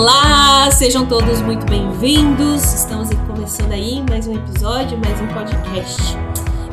Olá, 0.00 0.70
sejam 0.70 1.08
todos 1.08 1.40
muito 1.40 1.66
bem-vindos. 1.66 2.62
Estamos 2.72 3.10
aqui 3.10 3.26
começando 3.26 3.72
aí 3.72 4.00
mais 4.08 4.28
um 4.28 4.36
episódio, 4.36 4.96
mais 4.96 5.20
um 5.20 5.26
podcast. 5.26 6.00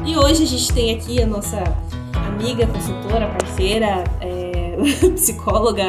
E 0.05 0.15
hoje 0.15 0.43
a 0.43 0.45
gente 0.45 0.71
tem 0.71 0.95
aqui 0.95 1.19
a 1.19 1.25
nossa 1.25 1.57
amiga, 2.13 2.67
consultora, 2.67 3.27
parceira, 3.29 4.03
é, 4.21 4.77
psicóloga, 5.15 5.85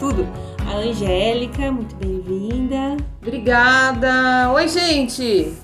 tudo, 0.00 0.26
a 0.68 0.78
Angélica. 0.78 1.70
Muito 1.70 1.94
bem-vinda. 1.94 2.96
Obrigada. 3.22 4.50
Oi, 4.52 4.66
gente. 4.66 5.54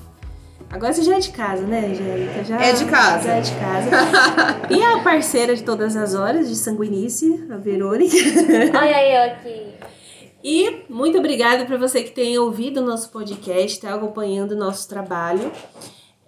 Agora 0.71 0.93
você 0.93 1.03
já 1.03 1.17
é 1.17 1.18
de 1.18 1.31
casa, 1.31 1.63
né, 1.67 1.89
Angélica? 1.90 2.45
Já, 2.45 2.63
É 2.63 2.72
de 2.72 2.85
casa. 2.85 3.25
Já 3.25 3.35
é 3.35 3.40
de 3.40 3.53
casa. 3.53 3.90
e 4.71 4.81
a 4.81 5.00
parceira 5.00 5.57
de 5.57 5.64
todas 5.64 5.96
as 5.96 6.14
horas, 6.14 6.49
de 6.49 6.54
sanguinice, 6.54 7.49
a 7.50 7.57
Verônica. 7.57 8.14
Olha 8.79 8.96
aí 8.96 9.17
eu 9.17 9.32
aqui. 9.32 9.96
E 10.49 10.85
muito 10.89 11.18
obrigada 11.18 11.64
para 11.64 11.77
você 11.77 12.05
que 12.05 12.13
tem 12.13 12.39
ouvido 12.39 12.81
o 12.81 12.85
nosso 12.85 13.11
podcast, 13.11 13.79
está 13.79 13.93
acompanhando 13.93 14.53
o 14.53 14.57
nosso 14.57 14.89
trabalho. 14.89 15.50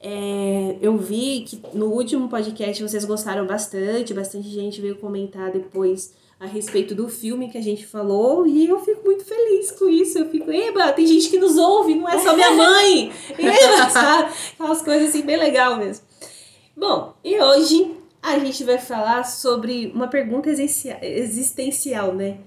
É, 0.02 0.76
eu 0.82 0.96
vi 0.96 1.44
que 1.46 1.62
no 1.72 1.86
último 1.86 2.28
podcast 2.28 2.82
vocês 2.82 3.04
gostaram 3.04 3.46
bastante, 3.46 4.12
bastante 4.12 4.48
gente 4.48 4.80
veio 4.80 4.96
comentar 4.96 5.52
depois 5.52 6.12
a 6.40 6.46
respeito 6.46 6.96
do 6.96 7.08
filme 7.08 7.48
que 7.48 7.58
a 7.58 7.62
gente 7.62 7.86
falou 7.86 8.44
e 8.44 8.66
eu 8.66 8.80
fico 8.80 9.04
muito 9.04 9.24
feliz 9.24 9.70
com 9.70 9.88
isso. 9.88 10.18
Eu 10.18 10.28
fico, 10.28 10.50
eba, 10.50 10.90
tem 10.90 11.06
gente 11.06 11.28
que 11.28 11.38
nos 11.38 11.56
ouve, 11.56 11.94
não 11.94 12.08
é 12.08 12.18
só 12.18 12.34
minha 12.34 12.50
mãe. 12.50 13.12
Eba, 13.38 13.88
sabe? 13.88 14.32
Aquelas 14.54 14.82
coisas 14.82 15.10
assim, 15.10 15.22
bem 15.22 15.36
legal 15.36 15.76
mesmo. 15.76 16.04
Bom, 16.76 17.14
e 17.22 17.40
hoje 17.40 17.94
a 18.20 18.36
gente 18.40 18.64
vai 18.64 18.78
falar 18.78 19.22
sobre 19.22 19.92
uma 19.94 20.08
pergunta 20.08 20.50
existencial- 20.50 20.98
existencial, 21.04 22.12
né? 22.12 22.38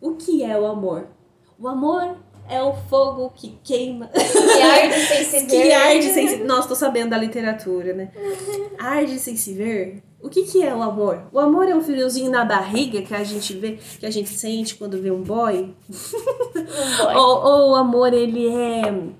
O 0.00 0.16
que 0.16 0.42
é 0.42 0.58
o 0.58 0.66
amor? 0.66 1.06
O 1.60 1.68
amor 1.68 2.16
é 2.48 2.62
o 2.62 2.72
fogo 2.72 3.30
que 3.36 3.58
queima. 3.62 4.06
Que 4.08 4.62
arde 4.62 4.98
sem 4.98 5.24
se 5.28 5.40
ver. 5.40 5.46
que 5.46 5.72
arde 5.72 6.08
sem 6.08 6.28
se... 6.28 6.36
Nossa, 6.38 6.68
tô 6.68 6.74
sabendo 6.74 7.10
da 7.10 7.18
literatura, 7.18 7.92
né? 7.92 8.10
Arde 8.78 9.18
sem 9.18 9.36
se 9.36 9.52
ver. 9.52 10.02
O 10.22 10.30
que, 10.30 10.44
que 10.44 10.62
é 10.62 10.74
o 10.74 10.82
amor? 10.82 11.28
O 11.30 11.38
amor 11.38 11.68
é 11.68 11.74
um 11.74 11.82
friozinho 11.82 12.30
na 12.30 12.46
barriga 12.46 13.02
que 13.02 13.14
a 13.14 13.22
gente 13.22 13.54
vê, 13.54 13.78
que 13.98 14.06
a 14.06 14.10
gente 14.10 14.30
sente 14.30 14.74
quando 14.74 15.00
vê 15.00 15.10
um 15.10 15.22
boy. 15.22 15.74
Um 15.88 17.04
boy. 17.04 17.14
Ou, 17.14 17.44
ou 17.44 17.70
o 17.72 17.74
amor, 17.74 18.14
ele 18.14 18.48
é. 18.48 19.12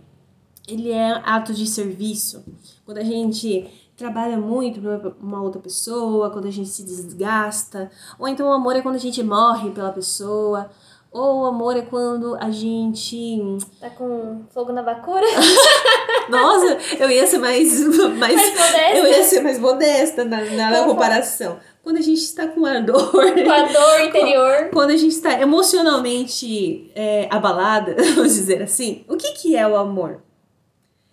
Ele 0.66 0.90
é 0.90 1.20
ato 1.22 1.52
de 1.52 1.66
serviço. 1.66 2.42
Quando 2.86 2.98
a 2.98 3.04
gente 3.04 3.68
trabalha 3.96 4.38
muito 4.38 4.80
pra 4.80 5.12
uma 5.20 5.42
outra 5.42 5.60
pessoa, 5.60 6.30
quando 6.30 6.48
a 6.48 6.50
gente 6.50 6.70
se 6.70 6.82
desgasta. 6.82 7.90
Ou 8.18 8.26
então 8.26 8.48
o 8.48 8.52
amor 8.52 8.74
é 8.76 8.80
quando 8.80 8.94
a 8.94 9.00
gente 9.00 9.22
morre 9.22 9.70
pela 9.70 9.92
pessoa. 9.92 10.70
Ou 11.12 11.40
o 11.40 11.44
amor 11.46 11.76
é 11.76 11.82
quando 11.82 12.36
a 12.36 12.50
gente. 12.50 13.40
Tá 13.80 13.90
com 13.90 14.44
fogo 14.54 14.72
na 14.72 14.82
bacura? 14.82 15.26
Nossa, 16.30 16.78
eu 17.00 17.10
ia 17.10 17.26
ser 17.26 17.38
mais. 17.38 17.80
mais 17.80 18.16
Mais 18.16 18.48
modesta. 18.48 18.96
eu 18.96 19.06
ia 19.06 19.24
ser 19.24 19.40
mais 19.40 19.58
modesta 19.58 20.24
na, 20.24 20.40
na, 20.44 20.84
comparação. 20.84 21.58
Quando 21.82 21.96
a 21.96 22.00
gente 22.00 22.20
está 22.20 22.46
com 22.46 22.64
ardor. 22.64 23.10
Com 23.10 23.50
a 23.50 23.62
dor 23.62 24.00
interior. 24.06 24.68
Quando 24.72 24.90
a 24.90 24.96
gente 24.96 25.12
está 25.12 25.40
emocionalmente 25.40 26.92
é, 26.94 27.26
abalada, 27.28 27.96
vamos 28.14 28.34
dizer 28.34 28.62
assim, 28.62 29.04
o 29.08 29.16
que, 29.16 29.32
que 29.32 29.56
é 29.56 29.66
o 29.66 29.76
amor? 29.76 30.22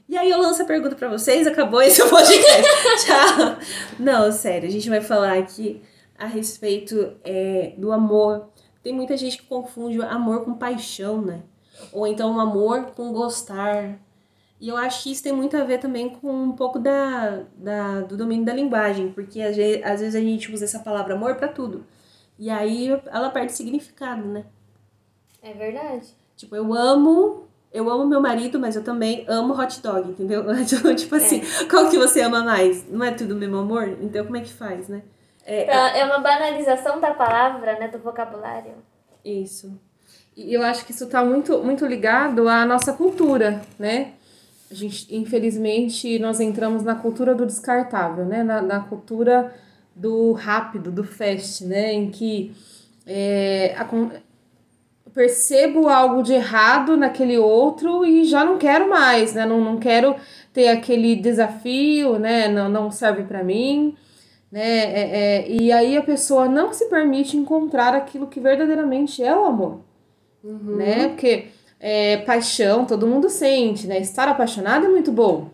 E 0.07 0.15
aí 0.15 0.29
eu 0.29 0.39
lanço 0.39 0.61
a 0.61 0.65
pergunta 0.65 0.95
pra 0.95 1.09
vocês, 1.09 1.47
acabou 1.47 1.81
esse 1.81 2.07
podcast. 2.07 2.63
Tchau. 3.05 3.57
Não, 3.99 4.31
sério, 4.31 4.69
a 4.69 4.71
gente 4.71 4.89
vai 4.89 5.01
falar 5.01 5.37
aqui 5.37 5.81
a 6.17 6.27
respeito 6.27 7.13
é, 7.23 7.73
do 7.77 7.91
amor. 7.91 8.47
Tem 8.87 8.95
muita 8.95 9.17
gente 9.17 9.37
que 9.39 9.45
confunde 9.45 10.01
amor 10.01 10.45
com 10.45 10.53
paixão, 10.53 11.21
né? 11.21 11.41
Ou 11.91 12.07
então 12.07 12.39
amor 12.39 12.85
com 12.95 13.11
gostar. 13.11 13.99
E 14.61 14.69
eu 14.69 14.77
acho 14.77 15.03
que 15.03 15.11
isso 15.11 15.21
tem 15.21 15.33
muito 15.33 15.57
a 15.57 15.65
ver 15.65 15.77
também 15.79 16.07
com 16.07 16.31
um 16.31 16.53
pouco 16.53 16.79
da, 16.79 17.41
da, 17.57 17.99
do 17.99 18.15
domínio 18.15 18.45
da 18.45 18.53
linguagem, 18.53 19.11
porque 19.11 19.41
às 19.41 19.57
ve- 19.57 19.81
às 19.83 19.99
vezes 19.99 20.15
a 20.15 20.21
gente 20.21 20.49
usa 20.53 20.63
essa 20.63 20.79
palavra 20.79 21.15
amor 21.15 21.35
pra 21.35 21.49
tudo. 21.49 21.83
E 22.39 22.49
aí 22.49 22.87
ela 23.07 23.29
perde 23.29 23.51
significado, 23.51 24.25
né? 24.25 24.45
É 25.43 25.51
verdade. 25.51 26.07
Tipo, 26.37 26.55
eu 26.55 26.73
amo, 26.73 27.43
eu 27.73 27.89
amo 27.89 28.05
meu 28.07 28.21
marido, 28.21 28.57
mas 28.57 28.77
eu 28.77 28.85
também 28.85 29.25
amo 29.27 29.53
hot 29.53 29.81
dog, 29.81 30.11
entendeu? 30.11 30.45
Então, 30.55 30.95
tipo 30.95 31.13
assim, 31.15 31.41
qual 31.69 31.89
que 31.89 31.97
você 31.97 32.21
ama 32.21 32.41
mais? 32.41 32.89
Não 32.89 33.03
é 33.05 33.11
tudo 33.11 33.33
o 33.33 33.37
mesmo 33.37 33.57
amor? 33.57 33.97
Então 34.01 34.23
como 34.23 34.37
é 34.37 34.41
que 34.41 34.53
faz, 34.53 34.87
né? 34.87 35.01
É, 35.49 35.63
Pra- 35.63 35.97
É 35.97 36.03
uma 36.05 36.19
banalização 36.19 36.99
da 36.99 37.13
palavra, 37.13 37.79
né? 37.79 37.87
Do 37.87 37.99
vocabulário. 37.99 38.73
isso. 39.23 39.79
E 40.35 40.53
eu 40.53 40.61
acho 40.61 40.85
que 40.85 40.91
isso 40.91 41.05
está 41.05 41.23
muito, 41.25 41.63
muito 41.63 41.83
ligado 41.85 42.47
à 42.47 42.63
nossa 42.65 42.93
cultura, 42.93 43.59
né? 43.79 44.11
A 44.69 44.73
gente, 44.73 45.07
infelizmente, 45.15 46.19
nós 46.19 46.39
entramos 46.39 46.83
na 46.83 46.93
cultura 46.95 47.33
do 47.33 47.45
descartável, 47.45 48.25
né? 48.25 48.43
Na, 48.43 48.61
na 48.61 48.79
cultura 48.81 49.51
do 49.95 50.33
rápido, 50.33 50.91
do 50.91 51.03
fast, 51.03 51.65
né? 51.65 51.91
Em 51.93 52.11
que 52.11 52.53
é, 53.07 53.75
eu 55.05 55.11
percebo 55.13 55.87
algo 55.87 56.21
de 56.21 56.33
errado 56.33 56.95
naquele 56.95 57.37
outro 57.37 58.05
e 58.05 58.23
já 58.25 58.43
não 58.45 58.57
quero 58.57 58.87
mais, 58.89 59.33
né? 59.33 59.45
Não, 59.45 59.59
não 59.59 59.77
quero 59.77 60.15
ter 60.53 60.67
aquele 60.67 61.15
desafio, 61.15 62.19
né? 62.19 62.47
Não, 62.47 62.69
não 62.69 62.91
serve 62.91 63.23
para 63.23 63.43
mim, 63.43 63.95
né? 64.51 64.61
É, 64.61 65.09
é, 65.11 65.49
e 65.49 65.71
aí 65.71 65.97
a 65.97 66.01
pessoa 66.01 66.47
não 66.47 66.73
se 66.73 66.85
permite 66.85 67.35
encontrar 67.37 67.93
aquilo 67.93 68.27
que 68.27 68.39
verdadeiramente 68.39 69.23
é 69.23 69.35
o 69.35 69.45
amor 69.45 69.87
né? 70.43 71.09
Porque 71.09 71.47
é, 71.79 72.17
paixão 72.17 72.85
todo 72.85 73.07
mundo 73.07 73.29
sente, 73.29 73.87
né? 73.87 73.99
Estar 73.99 74.27
apaixonado 74.27 74.85
é 74.85 74.89
muito 74.89 75.11
bom. 75.11 75.49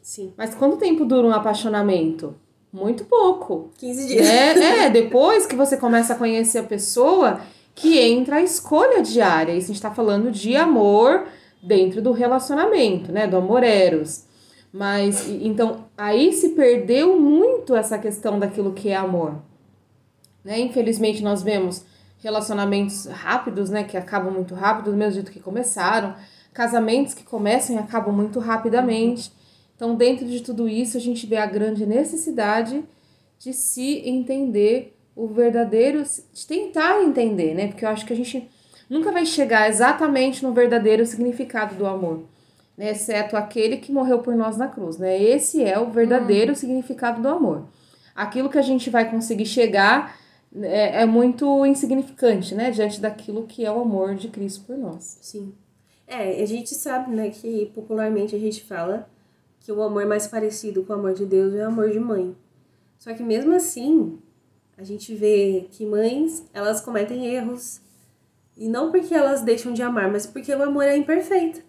Sim. 0.00 0.32
Mas 0.36 0.54
quanto 0.54 0.76
tempo 0.76 1.04
dura 1.04 1.26
um 1.26 1.32
apaixonamento? 1.32 2.34
Muito 2.72 3.04
pouco. 3.04 3.70
15 3.78 4.06
dias. 4.08 4.26
É, 4.26 4.86
é, 4.86 4.90
depois 4.90 5.46
que 5.46 5.54
você 5.54 5.76
começa 5.76 6.14
a 6.14 6.16
conhecer 6.16 6.58
a 6.58 6.64
pessoa, 6.64 7.40
que 7.74 7.98
entra 7.98 8.36
a 8.36 8.42
escolha 8.42 9.02
diária. 9.02 9.52
Isso 9.52 9.70
a 9.70 9.74
gente 9.74 9.82
tá 9.82 9.90
falando 9.90 10.30
de 10.30 10.56
amor 10.56 11.26
dentro 11.62 12.02
do 12.02 12.12
relacionamento, 12.12 13.12
né? 13.12 13.26
Do 13.26 13.36
amor 13.36 13.62
eros. 13.62 14.24
Mas, 14.72 15.28
então, 15.28 15.84
aí 15.96 16.32
se 16.32 16.50
perdeu 16.50 17.20
muito 17.20 17.76
essa 17.76 17.98
questão 17.98 18.38
daquilo 18.38 18.72
que 18.72 18.88
é 18.88 18.96
amor. 18.96 19.36
Né? 20.42 20.60
Infelizmente, 20.60 21.22
nós 21.22 21.42
vemos 21.42 21.84
relacionamentos 22.22 23.06
rápidos, 23.06 23.68
né? 23.68 23.84
Que 23.84 23.96
acabam 23.96 24.32
muito 24.32 24.54
rápido, 24.54 24.90
do 24.90 24.96
mesmo 24.96 25.14
jeito 25.14 25.32
que 25.32 25.40
começaram. 25.40 26.14
Casamentos 26.54 27.12
que 27.12 27.24
começam 27.24 27.76
e 27.76 27.78
acabam 27.78 28.14
muito 28.14 28.38
rapidamente. 28.38 29.32
Então, 29.74 29.94
dentro 29.94 30.26
de 30.26 30.40
tudo 30.40 30.68
isso, 30.68 30.96
a 30.96 31.00
gente 31.00 31.26
vê 31.26 31.36
a 31.36 31.46
grande 31.46 31.84
necessidade 31.84 32.82
de 33.38 33.52
se 33.52 34.08
entender 34.08 34.96
o 35.16 35.26
verdadeiro, 35.26 36.02
de 36.32 36.46
tentar 36.46 37.02
entender, 37.02 37.54
né? 37.54 37.68
Porque 37.68 37.84
eu 37.84 37.88
acho 37.88 38.06
que 38.06 38.12
a 38.12 38.16
gente 38.16 38.48
nunca 38.88 39.10
vai 39.10 39.26
chegar 39.26 39.68
exatamente 39.68 40.42
no 40.42 40.52
verdadeiro 40.52 41.04
significado 41.04 41.74
do 41.74 41.86
amor? 41.86 42.22
Exceto 42.78 43.36
aquele 43.36 43.76
que 43.76 43.92
morreu 43.92 44.20
por 44.20 44.34
nós 44.34 44.56
na 44.56 44.68
cruz, 44.68 44.96
né? 44.98 45.22
Esse 45.22 45.62
é 45.62 45.78
o 45.78 45.90
verdadeiro 45.90 46.54
significado 46.54 47.20
do 47.20 47.28
amor. 47.28 47.66
Aquilo 48.14 48.48
que 48.48 48.58
a 48.58 48.62
gente 48.62 48.90
vai 48.90 49.10
conseguir 49.10 49.46
chegar 49.46 50.16
é, 50.54 51.02
é 51.02 51.06
muito 51.06 51.64
insignificante, 51.66 52.54
né? 52.54 52.70
Diante 52.70 53.00
daquilo 53.00 53.46
que 53.46 53.64
é 53.64 53.70
o 53.70 53.80
amor 53.80 54.14
de 54.14 54.28
Cristo 54.28 54.64
por 54.66 54.76
nós. 54.76 55.18
Sim. 55.20 55.54
É, 56.06 56.42
a 56.42 56.46
gente 56.46 56.74
sabe, 56.74 57.14
né, 57.14 57.30
que 57.30 57.70
popularmente 57.74 58.36
a 58.36 58.38
gente 58.38 58.62
fala 58.62 59.08
que 59.60 59.72
o 59.72 59.82
amor 59.82 60.04
mais 60.04 60.26
parecido 60.26 60.82
com 60.82 60.92
o 60.92 60.96
amor 60.96 61.14
de 61.14 61.24
Deus 61.24 61.54
é 61.54 61.64
o 61.64 61.68
amor 61.68 61.90
de 61.90 62.00
mãe. 62.00 62.36
Só 62.98 63.14
que 63.14 63.22
mesmo 63.22 63.54
assim, 63.54 64.18
a 64.76 64.84
gente 64.84 65.14
vê 65.14 65.68
que 65.70 65.86
mães, 65.86 66.44
elas 66.52 66.80
cometem 66.80 67.26
erros. 67.26 67.80
E 68.56 68.68
não 68.68 68.90
porque 68.90 69.14
elas 69.14 69.42
deixam 69.42 69.72
de 69.72 69.82
amar, 69.82 70.10
mas 70.10 70.26
porque 70.26 70.52
o 70.54 70.62
amor 70.62 70.84
é 70.84 70.96
imperfeito. 70.96 71.62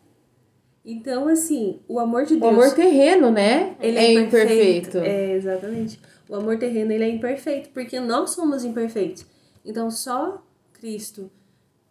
Então, 0.85 1.27
assim, 1.29 1.79
o 1.87 1.99
amor 1.99 2.25
de 2.25 2.33
O 2.33 2.39
Deus... 2.39 2.51
amor 2.51 2.71
terreno, 2.73 3.31
né? 3.31 3.75
Ele 3.79 3.97
é 3.97 4.13
imperfeito. 4.13 4.97
É, 4.97 5.31
exatamente. 5.33 5.99
O 6.27 6.35
amor 6.35 6.57
terreno, 6.57 6.91
ele 6.91 7.03
é 7.03 7.09
imperfeito, 7.09 7.69
porque 7.69 7.99
nós 7.99 8.31
somos 8.31 8.65
imperfeitos. 8.65 9.25
Então, 9.63 9.89
só 9.89 10.43
Cristo, 10.73 11.31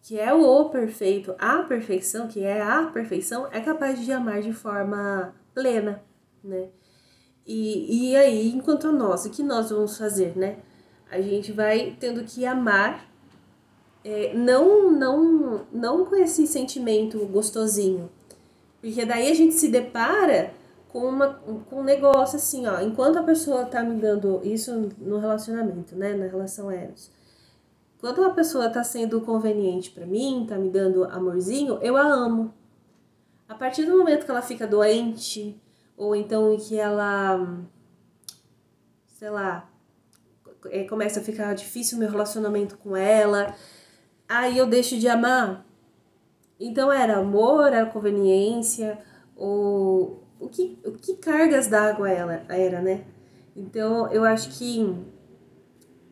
que 0.03 0.19
é 0.19 0.33
o 0.35 0.69
perfeito, 0.69 1.35
a 1.39 1.63
perfeição, 1.63 2.29
que 2.29 2.45
é 2.45 2.61
a 2.61 2.83
perfeição, 2.85 3.49
é 3.51 3.61
capaz 3.61 4.05
de 4.05 4.13
amar 4.13 4.43
de 4.43 4.53
forma 4.53 5.35
plena, 5.55 6.03
né? 6.45 6.69
E, 7.47 8.11
e 8.11 8.17
aí, 8.17 8.51
enquanto 8.51 8.93
nós, 8.93 9.25
o 9.25 9.31
que 9.31 9.43
nós 9.43 9.71
vamos 9.71 9.97
fazer, 9.97 10.37
né? 10.37 10.57
A 11.11 11.21
gente 11.21 11.53
vai 11.53 11.97
tendo 11.99 12.25
que 12.25 12.45
amar, 12.45 13.09
é, 14.05 14.35
não, 14.35 14.91
não, 14.91 15.67
não 15.73 16.05
com 16.05 16.17
esse 16.17 16.47
sentimento 16.47 17.19
gostosinho, 17.27 18.11
porque 18.83 19.07
daí 19.07 19.31
a 19.31 19.35
gente 19.35 19.55
se 19.55 19.69
depara 19.69 20.53
com, 20.89 21.09
uma, 21.09 21.35
com 21.71 21.81
um 21.81 21.85
negócio 21.85 22.37
assim, 22.37 22.67
ó. 22.67 22.81
Enquanto 22.81 23.17
a 23.17 23.23
pessoa 23.23 23.65
tá 23.65 23.81
me 23.81 23.95
dando 23.95 24.41
isso 24.43 24.91
no 24.99 25.19
relacionamento, 25.19 25.95
né? 25.95 26.15
Na 26.15 26.27
relação 26.27 26.69
eros. 26.69 27.09
Quando 28.01 28.19
uma 28.19 28.35
pessoa 28.35 28.69
tá 28.69 28.83
sendo 28.83 29.21
conveniente 29.21 29.93
para 29.93 30.05
mim, 30.05 30.45
tá 30.49 30.59
me 30.59 30.69
dando 30.69 31.05
amorzinho, 31.05 31.79
eu 31.81 31.97
a 31.97 32.03
amo. 32.03 32.53
A 33.49 33.55
partir 33.55 33.85
do 33.85 33.97
momento 33.97 34.25
que 34.25 34.31
ela 34.33 34.43
fica 34.43 34.67
doente, 34.67 35.57
ou 35.97 36.17
então 36.17 36.57
que 36.57 36.77
ela, 36.77 37.61
sei 39.07 39.31
lá, 39.31 39.71
é, 40.71 40.83
começa 40.83 41.21
a 41.21 41.23
ficar 41.23 41.55
difícil 41.55 41.97
o 41.97 42.01
meu 42.01 42.11
relacionamento 42.11 42.77
com 42.79 42.97
ela, 42.97 43.55
aí 44.29 44.59
eu 44.59 44.67
deixo 44.67 44.99
de 44.99 45.07
amar. 45.07 45.65
Então 46.65 46.93
era 46.93 47.19
amor, 47.19 47.73
era 47.73 47.87
conveniência, 47.87 48.97
ou 49.35 50.23
o 50.39 50.49
que, 50.49 50.79
o 50.85 50.93
que 50.93 51.17
cargas 51.17 51.67
d'água 51.67 52.09
ela 52.09 52.45
era, 52.49 52.81
né? 52.81 53.05
Então 53.57 54.11
eu 54.13 54.25
acho 54.25 54.57
que 54.57 54.95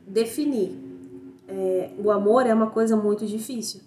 definir 0.04 0.76
é, 1.46 1.90
o 1.98 2.10
amor 2.10 2.46
é 2.46 2.52
uma 2.52 2.68
coisa 2.68 2.96
muito 2.96 3.24
difícil, 3.24 3.80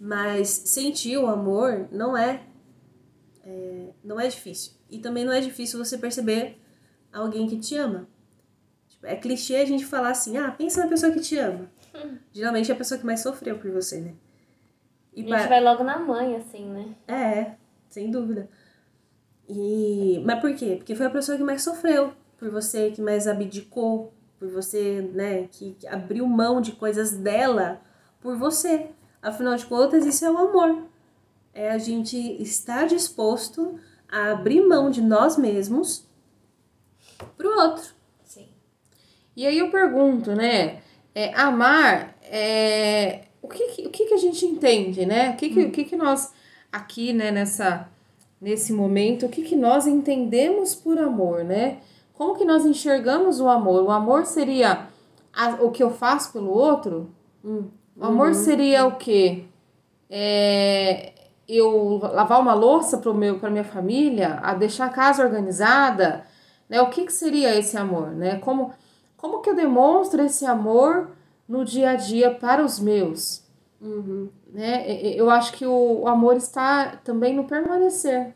mas 0.00 0.48
sentir 0.48 1.16
o 1.16 1.28
amor 1.28 1.88
não 1.92 2.16
é, 2.16 2.42
é 3.44 3.90
não 4.02 4.18
é 4.18 4.26
difícil 4.26 4.72
e 4.90 4.98
também 4.98 5.24
não 5.24 5.32
é 5.32 5.40
difícil 5.40 5.78
você 5.78 5.96
perceber 5.96 6.58
alguém 7.12 7.46
que 7.46 7.56
te 7.56 7.76
ama. 7.76 8.08
Tipo, 8.88 9.06
é 9.06 9.14
clichê 9.14 9.56
a 9.56 9.64
gente 9.64 9.86
falar 9.86 10.10
assim, 10.10 10.36
ah, 10.36 10.50
pensa 10.50 10.82
na 10.82 10.88
pessoa 10.88 11.12
que 11.12 11.20
te 11.20 11.38
ama. 11.38 11.70
Geralmente 12.32 12.70
é 12.70 12.74
a 12.74 12.76
pessoa 12.76 12.98
que 12.98 13.06
mais 13.06 13.20
sofreu 13.20 13.56
por 13.58 13.70
você, 13.70 14.00
né? 14.00 14.14
E 15.14 15.32
a 15.32 15.38
gente 15.38 15.48
vai 15.48 15.62
logo 15.62 15.84
na 15.84 15.98
mãe, 15.98 16.36
assim, 16.36 16.64
né? 16.66 16.94
É, 17.06 17.52
sem 17.88 18.10
dúvida. 18.10 18.48
E... 19.48 20.22
Mas 20.24 20.40
por 20.40 20.54
quê? 20.54 20.76
Porque 20.76 20.94
foi 20.94 21.06
a 21.06 21.10
pessoa 21.10 21.36
que 21.36 21.44
mais 21.44 21.62
sofreu 21.62 22.12
por 22.38 22.50
você, 22.50 22.90
que 22.90 23.00
mais 23.00 23.28
abdicou 23.28 24.12
por 24.38 24.48
você, 24.48 25.00
né? 25.12 25.48
Que 25.50 25.76
abriu 25.88 26.26
mão 26.26 26.60
de 26.60 26.72
coisas 26.72 27.12
dela 27.12 27.80
por 28.20 28.36
você. 28.36 28.90
Afinal 29.22 29.56
de 29.56 29.66
contas, 29.66 30.04
isso 30.04 30.24
é 30.24 30.30
o 30.30 30.38
amor. 30.38 30.82
É 31.52 31.70
a 31.70 31.78
gente 31.78 32.16
estar 32.42 32.86
disposto 32.86 33.78
a 34.08 34.32
abrir 34.32 34.66
mão 34.66 34.90
de 34.90 35.00
nós 35.00 35.36
mesmos 35.36 36.08
pro 37.36 37.48
outro. 37.60 37.94
Sim. 38.24 38.48
E 39.36 39.46
aí 39.46 39.58
eu 39.58 39.70
pergunto, 39.70 40.34
né? 40.34 40.82
É, 41.14 41.32
amar, 41.34 42.16
é, 42.22 43.26
o, 43.44 43.48
que, 43.48 43.86
o 43.86 43.90
que, 43.90 44.06
que 44.06 44.14
a 44.14 44.18
gente 44.18 44.46
entende, 44.46 45.04
né? 45.04 45.30
O 45.30 45.36
que, 45.36 45.50
que, 45.50 45.60
hum. 45.60 45.68
o 45.68 45.70
que, 45.70 45.84
que 45.84 45.96
nós, 45.96 46.32
aqui, 46.72 47.12
né, 47.12 47.30
nessa, 47.30 47.88
nesse 48.40 48.72
momento, 48.72 49.26
o 49.26 49.28
que, 49.28 49.42
que 49.42 49.54
nós 49.54 49.86
entendemos 49.86 50.74
por 50.74 50.98
amor, 50.98 51.44
né? 51.44 51.78
Como 52.14 52.36
que 52.36 52.44
nós 52.44 52.64
enxergamos 52.64 53.40
o 53.40 53.48
amor? 53.48 53.82
O 53.82 53.90
amor 53.90 54.24
seria 54.24 54.86
a, 55.32 55.50
o 55.62 55.70
que 55.70 55.82
eu 55.82 55.90
faço 55.90 56.32
pelo 56.32 56.50
outro? 56.50 57.10
Hum. 57.44 57.64
O 57.96 58.04
amor 58.04 58.28
uhum. 58.28 58.34
seria 58.34 58.86
o 58.86 58.96
quê? 58.96 59.44
É, 60.08 61.12
eu 61.46 61.98
lavar 62.02 62.40
uma 62.40 62.54
louça 62.54 62.98
para 62.98 63.12
meu 63.12 63.38
para 63.38 63.50
minha 63.50 63.64
família, 63.64 64.40
a 64.42 64.54
deixar 64.54 64.86
a 64.86 64.90
casa 64.90 65.22
organizada, 65.22 66.24
né? 66.68 66.80
O 66.80 66.88
que, 66.88 67.04
que 67.04 67.12
seria 67.12 67.54
esse 67.54 67.76
amor, 67.76 68.10
né? 68.12 68.38
Como 68.38 68.72
como 69.16 69.40
que 69.40 69.50
eu 69.50 69.54
demonstro 69.54 70.22
esse 70.22 70.44
amor 70.44 71.10
no 71.48 71.64
dia 71.64 71.90
a 71.90 71.94
dia 71.94 72.30
para 72.30 72.64
os 72.64 72.78
meus, 72.80 73.44
uhum. 73.80 74.28
né? 74.52 74.86
Eu 75.14 75.30
acho 75.30 75.52
que 75.52 75.66
o, 75.66 76.06
amor 76.08 76.36
está 76.36 76.96
também 77.04 77.34
no 77.34 77.44
permanecer, 77.44 78.34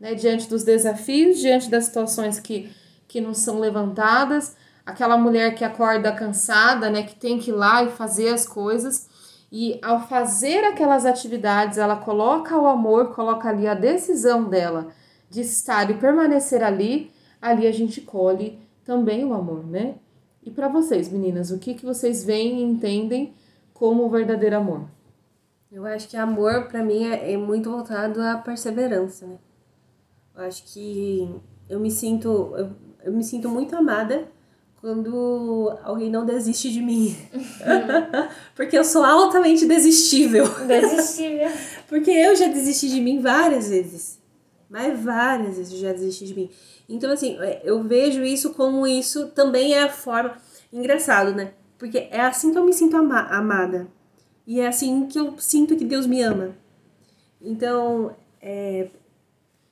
né? 0.00 0.14
Diante 0.14 0.48
dos 0.48 0.64
desafios, 0.64 1.38
diante 1.38 1.70
das 1.70 1.84
situações 1.84 2.40
que 2.40 2.70
que 3.08 3.20
não 3.20 3.32
são 3.32 3.60
levantadas, 3.60 4.56
aquela 4.84 5.16
mulher 5.16 5.54
que 5.54 5.64
acorda 5.64 6.10
cansada, 6.10 6.90
né? 6.90 7.04
Que 7.04 7.14
tem 7.14 7.38
que 7.38 7.50
ir 7.50 7.54
lá 7.54 7.84
e 7.84 7.90
fazer 7.90 8.30
as 8.30 8.46
coisas 8.46 9.08
e 9.50 9.78
ao 9.82 10.06
fazer 10.06 10.64
aquelas 10.64 11.06
atividades, 11.06 11.78
ela 11.78 11.96
coloca 11.96 12.58
o 12.58 12.66
amor, 12.66 13.14
coloca 13.14 13.48
ali 13.48 13.66
a 13.66 13.74
decisão 13.74 14.44
dela 14.44 14.88
de 15.30 15.40
estar 15.40 15.90
e 15.90 15.94
permanecer 15.94 16.62
ali, 16.62 17.12
ali 17.40 17.66
a 17.66 17.72
gente 17.72 18.00
colhe 18.00 18.58
também 18.84 19.24
o 19.24 19.32
amor, 19.32 19.64
né? 19.66 19.94
E 20.46 20.50
para 20.52 20.68
vocês, 20.68 21.08
meninas, 21.08 21.50
o 21.50 21.58
que, 21.58 21.74
que 21.74 21.84
vocês 21.84 22.24
veem 22.24 22.60
e 22.60 22.62
entendem 22.62 23.34
como 23.74 24.04
o 24.04 24.08
verdadeiro 24.08 24.56
amor? 24.56 24.84
Eu 25.72 25.84
acho 25.84 26.08
que 26.08 26.16
amor, 26.16 26.68
para 26.68 26.84
mim, 26.84 27.04
é, 27.04 27.32
é 27.32 27.36
muito 27.36 27.68
voltado 27.68 28.22
à 28.22 28.38
perseverança, 28.38 29.26
né? 29.26 29.38
Eu 30.36 30.44
acho 30.44 30.62
que 30.72 31.28
eu 31.68 31.80
me 31.80 31.90
sinto, 31.90 32.54
eu, 32.56 32.70
eu 33.04 33.12
me 33.12 33.24
sinto 33.24 33.48
muito 33.48 33.74
amada 33.74 34.28
quando 34.80 35.76
alguém 35.82 36.10
não 36.10 36.24
desiste 36.24 36.70
de 36.70 36.80
mim. 36.80 37.16
Porque 38.54 38.78
eu 38.78 38.84
sou 38.84 39.04
altamente 39.04 39.66
desistível. 39.66 40.44
Desistível. 40.64 41.50
Porque 41.88 42.10
eu 42.12 42.36
já 42.36 42.46
desisti 42.46 42.88
de 42.88 43.00
mim 43.00 43.20
várias 43.20 43.68
vezes. 43.68 44.20
Mas 44.68 44.98
várias 45.02 45.56
vezes 45.56 45.78
já 45.78 45.92
desisti 45.92 46.26
de 46.26 46.34
mim. 46.34 46.50
Então, 46.88 47.10
assim, 47.12 47.38
é, 47.40 47.62
eu 47.64 47.82
vejo 47.82 48.22
isso 48.24 48.52
como 48.54 48.86
isso 48.86 49.28
também 49.28 49.74
é 49.74 49.84
a 49.84 49.88
forma. 49.88 50.36
Engraçado, 50.72 51.34
né? 51.34 51.52
Porque 51.78 52.08
é 52.10 52.20
assim 52.20 52.52
que 52.52 52.58
eu 52.58 52.64
me 52.64 52.72
sinto 52.72 52.96
ama 52.96 53.20
amada. 53.20 53.86
E 54.46 54.60
é 54.60 54.66
assim 54.66 55.06
que 55.06 55.18
eu 55.18 55.38
sinto 55.38 55.76
que 55.76 55.84
Deus 55.84 56.06
me 56.06 56.22
ama. 56.22 56.56
Então, 57.40 58.14
é, 58.40 58.88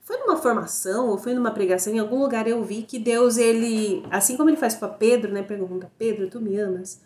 foi 0.05 0.19
numa 0.19 0.37
formação 0.37 1.09
ou 1.09 1.19
foi 1.19 1.33
numa 1.35 1.51
pregação, 1.51 1.93
em 1.93 1.99
algum 1.99 2.21
lugar 2.21 2.47
eu 2.47 2.63
vi 2.63 2.83
que 2.83 2.99
Deus, 2.99 3.39
ele, 3.39 4.05
assim 4.11 4.37
como 4.37 4.51
ele 4.51 4.57
faz 4.57 4.75
para 4.75 4.89
Pedro, 4.89 5.33
né? 5.33 5.43
Pergunta, 5.43 5.91
Pedro, 5.99 6.29
tu 6.29 6.41
me 6.41 6.59
amas? 6.59 7.01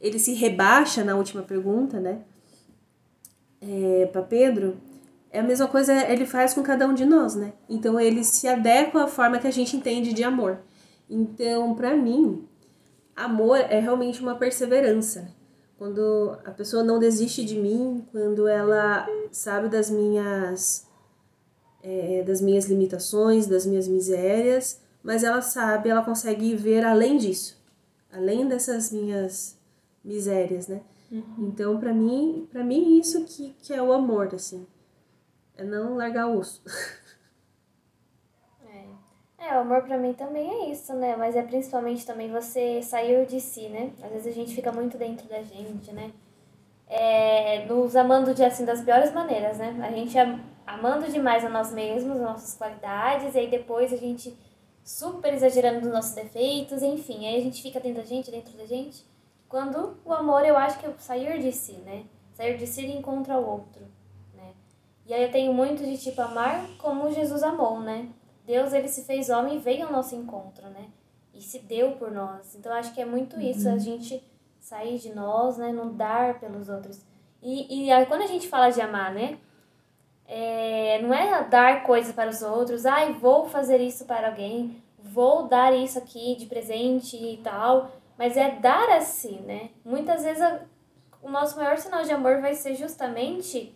Ele 0.00 0.18
se 0.18 0.32
rebaixa 0.32 1.04
na 1.04 1.14
última 1.14 1.42
pergunta, 1.42 2.00
né? 2.00 2.22
É, 3.60 4.06
para 4.12 4.22
Pedro, 4.22 4.78
a 5.36 5.42
mesma 5.42 5.66
coisa 5.66 5.92
ele 6.10 6.26
faz 6.26 6.54
com 6.54 6.62
cada 6.62 6.86
um 6.86 6.94
de 6.94 7.04
nós, 7.04 7.34
né? 7.34 7.52
Então 7.68 7.98
ele 7.98 8.24
se 8.24 8.46
adequa 8.48 9.04
à 9.04 9.06
forma 9.08 9.38
que 9.38 9.46
a 9.46 9.52
gente 9.52 9.76
entende 9.76 10.12
de 10.12 10.22
amor. 10.22 10.58
Então, 11.08 11.74
para 11.74 11.96
mim, 11.96 12.46
amor 13.14 13.58
é 13.58 13.78
realmente 13.78 14.20
uma 14.20 14.36
perseverança. 14.36 15.28
Quando 15.78 16.36
a 16.44 16.50
pessoa 16.50 16.82
não 16.82 16.98
desiste 16.98 17.44
de 17.44 17.56
mim, 17.56 18.06
quando 18.10 18.48
ela 18.48 19.06
sabe 19.30 19.68
das 19.68 19.90
minhas 19.90 20.86
é, 21.82 22.24
das 22.26 22.40
minhas 22.40 22.66
limitações, 22.66 23.46
das 23.46 23.64
minhas 23.64 23.86
misérias, 23.86 24.80
mas 25.02 25.22
ela 25.22 25.40
sabe, 25.40 25.88
ela 25.88 26.02
consegue 26.02 26.56
ver 26.56 26.84
além 26.84 27.16
disso, 27.16 27.62
além 28.10 28.48
dessas 28.48 28.90
minhas 28.90 29.56
misérias, 30.04 30.66
né? 30.66 30.80
Uhum. 31.12 31.22
Então, 31.38 31.78
para 31.78 31.94
mim, 31.94 32.48
para 32.50 32.64
mim 32.64 32.98
isso 32.98 33.24
que, 33.24 33.54
que 33.62 33.72
é 33.72 33.80
o 33.80 33.92
amor, 33.92 34.34
assim, 34.34 34.66
é 35.56 35.64
não 35.64 35.96
largar 35.96 36.26
o 36.28 36.38
osso. 36.38 36.62
É, 39.38 39.48
é 39.48 39.56
o 39.56 39.60
amor 39.60 39.82
para 39.82 39.96
mim 39.96 40.12
também 40.12 40.48
é 40.48 40.70
isso, 40.70 40.92
né? 40.94 41.16
Mas 41.16 41.36
é 41.36 41.42
principalmente 41.42 42.04
também 42.04 42.30
você 42.30 42.82
sair 42.82 43.26
de 43.26 43.40
si, 43.40 43.68
né? 43.68 43.92
Às 44.02 44.10
vezes 44.10 44.26
a 44.26 44.32
gente 44.32 44.54
fica 44.54 44.72
muito 44.72 44.98
dentro 44.98 45.28
da 45.28 45.42
gente, 45.42 45.92
né? 45.92 46.12
É, 46.88 47.64
nos 47.66 47.96
amando 47.96 48.34
de 48.34 48.44
assim 48.44 48.64
das 48.64 48.80
piores 48.82 49.12
maneiras, 49.12 49.58
né? 49.58 49.76
A 49.82 49.90
gente 49.90 50.16
amando 50.66 51.10
demais 51.10 51.44
a 51.44 51.48
nós 51.48 51.72
mesmos, 51.72 52.16
as 52.16 52.22
nossas 52.22 52.54
qualidades, 52.54 53.34
e 53.34 53.38
aí 53.38 53.48
depois 53.48 53.92
a 53.92 53.96
gente 53.96 54.36
super 54.84 55.34
exagerando 55.34 55.80
nos 55.80 55.92
nossos 55.92 56.14
defeitos, 56.14 56.82
enfim, 56.82 57.26
aí 57.26 57.36
a 57.38 57.42
gente 57.42 57.60
fica 57.60 57.80
dentro 57.80 58.02
da 58.02 58.06
gente, 58.08 58.30
dentro 58.30 58.56
da 58.56 58.66
gente. 58.66 59.04
Quando 59.48 59.96
o 60.04 60.12
amor, 60.12 60.44
eu 60.44 60.56
acho 60.56 60.78
que 60.78 60.86
é 60.86 60.94
sair 60.98 61.40
de 61.40 61.52
si, 61.52 61.72
né? 61.84 62.04
Sair 62.34 62.56
de 62.56 62.66
si 62.66 62.82
e 62.82 62.96
encontra 62.96 63.38
o 63.38 63.48
outro? 63.48 63.95
E 65.06 65.14
aí 65.14 65.22
eu 65.22 65.30
tenho 65.30 65.52
muito 65.54 65.84
de 65.84 65.96
tipo 65.96 66.20
amar 66.20 66.66
como 66.78 67.12
Jesus 67.12 67.42
amou, 67.42 67.80
né? 67.80 68.08
Deus, 68.44 68.72
ele 68.72 68.88
se 68.88 69.04
fez 69.04 69.30
homem 69.30 69.56
e 69.56 69.60
veio 69.60 69.86
ao 69.86 69.92
nosso 69.92 70.14
encontro, 70.14 70.68
né? 70.70 70.88
E 71.32 71.40
se 71.40 71.60
deu 71.60 71.92
por 71.92 72.10
nós. 72.10 72.54
Então 72.56 72.72
acho 72.72 72.92
que 72.92 73.00
é 73.00 73.04
muito 73.04 73.40
isso, 73.40 73.68
uhum. 73.68 73.74
a 73.74 73.78
gente 73.78 74.22
sair 74.58 74.98
de 74.98 75.14
nós, 75.14 75.56
né? 75.58 75.72
Não 75.72 75.94
dar 75.94 76.40
pelos 76.40 76.68
outros. 76.68 77.00
E, 77.40 77.84
e 77.86 77.92
aí, 77.92 78.06
quando 78.06 78.22
a 78.22 78.26
gente 78.26 78.48
fala 78.48 78.70
de 78.70 78.80
amar, 78.80 79.14
né? 79.14 79.38
É, 80.26 81.00
não 81.02 81.14
é 81.14 81.44
dar 81.44 81.84
coisas 81.84 82.12
para 82.12 82.28
os 82.28 82.42
outros, 82.42 82.84
ai, 82.84 83.12
vou 83.12 83.46
fazer 83.46 83.80
isso 83.80 84.06
para 84.06 84.26
alguém, 84.26 84.82
vou 84.98 85.46
dar 85.46 85.72
isso 85.72 85.98
aqui 85.98 86.34
de 86.34 86.46
presente 86.46 87.16
e 87.16 87.36
tal, 87.44 87.92
mas 88.18 88.36
é 88.36 88.50
dar 88.50 88.90
a 88.90 89.00
si, 89.00 89.38
né? 89.42 89.70
Muitas 89.84 90.24
vezes 90.24 90.42
a, 90.42 90.62
o 91.22 91.30
nosso 91.30 91.56
maior 91.56 91.78
sinal 91.78 92.02
de 92.02 92.10
amor 92.10 92.40
vai 92.40 92.54
ser 92.54 92.74
justamente 92.74 93.72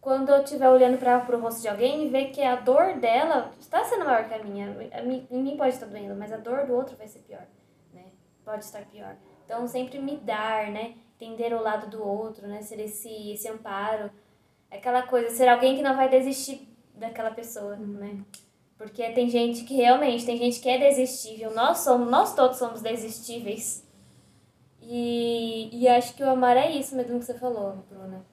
quando 0.00 0.30
eu 0.30 0.42
estiver 0.42 0.68
olhando 0.68 0.98
para 0.98 1.36
o 1.36 1.40
rosto 1.40 1.60
de 1.60 1.68
alguém 1.68 2.06
e 2.06 2.08
ver 2.08 2.30
que 2.30 2.42
a 2.42 2.56
dor 2.56 2.94
dela 2.94 3.52
está 3.60 3.84
sendo 3.84 4.04
maior 4.04 4.26
que 4.28 4.34
a 4.34 4.42
minha. 4.42 4.70
A 4.92 5.02
mim, 5.02 5.26
em 5.30 5.42
mim 5.42 5.56
pode 5.56 5.74
estar 5.74 5.86
doendo, 5.86 6.14
mas 6.14 6.32
a 6.32 6.36
dor 6.36 6.66
do 6.66 6.74
outro 6.74 6.96
vai 6.96 7.06
ser 7.06 7.20
pior, 7.20 7.46
né? 7.92 8.06
Pode 8.44 8.64
estar 8.64 8.84
pior. 8.86 9.16
Então, 9.44 9.66
sempre 9.66 9.98
me 9.98 10.16
dar, 10.16 10.70
né? 10.70 10.94
Entender 11.20 11.52
o 11.52 11.60
lado 11.60 11.90
do 11.90 12.02
outro, 12.02 12.46
né? 12.46 12.62
Ser 12.62 12.80
esse, 12.80 13.32
esse 13.32 13.48
amparo 13.48 14.10
aquela 14.70 15.02
coisa, 15.02 15.34
ser 15.34 15.48
alguém 15.48 15.76
que 15.76 15.82
não 15.82 15.96
vai 15.96 16.08
desistir 16.08 16.68
daquela 16.94 17.30
pessoa, 17.30 17.74
uhum. 17.74 17.86
né? 17.86 18.20
Porque 18.78 19.10
tem 19.10 19.28
gente 19.28 19.64
que 19.64 19.74
realmente, 19.74 20.24
tem 20.24 20.38
gente 20.38 20.60
que 20.60 20.68
é 20.68 20.78
desistível. 20.78 21.52
Nós 21.52 21.78
somos, 21.78 22.10
nós 22.10 22.34
todos 22.34 22.56
somos 22.56 22.80
desistíveis. 22.80 23.86
E, 24.80 25.68
e 25.70 25.86
acho 25.86 26.14
que 26.14 26.22
o 26.22 26.30
amar 26.30 26.56
é 26.56 26.70
isso 26.70 26.96
mesmo 26.96 27.18
que 27.18 27.26
você 27.26 27.34
falou, 27.34 27.84
Bruna. 27.90 28.24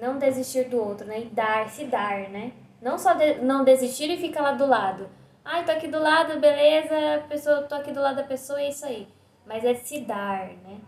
Não 0.00 0.18
desistir 0.18 0.68
do 0.68 0.78
outro, 0.78 1.06
né? 1.06 1.22
E 1.22 1.24
dar, 1.26 1.68
se 1.68 1.84
dar, 1.84 2.28
né? 2.30 2.52
Não 2.80 2.98
só 2.98 3.14
de, 3.14 3.34
não 3.40 3.64
desistir 3.64 4.10
e 4.10 4.16
ficar 4.16 4.42
lá 4.42 4.52
do 4.52 4.66
lado. 4.66 5.08
Ai, 5.44 5.64
tô 5.64 5.72
aqui 5.72 5.88
do 5.88 5.98
lado, 5.98 6.38
beleza, 6.38 7.24
pessoa, 7.28 7.62
tô 7.62 7.74
aqui 7.74 7.90
do 7.90 8.00
lado 8.00 8.16
da 8.16 8.22
pessoa, 8.22 8.60
é 8.60 8.68
isso 8.68 8.84
aí. 8.84 9.08
Mas 9.46 9.64
é 9.64 9.74
se 9.74 10.00
dar, 10.00 10.46
né? 10.46 10.78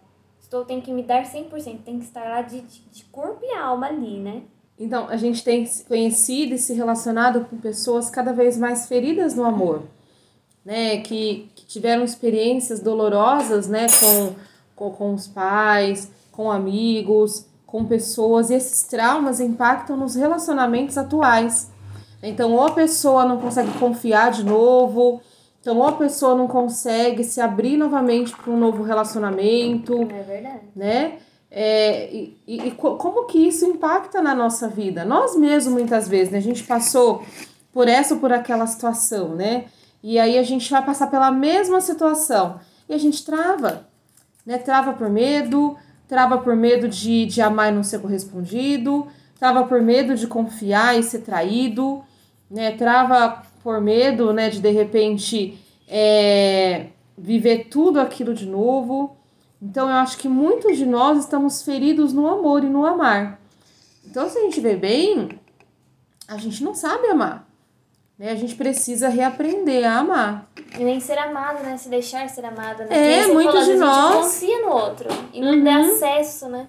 Estou, 0.40 0.64
tem 0.64 0.80
que 0.80 0.92
me 0.92 1.02
dar 1.02 1.24
100%, 1.24 1.82
tem 1.82 1.98
que 1.98 2.04
estar 2.04 2.24
lá 2.24 2.42
de, 2.42 2.60
de, 2.60 2.80
de 2.90 3.04
corpo 3.04 3.40
e 3.42 3.54
alma 3.54 3.86
ali, 3.86 4.18
né? 4.18 4.42
Então, 4.78 5.08
a 5.08 5.16
gente 5.16 5.44
tem 5.44 5.68
conhecido 5.86 6.54
e 6.54 6.58
se 6.58 6.72
relacionado 6.72 7.44
com 7.44 7.58
pessoas 7.58 8.08
cada 8.08 8.32
vez 8.32 8.56
mais 8.56 8.86
feridas 8.86 9.34
no 9.34 9.44
amor, 9.44 9.82
né? 10.64 11.02
Que, 11.02 11.50
que 11.54 11.66
tiveram 11.66 12.02
experiências 12.02 12.80
dolorosas, 12.80 13.68
né? 13.68 13.86
Com, 14.00 14.34
com, 14.74 14.90
com 14.90 15.14
os 15.14 15.26
pais, 15.26 16.10
com 16.32 16.50
amigos, 16.50 17.46
com 17.70 17.84
pessoas, 17.84 18.50
e 18.50 18.54
esses 18.54 18.82
traumas 18.82 19.40
impactam 19.40 19.96
nos 19.96 20.14
relacionamentos 20.14 20.98
atuais. 20.98 21.70
Então, 22.22 22.52
ou 22.52 22.66
a 22.66 22.72
pessoa 22.72 23.24
não 23.24 23.38
consegue 23.38 23.72
confiar 23.78 24.32
de 24.32 24.44
novo, 24.44 25.20
então 25.60 25.78
ou 25.78 25.86
a 25.86 25.92
pessoa 25.92 26.34
não 26.34 26.48
consegue 26.48 27.22
se 27.22 27.40
abrir 27.40 27.76
novamente 27.76 28.34
para 28.36 28.50
um 28.50 28.58
novo 28.58 28.82
relacionamento. 28.82 30.02
É 30.02 30.22
verdade. 30.22 30.60
Né? 30.74 31.18
É, 31.50 32.12
e, 32.12 32.38
e, 32.46 32.68
e 32.68 32.70
como 32.72 33.26
que 33.26 33.38
isso 33.38 33.64
impacta 33.64 34.22
na 34.22 34.34
nossa 34.34 34.68
vida? 34.68 35.04
Nós 35.04 35.36
mesmos, 35.36 35.72
muitas 35.72 36.08
vezes, 36.08 36.32
né? 36.32 36.38
A 36.38 36.42
gente 36.42 36.62
passou 36.62 37.24
por 37.72 37.88
essa 37.88 38.14
ou 38.14 38.20
por 38.20 38.32
aquela 38.32 38.66
situação, 38.66 39.34
né? 39.34 39.64
E 40.02 40.18
aí 40.18 40.38
a 40.38 40.42
gente 40.42 40.70
vai 40.70 40.84
passar 40.84 41.08
pela 41.08 41.30
mesma 41.30 41.80
situação 41.80 42.60
e 42.88 42.94
a 42.94 42.98
gente 42.98 43.24
trava, 43.24 43.86
né? 44.46 44.58
Trava 44.58 44.92
por 44.92 45.08
medo, 45.08 45.76
trava 46.10 46.38
por 46.38 46.56
medo 46.56 46.88
de, 46.88 47.24
de 47.24 47.40
amar 47.40 47.72
e 47.72 47.76
não 47.76 47.84
ser 47.84 48.00
correspondido, 48.00 49.06
trava 49.38 49.62
por 49.62 49.80
medo 49.80 50.16
de 50.16 50.26
confiar 50.26 50.98
e 50.98 51.04
ser 51.04 51.20
traído, 51.20 52.02
né? 52.50 52.72
Trava 52.72 53.44
por 53.62 53.80
medo, 53.80 54.32
né, 54.32 54.50
de 54.50 54.58
de 54.60 54.70
repente 54.70 55.56
é, 55.86 56.88
viver 57.16 57.68
tudo 57.70 58.00
aquilo 58.00 58.34
de 58.34 58.44
novo. 58.44 59.16
Então 59.62 59.88
eu 59.88 59.94
acho 59.94 60.18
que 60.18 60.28
muitos 60.28 60.76
de 60.76 60.84
nós 60.84 61.20
estamos 61.20 61.62
feridos 61.62 62.12
no 62.12 62.26
amor 62.26 62.64
e 62.64 62.68
no 62.68 62.84
amar. 62.84 63.40
Então 64.04 64.28
se 64.28 64.36
a 64.36 64.40
gente 64.40 64.60
vê 64.60 64.74
bem, 64.74 65.38
a 66.26 66.36
gente 66.38 66.64
não 66.64 66.74
sabe 66.74 67.06
amar. 67.06 67.48
Né? 68.20 68.32
A 68.32 68.34
gente 68.34 68.54
precisa 68.54 69.08
reaprender 69.08 69.90
a 69.90 70.00
amar. 70.00 70.50
E 70.78 70.84
nem 70.84 71.00
ser 71.00 71.16
amado, 71.16 71.62
né? 71.62 71.78
Se 71.78 71.88
deixar 71.88 72.28
ser 72.28 72.44
amado, 72.44 72.84
né? 72.84 73.22
É, 73.22 73.26
muitos 73.28 73.64
de 73.64 73.76
nós. 73.76 74.14
confia 74.14 74.60
no 74.60 74.68
outro 74.68 75.08
e 75.32 75.40
não 75.40 75.54
uhum. 75.54 75.64
dá 75.64 75.78
acesso, 75.78 76.46
né? 76.50 76.68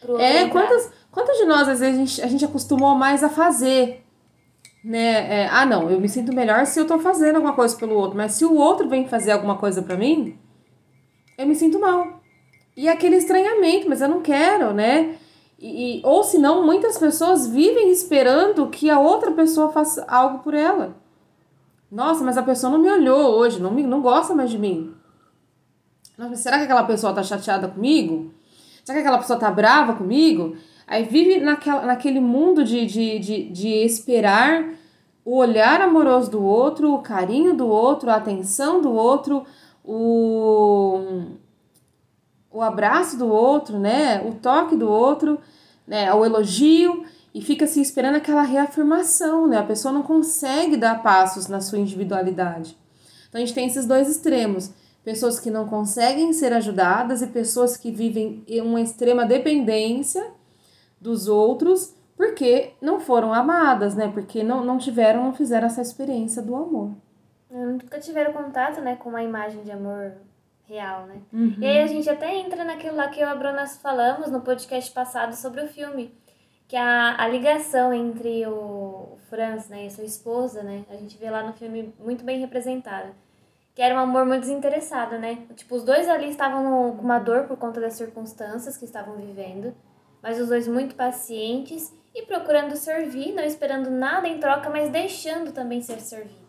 Pro 0.00 0.18
é, 0.18 0.48
quantas, 0.48 0.90
quantas 1.12 1.36
de 1.36 1.44
nós 1.44 1.68
às 1.68 1.80
vezes 1.80 1.94
a 1.94 1.98
gente, 1.98 2.22
a 2.22 2.26
gente 2.26 2.44
acostumou 2.46 2.94
mais 2.94 3.22
a 3.22 3.28
fazer 3.28 4.02
né? 4.82 5.42
É, 5.42 5.48
ah, 5.48 5.66
não, 5.66 5.90
eu 5.90 6.00
me 6.00 6.08
sinto 6.08 6.32
melhor 6.32 6.64
se 6.64 6.80
eu 6.80 6.86
tô 6.86 6.98
fazendo 6.98 7.36
alguma 7.36 7.54
coisa 7.54 7.76
pelo 7.76 7.94
outro, 7.94 8.16
mas 8.16 8.32
se 8.32 8.44
o 8.46 8.54
outro 8.54 8.88
vem 8.88 9.06
fazer 9.06 9.32
alguma 9.32 9.56
coisa 9.58 9.82
para 9.82 9.98
mim, 9.98 10.38
eu 11.36 11.46
me 11.46 11.54
sinto 11.54 11.78
mal. 11.78 12.22
E 12.74 12.88
aquele 12.88 13.16
estranhamento, 13.16 13.86
mas 13.86 14.00
eu 14.00 14.08
não 14.08 14.22
quero, 14.22 14.72
né? 14.72 15.16
E, 15.58 16.00
ou 16.04 16.22
senão, 16.22 16.64
muitas 16.64 16.98
pessoas 16.98 17.46
vivem 17.46 17.90
esperando 17.90 18.68
que 18.68 18.90
a 18.90 19.00
outra 19.00 19.32
pessoa 19.32 19.72
faça 19.72 20.04
algo 20.06 20.40
por 20.40 20.52
ela. 20.52 20.96
Nossa, 21.90 22.22
mas 22.22 22.36
a 22.36 22.42
pessoa 22.42 22.70
não 22.70 22.78
me 22.78 22.90
olhou 22.90 23.34
hoje, 23.36 23.60
não, 23.60 23.70
me, 23.70 23.82
não 23.82 24.02
gosta 24.02 24.34
mais 24.34 24.50
de 24.50 24.58
mim. 24.58 24.94
Nossa, 26.18 26.36
será 26.36 26.58
que 26.58 26.64
aquela 26.64 26.84
pessoa 26.84 27.12
tá 27.12 27.22
chateada 27.22 27.68
comigo? 27.68 28.34
Será 28.84 28.96
que 28.98 29.00
aquela 29.00 29.18
pessoa 29.18 29.38
tá 29.38 29.50
brava 29.50 29.94
comigo? 29.94 30.56
Aí 30.86 31.04
vive 31.04 31.40
naquela, 31.40 31.86
naquele 31.86 32.20
mundo 32.20 32.62
de, 32.62 32.86
de, 32.86 33.18
de, 33.18 33.50
de 33.50 33.68
esperar 33.68 34.74
o 35.24 35.38
olhar 35.38 35.80
amoroso 35.80 36.30
do 36.30 36.44
outro, 36.44 36.94
o 36.94 37.02
carinho 37.02 37.54
do 37.54 37.66
outro, 37.66 38.10
a 38.10 38.14
atenção 38.14 38.80
do 38.80 38.92
outro, 38.92 39.44
o, 39.84 41.32
o 42.56 42.62
abraço 42.62 43.18
do 43.18 43.28
outro, 43.28 43.78
né? 43.78 44.22
O 44.22 44.32
toque 44.32 44.74
do 44.74 44.88
outro, 44.88 45.38
né? 45.86 46.12
O 46.14 46.24
elogio 46.24 47.04
e 47.34 47.42
fica 47.42 47.66
se 47.66 47.82
esperando 47.82 48.14
aquela 48.14 48.40
reafirmação, 48.40 49.46
né? 49.46 49.58
A 49.58 49.62
pessoa 49.62 49.92
não 49.92 50.02
consegue 50.02 50.74
dar 50.74 51.02
passos 51.02 51.48
na 51.48 51.60
sua 51.60 51.78
individualidade. 51.78 52.74
Então 53.28 53.38
a 53.38 53.44
gente 53.44 53.54
tem 53.54 53.66
esses 53.66 53.84
dois 53.84 54.08
extremos. 54.08 54.70
Pessoas 55.04 55.38
que 55.38 55.50
não 55.50 55.68
conseguem 55.68 56.32
ser 56.32 56.50
ajudadas 56.54 57.20
e 57.20 57.26
pessoas 57.26 57.76
que 57.76 57.90
vivem 57.90 58.42
em 58.48 58.62
uma 58.62 58.80
extrema 58.80 59.26
dependência 59.26 60.26
dos 60.98 61.28
outros 61.28 61.94
porque 62.16 62.72
não 62.80 62.98
foram 62.98 63.34
amadas, 63.34 63.94
né? 63.94 64.08
Porque 64.08 64.42
não, 64.42 64.64
não 64.64 64.78
tiveram, 64.78 65.24
não 65.24 65.34
fizeram 65.34 65.66
essa 65.66 65.82
experiência 65.82 66.40
do 66.40 66.56
amor. 66.56 66.92
Nunca 67.50 68.00
tiveram 68.00 68.32
contato, 68.32 68.80
né, 68.80 68.96
com 68.96 69.10
uma 69.10 69.22
imagem 69.22 69.62
de 69.62 69.70
amor 69.70 70.14
real, 70.68 71.06
né? 71.06 71.20
Uhum. 71.32 71.56
E 71.58 71.66
aí 71.66 71.80
a 71.80 71.86
gente 71.86 72.08
até 72.08 72.34
entra 72.36 72.64
naquilo 72.64 72.96
lá 72.96 73.08
que 73.08 73.20
eu 73.20 73.26
e 73.26 73.30
a 73.30 73.34
Bruna 73.34 73.66
falamos 73.66 74.30
no 74.30 74.40
podcast 74.40 74.90
passado 74.92 75.34
sobre 75.34 75.62
o 75.62 75.68
filme. 75.68 76.12
Que 76.68 76.76
é 76.76 76.80
a, 76.80 77.22
a 77.22 77.28
ligação 77.28 77.94
entre 77.94 78.44
o 78.46 79.16
Franz, 79.30 79.68
né, 79.68 79.86
e 79.86 79.90
sua 79.90 80.04
esposa, 80.04 80.62
né? 80.64 80.84
A 80.90 80.96
gente 80.96 81.16
vê 81.16 81.30
lá 81.30 81.42
no 81.42 81.52
filme 81.52 81.94
muito 81.98 82.24
bem 82.24 82.40
representada. 82.40 83.12
Que 83.74 83.82
era 83.82 83.94
um 83.94 83.98
amor 83.98 84.26
muito 84.26 84.40
desinteressado, 84.40 85.16
né? 85.18 85.46
Tipo, 85.54 85.76
os 85.76 85.84
dois 85.84 86.08
ali 86.08 86.28
estavam 86.28 86.96
com 86.96 87.04
uma 87.04 87.20
dor 87.20 87.44
por 87.44 87.56
conta 87.56 87.80
das 87.80 87.94
circunstâncias 87.94 88.76
que 88.76 88.84
estavam 88.84 89.16
vivendo 89.16 89.74
mas 90.26 90.40
os 90.40 90.48
dois 90.48 90.66
muito 90.66 90.96
pacientes 90.96 91.94
e 92.12 92.22
procurando 92.22 92.74
servir, 92.74 93.32
não 93.32 93.44
esperando 93.44 93.88
nada 93.88 94.26
em 94.26 94.40
troca, 94.40 94.68
mas 94.68 94.90
deixando 94.90 95.52
também 95.52 95.80
ser 95.80 96.00
servido. 96.00 96.45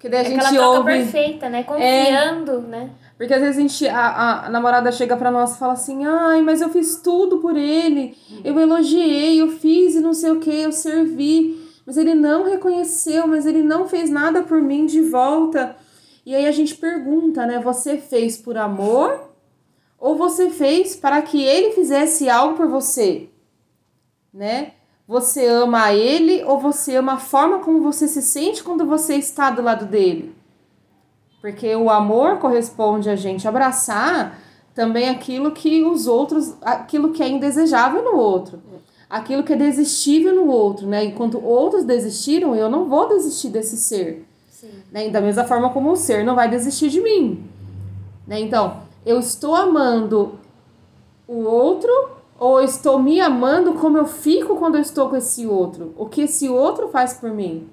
Que 0.00 0.08
daí 0.08 0.20
a 0.20 0.22
é 0.22 0.24
gente 0.30 0.40
aquela 0.40 0.50
troca 0.50 0.78
ouve... 0.78 0.92
perfeita, 0.92 1.48
né? 1.50 1.62
Confiando, 1.62 2.52
é... 2.52 2.60
né? 2.60 2.90
Porque 3.18 3.34
às 3.34 3.40
vezes 3.42 3.58
a 3.58 3.60
gente, 3.60 3.86
a, 3.86 4.46
a 4.46 4.48
namorada 4.48 4.90
chega 4.90 5.14
pra 5.14 5.30
nós 5.30 5.54
e 5.54 5.58
fala 5.58 5.74
assim, 5.74 6.06
ai, 6.06 6.40
mas 6.40 6.62
eu 6.62 6.70
fiz 6.70 6.96
tudo 7.02 7.36
por 7.36 7.54
ele, 7.54 8.16
eu 8.42 8.58
elogiei, 8.58 9.38
eu 9.38 9.48
fiz 9.50 9.94
e 9.94 10.00
não 10.00 10.14
sei 10.14 10.30
o 10.30 10.40
que, 10.40 10.62
eu 10.62 10.72
servi, 10.72 11.62
mas 11.84 11.98
ele 11.98 12.14
não 12.14 12.44
reconheceu, 12.44 13.26
mas 13.26 13.44
ele 13.44 13.62
não 13.62 13.86
fez 13.86 14.08
nada 14.08 14.42
por 14.42 14.62
mim 14.62 14.86
de 14.86 15.02
volta. 15.02 15.76
E 16.24 16.34
aí 16.34 16.46
a 16.46 16.50
gente 16.50 16.74
pergunta, 16.76 17.44
né, 17.44 17.58
você 17.58 17.98
fez 17.98 18.38
por 18.38 18.56
amor 18.56 19.28
ou 19.98 20.16
você 20.16 20.48
fez 20.48 20.96
para 20.96 21.20
que 21.20 21.44
ele 21.44 21.72
fizesse 21.72 22.30
algo 22.30 22.56
por 22.56 22.68
você, 22.68 23.28
né? 24.32 24.72
Você 25.10 25.44
ama 25.44 25.92
ele 25.92 26.44
ou 26.44 26.60
você 26.60 26.94
ama 26.94 27.14
a 27.14 27.18
forma 27.18 27.58
como 27.58 27.82
você 27.82 28.06
se 28.06 28.22
sente 28.22 28.62
quando 28.62 28.86
você 28.86 29.16
está 29.16 29.50
do 29.50 29.60
lado 29.60 29.84
dele? 29.84 30.32
Porque 31.40 31.74
o 31.74 31.90
amor 31.90 32.38
corresponde 32.38 33.10
a 33.10 33.16
gente 33.16 33.48
abraçar 33.48 34.38
também 34.72 35.08
aquilo 35.08 35.50
que 35.50 35.82
os 35.82 36.06
outros, 36.06 36.54
aquilo 36.62 37.10
que 37.10 37.24
é 37.24 37.28
indesejável 37.28 38.04
no 38.04 38.16
outro, 38.16 38.60
aquilo 39.08 39.42
que 39.42 39.52
é 39.52 39.56
desistível 39.56 40.32
no 40.32 40.46
outro, 40.46 40.86
né? 40.86 41.02
Enquanto 41.02 41.44
outros 41.44 41.82
desistiram, 41.82 42.54
eu 42.54 42.70
não 42.70 42.88
vou 42.88 43.08
desistir 43.08 43.48
desse 43.48 43.78
ser. 43.78 44.24
Sim. 44.48 44.70
Né? 44.92 45.08
Da 45.08 45.20
mesma 45.20 45.42
forma 45.42 45.70
como 45.70 45.90
o 45.90 45.96
ser 45.96 46.24
não 46.24 46.36
vai 46.36 46.48
desistir 46.48 46.88
de 46.88 47.00
mim. 47.00 47.42
Né? 48.28 48.38
Então, 48.38 48.76
eu 49.04 49.18
estou 49.18 49.56
amando 49.56 50.38
o 51.26 51.42
outro 51.42 51.90
ou 52.40 52.62
estou 52.62 52.98
me 52.98 53.20
amando 53.20 53.74
como 53.74 53.98
eu 53.98 54.06
fico 54.06 54.56
quando 54.56 54.76
eu 54.76 54.80
estou 54.80 55.10
com 55.10 55.16
esse 55.16 55.46
outro? 55.46 55.92
O 55.94 56.06
que 56.06 56.22
esse 56.22 56.48
outro 56.48 56.88
faz 56.88 57.12
por 57.12 57.30
mim? 57.30 57.68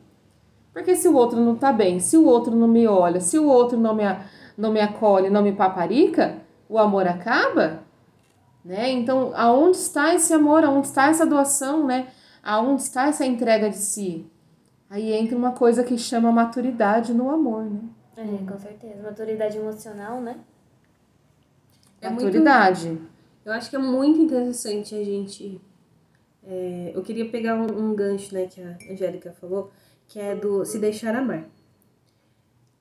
Porque 0.74 0.94
se 0.94 1.08
o 1.08 1.16
outro 1.16 1.40
não 1.40 1.56
tá 1.56 1.72
bem, 1.72 2.02
se 2.02 2.18
o 2.18 2.26
outro 2.26 2.54
não 2.54 2.68
me 2.68 2.86
olha, 2.86 3.22
se 3.22 3.40
o 3.40 3.48
outro 3.48 3.80
não 3.80 3.96
me, 3.96 4.04
não 4.58 4.74
me 4.74 4.82
acolhe, 4.82 5.30
não 5.30 5.42
me 5.42 5.54
paparica, 5.54 6.36
o 6.68 6.78
amor 6.78 7.08
acaba? 7.08 7.80
Né? 8.64 8.92
Então, 8.92 9.32
aonde 9.36 9.78
está 9.78 10.14
esse 10.14 10.34
amor? 10.34 10.66
Aonde 10.66 10.88
está 10.88 11.08
essa 11.08 11.26
doação, 11.26 11.88
né? 11.88 12.08
Aonde 12.44 12.82
está 12.82 13.08
essa 13.08 13.26
entrega 13.26 13.70
de 13.70 13.78
si? 13.78 14.30
Aí 14.90 15.14
entra 15.14 15.38
uma 15.38 15.54
coisa 15.54 15.82
que 15.82 15.98
chama 15.98 16.30
maturidade 16.30 17.14
no 17.14 17.30
amor, 17.30 17.64
né? 17.64 17.80
É, 18.18 18.46
com 18.46 18.60
certeza. 18.60 19.02
Maturidade 19.02 19.58
emocional, 19.58 20.20
né? 20.20 20.36
É 22.02 22.10
maturidade. 22.10 22.90
Muito, 22.90 23.17
eu 23.48 23.54
acho 23.54 23.70
que 23.70 23.78
é 23.78 23.80
muito 23.80 24.20
interessante 24.20 24.94
a 24.94 25.02
gente. 25.02 25.62
É, 26.46 26.92
eu 26.94 27.02
queria 27.02 27.30
pegar 27.30 27.56
um, 27.56 27.92
um, 27.92 27.96
gancho, 27.96 28.34
né, 28.34 28.46
que 28.46 28.62
a 28.62 28.78
Angélica 28.92 29.32
falou, 29.40 29.72
que 30.06 30.20
é 30.20 30.36
do 30.36 30.66
se 30.66 30.78
deixar 30.78 31.16
amar. 31.16 31.48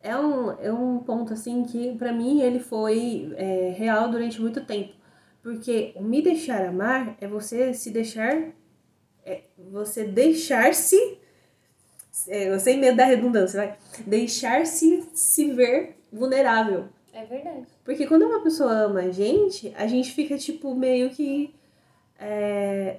É 0.00 0.16
um, 0.16 0.50
é 0.60 0.72
um 0.72 0.98
ponto, 0.98 1.32
assim, 1.32 1.62
que 1.62 1.94
para 1.94 2.12
mim 2.12 2.40
ele 2.40 2.58
foi 2.58 3.32
é, 3.36 3.74
real 3.76 4.10
durante 4.10 4.40
muito 4.40 4.64
tempo. 4.64 4.92
Porque 5.40 5.94
me 6.00 6.20
deixar 6.20 6.66
amar 6.66 7.16
é 7.20 7.28
você 7.28 7.72
se 7.72 7.92
deixar. 7.92 8.36
É 9.24 9.42
você 9.70 10.02
deixar-se. 10.02 11.18
É, 12.26 12.58
sem 12.58 12.80
medo 12.80 12.96
da 12.96 13.04
redundância, 13.04 13.60
vai. 13.60 13.78
Deixar-se 14.04 15.08
se 15.14 15.52
ver 15.52 15.96
vulnerável 16.12 16.88
É 17.12 17.24
verdade. 17.24 17.75
Porque 17.86 18.04
quando 18.04 18.26
uma 18.26 18.40
pessoa 18.40 18.72
ama 18.72 19.00
a 19.02 19.10
gente, 19.12 19.72
a 19.76 19.86
gente 19.86 20.10
fica, 20.10 20.36
tipo, 20.36 20.74
meio 20.74 21.08
que. 21.08 21.54
É, 22.18 22.98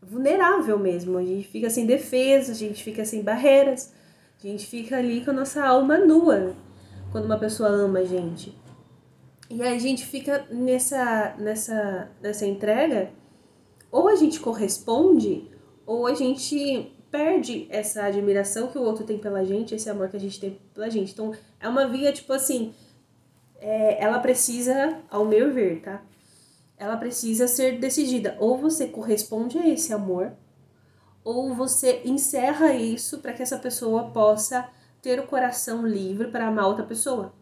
vulnerável 0.00 0.78
mesmo. 0.78 1.18
A 1.18 1.22
gente 1.22 1.46
fica 1.46 1.68
sem 1.68 1.84
defesa, 1.84 2.52
a 2.52 2.54
gente 2.54 2.82
fica 2.82 3.04
sem 3.04 3.22
barreiras. 3.22 3.92
A 4.42 4.46
gente 4.46 4.66
fica 4.66 4.96
ali 4.96 5.22
com 5.22 5.32
a 5.32 5.34
nossa 5.34 5.62
alma 5.62 5.98
nua 5.98 6.56
quando 7.12 7.26
uma 7.26 7.38
pessoa 7.38 7.68
ama 7.68 7.98
a 7.98 8.04
gente. 8.04 8.56
E 9.50 9.60
aí 9.62 9.76
a 9.76 9.78
gente 9.78 10.06
fica 10.06 10.46
nessa, 10.50 11.34
nessa, 11.38 12.10
nessa 12.22 12.46
entrega, 12.46 13.10
ou 13.90 14.08
a 14.08 14.14
gente 14.14 14.40
corresponde, 14.40 15.50
ou 15.84 16.06
a 16.06 16.14
gente 16.14 16.90
perde 17.10 17.66
essa 17.70 18.04
admiração 18.04 18.68
que 18.68 18.78
o 18.78 18.82
outro 18.82 19.04
tem 19.04 19.18
pela 19.18 19.44
gente, 19.44 19.74
esse 19.74 19.90
amor 19.90 20.08
que 20.08 20.16
a 20.16 20.20
gente 20.20 20.40
tem 20.40 20.58
pela 20.72 20.88
gente. 20.88 21.12
Então, 21.12 21.32
é 21.60 21.68
uma 21.68 21.86
via, 21.86 22.12
tipo 22.12 22.32
assim, 22.32 22.74
é, 23.58 24.02
ela 24.02 24.18
precisa, 24.18 25.00
ao 25.10 25.24
meu 25.24 25.52
ver, 25.52 25.82
tá? 25.82 26.02
Ela 26.76 26.96
precisa 26.96 27.48
ser 27.48 27.78
decidida. 27.78 28.36
Ou 28.38 28.56
você 28.56 28.86
corresponde 28.86 29.58
a 29.58 29.68
esse 29.68 29.92
amor, 29.92 30.32
ou 31.24 31.54
você 31.54 32.02
encerra 32.04 32.72
isso 32.72 33.18
para 33.18 33.32
que 33.32 33.42
essa 33.42 33.58
pessoa 33.58 34.10
possa 34.10 34.68
ter 35.02 35.20
o 35.20 35.26
coração 35.26 35.86
livre 35.86 36.28
para 36.28 36.46
amar 36.46 36.66
outra 36.66 36.84
pessoa. 36.84 37.34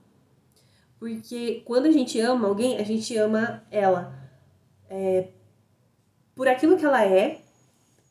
Porque 0.98 1.62
quando 1.64 1.86
a 1.86 1.92
gente 1.92 2.18
ama 2.20 2.48
alguém, 2.48 2.78
a 2.78 2.82
gente 2.82 3.16
ama 3.16 3.62
ela 3.70 4.14
é, 4.88 5.28
por 6.34 6.48
aquilo 6.48 6.76
que 6.76 6.84
ela 6.84 7.04
é 7.04 7.40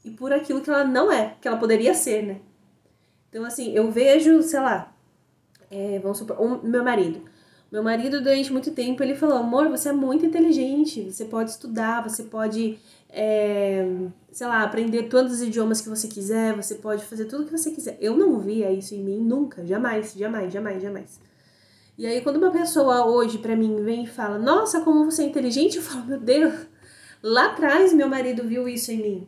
e 0.03 0.11
por 0.11 0.31
aquilo 0.31 0.61
que 0.61 0.69
ela 0.69 0.83
não 0.83 1.11
é, 1.11 1.35
que 1.41 1.47
ela 1.47 1.57
poderia 1.57 1.93
ser, 1.93 2.23
né? 2.23 2.41
Então, 3.29 3.43
assim, 3.43 3.73
eu 3.73 3.91
vejo, 3.91 4.41
sei 4.43 4.59
lá, 4.59 4.95
é, 5.69 5.99
vamos 5.99 6.19
supor, 6.19 6.39
o 6.39 6.65
meu 6.65 6.83
marido. 6.83 7.27
Meu 7.75 7.83
marido, 7.83 8.21
durante 8.21 8.53
muito 8.53 8.71
tempo, 8.71 9.03
ele 9.03 9.15
falou: 9.15 9.35
amor, 9.35 9.67
você 9.67 9.89
é 9.89 9.91
muito 9.91 10.25
inteligente, 10.25 11.11
você 11.11 11.25
pode 11.25 11.49
estudar, 11.49 12.01
você 12.01 12.23
pode, 12.23 12.79
é, 13.09 13.85
sei 14.31 14.47
lá, 14.47 14.63
aprender 14.63 15.09
todos 15.09 15.33
os 15.33 15.41
idiomas 15.41 15.81
que 15.81 15.89
você 15.89 16.07
quiser, 16.07 16.55
você 16.55 16.75
pode 16.75 17.03
fazer 17.03 17.25
tudo 17.25 17.43
o 17.43 17.45
que 17.45 17.51
você 17.51 17.71
quiser. 17.71 17.97
Eu 17.99 18.15
não 18.15 18.39
via 18.39 18.71
isso 18.71 18.95
em 18.95 19.03
mim 19.03 19.19
nunca, 19.19 19.65
jamais, 19.65 20.13
jamais, 20.13 20.53
jamais, 20.53 20.81
jamais. 20.81 21.19
E 21.97 22.07
aí, 22.07 22.21
quando 22.21 22.37
uma 22.37 22.49
pessoa 22.49 23.07
hoje 23.07 23.39
pra 23.39 23.57
mim 23.57 23.83
vem 23.83 24.05
e 24.05 24.07
fala: 24.07 24.39
Nossa, 24.39 24.79
como 24.79 25.03
você 25.03 25.23
é 25.23 25.25
inteligente, 25.25 25.75
eu 25.75 25.83
falo: 25.83 26.05
Meu 26.05 26.19
Deus, 26.21 26.53
lá 27.21 27.47
atrás 27.47 27.91
meu 27.91 28.07
marido 28.07 28.45
viu 28.45 28.69
isso 28.69 28.89
em 28.89 29.01
mim. 29.01 29.27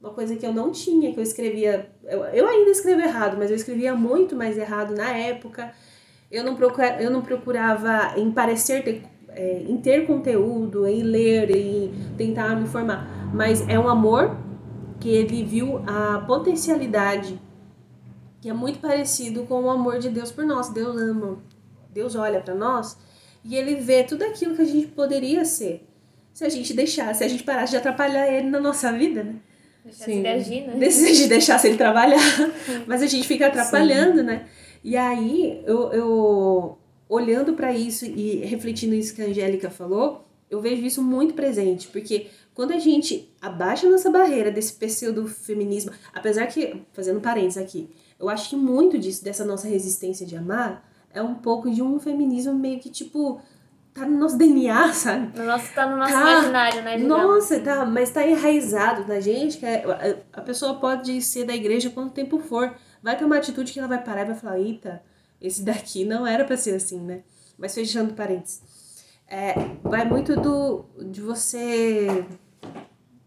Uma 0.00 0.14
coisa 0.14 0.34
que 0.34 0.46
eu 0.46 0.54
não 0.54 0.72
tinha, 0.72 1.12
que 1.12 1.20
eu 1.20 1.22
escrevia. 1.22 1.92
Eu, 2.04 2.24
eu 2.24 2.48
ainda 2.48 2.70
escrevo 2.70 3.02
errado, 3.02 3.36
mas 3.36 3.50
eu 3.50 3.56
escrevia 3.56 3.94
muito 3.94 4.34
mais 4.34 4.56
errado 4.56 4.94
na 4.94 5.14
época. 5.14 5.74
Eu 6.32 6.42
não, 6.42 6.56
procura, 6.56 7.00
eu 7.02 7.10
não 7.10 7.20
procurava 7.20 8.18
em 8.18 8.32
parecer 8.32 8.82
ter, 8.82 9.02
é, 9.28 9.64
em 9.68 9.76
ter 9.76 10.06
conteúdo, 10.06 10.88
em 10.88 11.02
ler, 11.02 11.54
em 11.54 11.92
tentar 12.16 12.56
me 12.56 12.62
informar. 12.62 13.30
Mas 13.34 13.68
é 13.68 13.78
um 13.78 13.86
amor 13.86 14.34
que 14.98 15.10
ele 15.10 15.44
viu 15.44 15.82
a 15.86 16.24
potencialidade, 16.26 17.38
que 18.40 18.48
é 18.48 18.52
muito 18.54 18.78
parecido 18.78 19.42
com 19.44 19.64
o 19.64 19.70
amor 19.70 19.98
de 19.98 20.08
Deus 20.08 20.32
por 20.32 20.44
nós. 20.44 20.70
Deus 20.70 20.96
ama 20.96 21.38
Deus 21.92 22.16
olha 22.16 22.40
para 22.40 22.54
nós 22.54 22.96
e 23.44 23.54
ele 23.54 23.76
vê 23.76 24.02
tudo 24.02 24.22
aquilo 24.24 24.56
que 24.56 24.62
a 24.62 24.64
gente 24.64 24.86
poderia 24.88 25.44
ser. 25.44 25.86
Se 26.32 26.44
a 26.44 26.48
gente 26.48 26.72
deixasse, 26.72 27.18
se 27.18 27.24
a 27.24 27.28
gente 27.28 27.42
parasse 27.42 27.72
de 27.72 27.76
atrapalhar 27.76 28.26
ele 28.32 28.48
na 28.48 28.58
nossa 28.58 28.90
vida, 28.90 29.22
né? 29.22 29.34
Deixasse 29.84 30.10
ele 30.10 30.28
agir, 30.28 30.66
né? 30.66 30.74
De 30.88 31.28
deixasse 31.28 31.66
ele 31.66 31.76
trabalhar. 31.76 32.18
Mas 32.86 33.02
a 33.02 33.06
gente 33.06 33.26
fica 33.26 33.48
atrapalhando, 33.48 34.20
Sim. 34.20 34.24
né? 34.24 34.46
E 34.82 34.96
aí, 34.96 35.62
eu, 35.66 35.92
eu 35.92 36.78
olhando 37.08 37.52
para 37.52 37.72
isso 37.72 38.04
e 38.04 38.36
refletindo 38.44 38.94
isso 38.94 39.14
que 39.14 39.22
a 39.22 39.26
Angélica 39.26 39.70
falou, 39.70 40.24
eu 40.50 40.60
vejo 40.60 40.84
isso 40.84 41.02
muito 41.02 41.34
presente, 41.34 41.88
porque 41.88 42.28
quando 42.54 42.72
a 42.72 42.78
gente 42.78 43.32
abaixa 43.40 43.86
a 43.86 43.90
nossa 43.90 44.10
barreira 44.10 44.50
desse 44.50 44.74
pseudo 44.74 45.26
feminismo, 45.26 45.92
apesar 46.12 46.46
que, 46.46 46.82
fazendo 46.92 47.20
parênteses 47.20 47.62
aqui, 47.62 47.88
eu 48.18 48.28
acho 48.28 48.50
que 48.50 48.56
muito 48.56 48.98
disso, 48.98 49.24
dessa 49.24 49.44
nossa 49.44 49.66
resistência 49.66 50.26
de 50.26 50.36
amar, 50.36 50.86
é 51.12 51.22
um 51.22 51.34
pouco 51.34 51.70
de 51.70 51.82
um 51.82 51.98
feminismo 51.98 52.54
meio 52.54 52.78
que 52.78 52.90
tipo 52.90 53.40
tá 53.94 54.06
no 54.06 54.18
nosso 54.18 54.38
DNA, 54.38 54.92
sabe? 54.94 55.38
No 55.38 55.44
nosso, 55.44 55.72
tá 55.74 55.86
no 55.86 55.96
nosso 55.96 56.12
tá, 56.12 56.20
imaginário, 56.20 56.82
né? 56.82 56.96
Digamos. 56.96 57.24
Nossa, 57.24 57.60
tá, 57.60 57.84
mas 57.84 58.10
tá 58.10 58.26
enraizado 58.26 59.06
na 59.06 59.20
gente 59.20 59.58
que 59.58 59.66
é, 59.66 59.84
a 60.32 60.40
pessoa 60.40 60.74
pode 60.74 61.20
ser 61.20 61.44
da 61.44 61.54
igreja 61.54 61.90
quanto 61.90 62.12
tempo 62.12 62.38
for. 62.38 62.74
Vai 63.02 63.16
ter 63.16 63.24
uma 63.24 63.36
atitude 63.36 63.72
que 63.72 63.78
ela 63.78 63.88
vai 63.88 64.02
parar 64.02 64.22
e 64.22 64.26
vai 64.26 64.34
falar, 64.34 64.58
eita, 64.60 65.02
esse 65.40 65.62
daqui 65.62 66.04
não 66.04 66.26
era 66.26 66.44
pra 66.44 66.56
ser 66.56 66.74
assim, 66.74 67.00
né? 67.00 67.22
Mas 67.58 67.74
fechando 67.74 68.14
parênteses. 68.14 68.62
É, 69.26 69.54
vai 69.82 70.04
muito 70.04 70.36
do 70.36 70.84
de 71.10 71.20
você. 71.20 72.24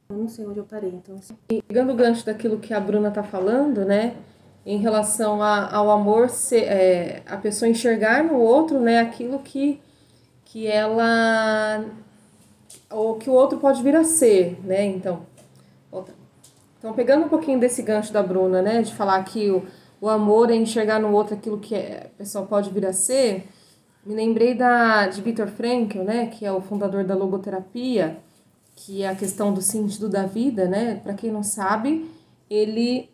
Eu 0.10 0.16
não 0.16 0.30
sei 0.30 0.46
onde 0.46 0.60
eu 0.60 0.66
parei, 0.66 0.92
então. 0.92 1.20
Pegando 1.68 1.92
o 1.92 1.96
gancho 1.96 2.26
daquilo 2.26 2.60
que 2.60 2.74
a 2.74 2.80
Bruna 2.80 3.12
tá 3.12 3.24
falando, 3.24 3.84
né? 3.84 4.16
em 4.66 4.78
relação 4.78 5.44
a, 5.44 5.72
ao 5.72 5.92
amor, 5.92 6.30
ser, 6.30 6.64
é, 6.64 7.22
a 7.26 7.38
pessoa 7.38 7.70
enxergar 7.70 8.24
no 8.24 8.40
outro 8.40 8.80
né, 8.80 9.00
aquilo 9.00 9.40
que, 9.40 9.80
que 10.44 10.66
ela. 10.66 11.86
ou 12.90 13.16
que 13.16 13.30
o 13.30 13.34
outro 13.34 13.60
pode 13.60 13.84
vir 13.84 13.96
a 13.96 14.04
ser, 14.04 14.60
né? 14.64 14.84
Então, 14.84 15.22
então, 16.86 16.94
pegando 16.94 17.26
um 17.26 17.30
pouquinho 17.30 17.60
desse 17.60 17.82
gancho 17.82 18.14
da 18.14 18.22
Bruna, 18.22 18.62
né, 18.62 18.84
de 18.84 18.94
falar 18.94 19.24
que 19.24 19.50
o, 19.50 19.66
o 20.00 20.08
amor 20.08 20.52
é 20.52 20.56
enxergar 20.56 21.00
no 21.00 21.12
outro 21.14 21.34
aquilo 21.34 21.58
que 21.58 21.74
a 21.74 22.12
pessoa 22.16 22.46
pode 22.46 22.70
vir 22.70 22.86
a 22.86 22.94
ser, 22.94 23.48
me 24.06 24.14
lembrei 24.14 24.54
da, 24.54 25.08
de 25.08 25.20
Viktor 25.20 25.48
Frankl, 25.48 26.04
né, 26.04 26.28
que 26.28 26.46
é 26.46 26.52
o 26.52 26.62
fundador 26.62 27.04
da 27.04 27.16
logoterapia, 27.16 28.20
que 28.76 29.02
é 29.02 29.10
a 29.10 29.16
questão 29.16 29.52
do 29.52 29.64
sentido 29.64 30.08
da 30.08 30.28
vida, 30.28 30.68
né? 30.68 31.02
Para 31.02 31.16
quem 31.16 31.32
não 31.32 31.42
sabe, 31.42 32.08
ele 32.48 33.10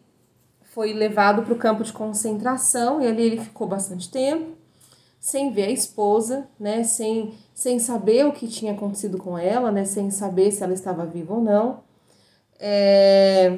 foi 0.63 0.91
levado 0.91 1.43
para 1.43 1.53
o 1.53 1.57
campo 1.57 1.81
de 1.81 1.93
concentração 1.93 3.01
e 3.01 3.07
ali 3.07 3.21
ele 3.21 3.39
ficou 3.39 3.67
bastante 3.67 4.11
tempo, 4.11 4.57
sem 5.17 5.53
ver 5.53 5.67
a 5.67 5.71
esposa, 5.71 6.45
né, 6.59 6.83
sem, 6.83 7.35
sem 7.55 7.79
saber 7.79 8.25
o 8.25 8.33
que 8.33 8.49
tinha 8.49 8.73
acontecido 8.73 9.17
com 9.17 9.37
ela, 9.37 9.71
né, 9.71 9.85
sem 9.85 10.11
saber 10.11 10.51
se 10.51 10.61
ela 10.61 10.73
estava 10.73 11.05
viva 11.05 11.35
ou 11.35 11.41
não. 11.41 11.89
É... 12.63 13.57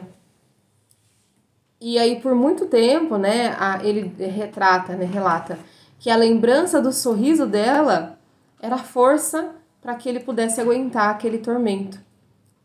E 1.79 1.99
aí, 1.99 2.21
por 2.21 2.33
muito 2.33 2.65
tempo, 2.65 3.17
né, 3.17 3.53
a, 3.59 3.83
ele 3.83 4.13
retrata, 4.17 4.95
né, 4.95 5.03
relata 5.03 5.59
que 5.99 6.09
a 6.09 6.15
lembrança 6.15 6.81
do 6.81 6.93
sorriso 6.93 7.45
dela 7.45 8.17
era 8.61 8.77
força 8.77 9.51
para 9.81 9.93
que 9.95 10.07
ele 10.07 10.21
pudesse 10.21 10.61
aguentar 10.61 11.09
aquele 11.09 11.37
tormento, 11.37 11.99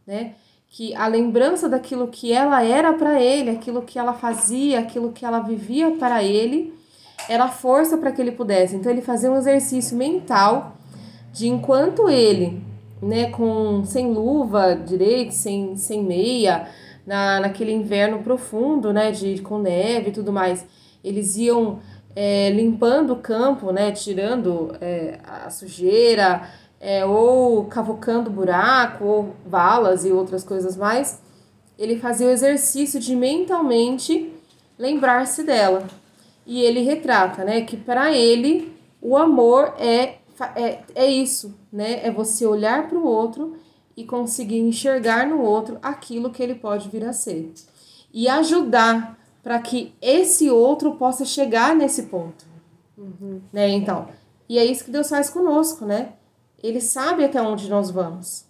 né? 0.06 0.34
que 0.68 0.94
a 0.94 1.06
lembrança 1.06 1.68
daquilo 1.68 2.08
que 2.08 2.32
ela 2.32 2.62
era 2.62 2.92
para 2.92 3.20
ele, 3.20 3.50
aquilo 3.50 3.82
que 3.82 3.98
ela 3.98 4.12
fazia, 4.12 4.80
aquilo 4.80 5.12
que 5.12 5.24
ela 5.24 5.40
vivia 5.40 5.92
para 5.92 6.22
ele, 6.22 6.74
era 7.28 7.48
força 7.48 7.96
para 7.96 8.12
que 8.12 8.20
ele 8.20 8.32
pudesse. 8.32 8.76
Então 8.76 8.92
ele 8.92 9.00
fazia 9.00 9.30
um 9.30 9.36
exercício 9.36 9.96
mental 9.96 10.76
de 11.32 11.48
enquanto 11.48 12.08
ele, 12.08 12.62
né, 13.02 13.30
com 13.30 13.84
sem 13.84 14.12
luva 14.12 14.74
direito, 14.74 15.32
sem, 15.32 15.76
sem 15.76 16.02
meia, 16.02 16.68
na, 17.06 17.40
naquele 17.40 17.72
inverno 17.72 18.18
profundo, 18.18 18.92
né, 18.92 19.10
de 19.10 19.40
com 19.40 19.58
neve 19.58 20.10
e 20.10 20.12
tudo 20.12 20.32
mais, 20.32 20.66
eles 21.02 21.36
iam 21.36 21.80
é, 22.14 22.50
limpando 22.50 23.12
o 23.12 23.16
campo, 23.16 23.72
né, 23.72 23.92
tirando 23.92 24.76
é, 24.80 25.18
a 25.24 25.48
sujeira, 25.50 26.48
é, 26.80 27.04
ou 27.04 27.64
cavocando 27.64 28.30
buraco, 28.30 29.04
ou 29.04 29.36
balas 29.46 30.04
e 30.04 30.12
outras 30.12 30.44
coisas 30.44 30.76
mais, 30.76 31.20
ele 31.78 31.98
fazia 31.98 32.26
o 32.26 32.30
exercício 32.30 33.00
de 33.00 33.14
mentalmente 33.14 34.32
lembrar-se 34.78 35.44
dela. 35.44 35.86
E 36.46 36.62
ele 36.62 36.82
retrata, 36.82 37.44
né, 37.44 37.62
que 37.62 37.76
para 37.76 38.12
ele 38.12 38.72
o 39.00 39.16
amor 39.16 39.74
é, 39.78 40.16
é, 40.54 40.82
é 40.94 41.06
isso, 41.06 41.54
né? 41.72 42.06
É 42.06 42.10
você 42.10 42.46
olhar 42.46 42.88
para 42.88 42.98
o 42.98 43.04
outro 43.04 43.56
e 43.96 44.04
conseguir 44.04 44.60
enxergar 44.60 45.26
no 45.26 45.40
outro 45.40 45.78
aquilo 45.82 46.30
que 46.30 46.42
ele 46.42 46.54
pode 46.54 46.88
vir 46.88 47.04
a 47.04 47.12
ser. 47.12 47.52
E 48.12 48.28
ajudar 48.28 49.18
para 49.42 49.58
que 49.58 49.94
esse 50.00 50.50
outro 50.50 50.96
possa 50.96 51.24
chegar 51.24 51.74
nesse 51.74 52.04
ponto. 52.04 52.46
Uhum. 52.96 53.40
Né? 53.52 53.68
Então, 53.70 54.08
e 54.48 54.58
é 54.58 54.64
isso 54.64 54.84
que 54.84 54.90
Deus 54.90 55.08
faz 55.08 55.30
conosco, 55.30 55.84
né? 55.84 56.12
Ele 56.62 56.80
sabe 56.80 57.24
até 57.24 57.40
onde 57.40 57.68
nós 57.68 57.90
vamos. 57.90 58.44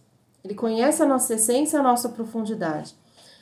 Ele 0.44 0.55
conhece 0.55 1.03
a 1.03 1.07
nossa 1.07 1.35
essência, 1.35 1.79
a 1.79 1.83
nossa 1.83 2.09
profundidade. 2.09 2.94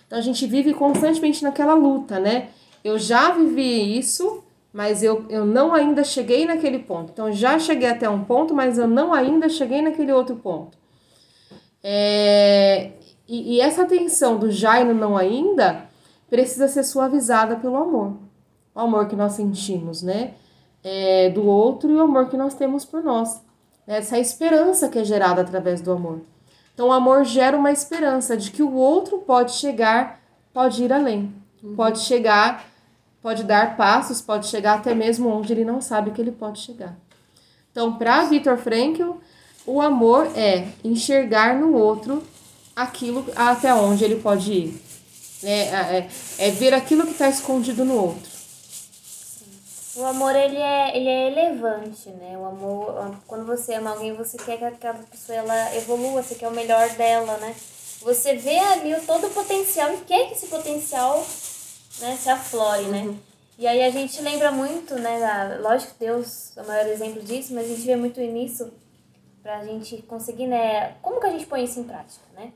Então 0.07 0.19
a 0.19 0.23
gente 0.23 0.47
vive 0.47 0.75
constantemente 0.75 1.43
naquela 1.43 1.75
luta, 1.75 2.19
né? 2.19 2.51
Eu 2.83 2.99
já 2.99 3.33
vivi 3.33 3.99
isso, 3.99 4.45
mas 4.77 5.03
eu, 5.03 5.25
eu 5.31 5.47
não 5.47 5.75
ainda 5.75 6.05
cheguei 6.05 6.45
naquele 6.45 6.81
ponto. 6.81 7.11
Então 7.13 7.33
já 7.33 7.59
cheguei 7.59 7.89
até 7.89 8.09
um 8.09 8.23
ponto, 8.23 8.55
mas 8.55 8.79
eu 8.79 8.87
não 8.87 9.13
ainda 9.13 9.49
cheguei 9.49 9.81
naquele 9.81 10.13
outro 10.13 10.37
ponto. 10.37 10.77
É, 11.83 12.93
e, 13.27 13.57
e 13.57 13.61
essa 13.61 13.87
tensão 13.87 14.39
do 14.39 14.51
já 14.51 14.81
e 14.81 14.85
no 14.85 14.93
não 14.93 15.17
ainda 15.17 15.87
precisa 16.29 16.69
ser 16.69 16.85
suavizada 16.85 17.57
pelo 17.57 17.77
amor. 17.77 18.19
O 18.75 18.81
amor 18.81 19.09
que 19.09 19.17
nós 19.17 19.33
sentimos, 19.33 20.03
né? 20.03 20.35
é, 20.87 21.31
do 21.31 21.45
outro 21.45 21.91
e 21.91 21.97
o 21.97 22.01
amor 22.01 22.29
que 22.29 22.37
nós 22.37 22.55
temos 22.55 22.85
por 22.85 23.03
nós. 23.03 23.43
Né? 23.85 23.99
Essa 23.99 24.21
esperança 24.21 24.89
que 24.89 25.01
é 25.01 25.05
gerada 25.05 25.41
através 25.41 25.81
do 25.81 25.91
amor. 25.91 26.21
Então, 26.73 26.89
o 26.89 26.93
amor 26.93 27.25
gera 27.25 27.57
uma 27.57 27.73
esperança 27.73 28.37
de 28.37 28.53
que 28.53 28.63
o 28.63 28.73
outro 28.73 29.19
pode 29.19 29.53
chegar, 29.53 30.21
pode 30.55 30.85
ir 30.85 30.93
além, 30.93 31.35
uhum. 31.61 31.75
pode 31.75 31.99
chegar, 32.01 32.65
pode 33.27 33.43
dar 33.43 33.77
passos, 33.77 34.21
pode 34.21 34.47
chegar 34.47 34.75
até 34.75 34.95
mesmo 34.95 35.29
onde 35.29 35.53
ele 35.53 35.65
não 35.65 35.81
sabe 35.81 36.13
que 36.13 36.21
ele 36.21 36.31
pode 36.31 36.61
chegar. 36.61 36.97
Então, 37.73 37.99
para 37.99 38.23
Viktor 38.27 38.57
Frankl, 38.57 39.15
o 39.67 39.81
amor 39.81 40.31
é 40.37 40.69
enxergar 40.85 41.57
no 41.57 41.75
outro 41.75 42.23
aquilo 42.77 43.27
até 43.35 43.75
onde 43.75 44.05
ele 44.05 44.15
pode 44.15 44.53
ir. 44.53 44.83
Né? 45.43 45.51
É, 45.51 45.97
é, 45.97 46.09
é 46.39 46.51
ver 46.53 46.73
aquilo 46.73 47.05
que 47.05 47.11
está 47.11 47.29
escondido 47.29 47.85
no 47.85 47.97
outro. 47.97 48.31
O 49.97 50.05
amor, 50.05 50.37
ele 50.37 50.59
é, 50.59 50.97
ele 50.97 51.09
é 51.09 51.27
elevante, 51.33 52.09
né? 52.11 52.39
O 52.39 52.45
amor, 52.45 53.13
quando 53.27 53.45
você 53.45 53.75
ama 53.75 53.91
alguém, 53.91 54.15
você 54.15 54.37
quer 54.37 54.57
que 54.57 54.65
aquela 54.67 55.01
pessoa 55.11 55.37
ela 55.37 55.75
evolua, 55.75 56.23
você 56.23 56.37
quer 56.37 56.47
o 56.47 56.53
melhor 56.53 56.89
dela, 56.91 57.37
né? 57.39 57.57
Você 58.03 58.37
vê 58.37 58.57
ali 58.57 58.95
todo 59.05 59.27
o 59.27 59.31
potencial 59.31 59.93
e 59.95 59.97
quer 60.05 60.29
que 60.29 60.35
esse 60.35 60.47
potencial 60.47 61.27
né, 62.01 62.17
se 62.17 62.29
aflore, 62.29 62.85
né? 62.85 63.03
Uhum. 63.03 63.19
E 63.59 63.67
aí 63.67 63.83
a 63.83 63.91
gente 63.91 64.21
lembra 64.21 64.53
muito, 64.53 64.95
né? 64.97 65.19
Da, 65.19 65.59
lógico 65.61 65.95
que 65.95 66.01
Deus 66.01 66.57
é 66.57 66.63
o 66.63 66.67
maior 66.67 66.87
exemplo 66.87 67.23
disso, 67.23 67.55
mas 67.55 67.65
a 67.65 67.69
gente 67.69 67.87
vê 67.87 67.97
muito 67.97 68.21
nisso 68.21 68.71
pra 69.43 69.65
gente 69.65 70.03
conseguir, 70.03 70.47
né? 70.47 70.95
Como 71.01 71.21
que 71.21 71.27
a 71.27 71.31
gente 71.31 71.47
põe 71.47 71.65
isso 71.65 71.81
em 71.81 71.85
prática, 71.85 72.25
né? 72.35 72.53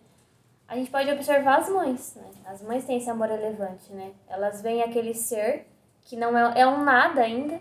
A 0.68 0.76
gente 0.76 0.90
pode 0.90 1.11
observar 1.11 1.61
as 1.61 1.68
mães, 1.68 2.14
né? 2.14 2.31
As 2.44 2.62
mães 2.62 2.85
têm 2.85 2.98
esse 2.98 3.09
amor 3.09 3.31
elevante, 3.31 3.90
né? 3.92 4.12
Elas 4.29 4.61
veem 4.61 4.83
aquele 4.83 5.14
ser 5.14 5.66
que 6.03 6.16
não 6.16 6.37
é, 6.37 6.61
é 6.61 6.66
um 6.66 6.85
nada 6.85 7.22
ainda. 7.22 7.59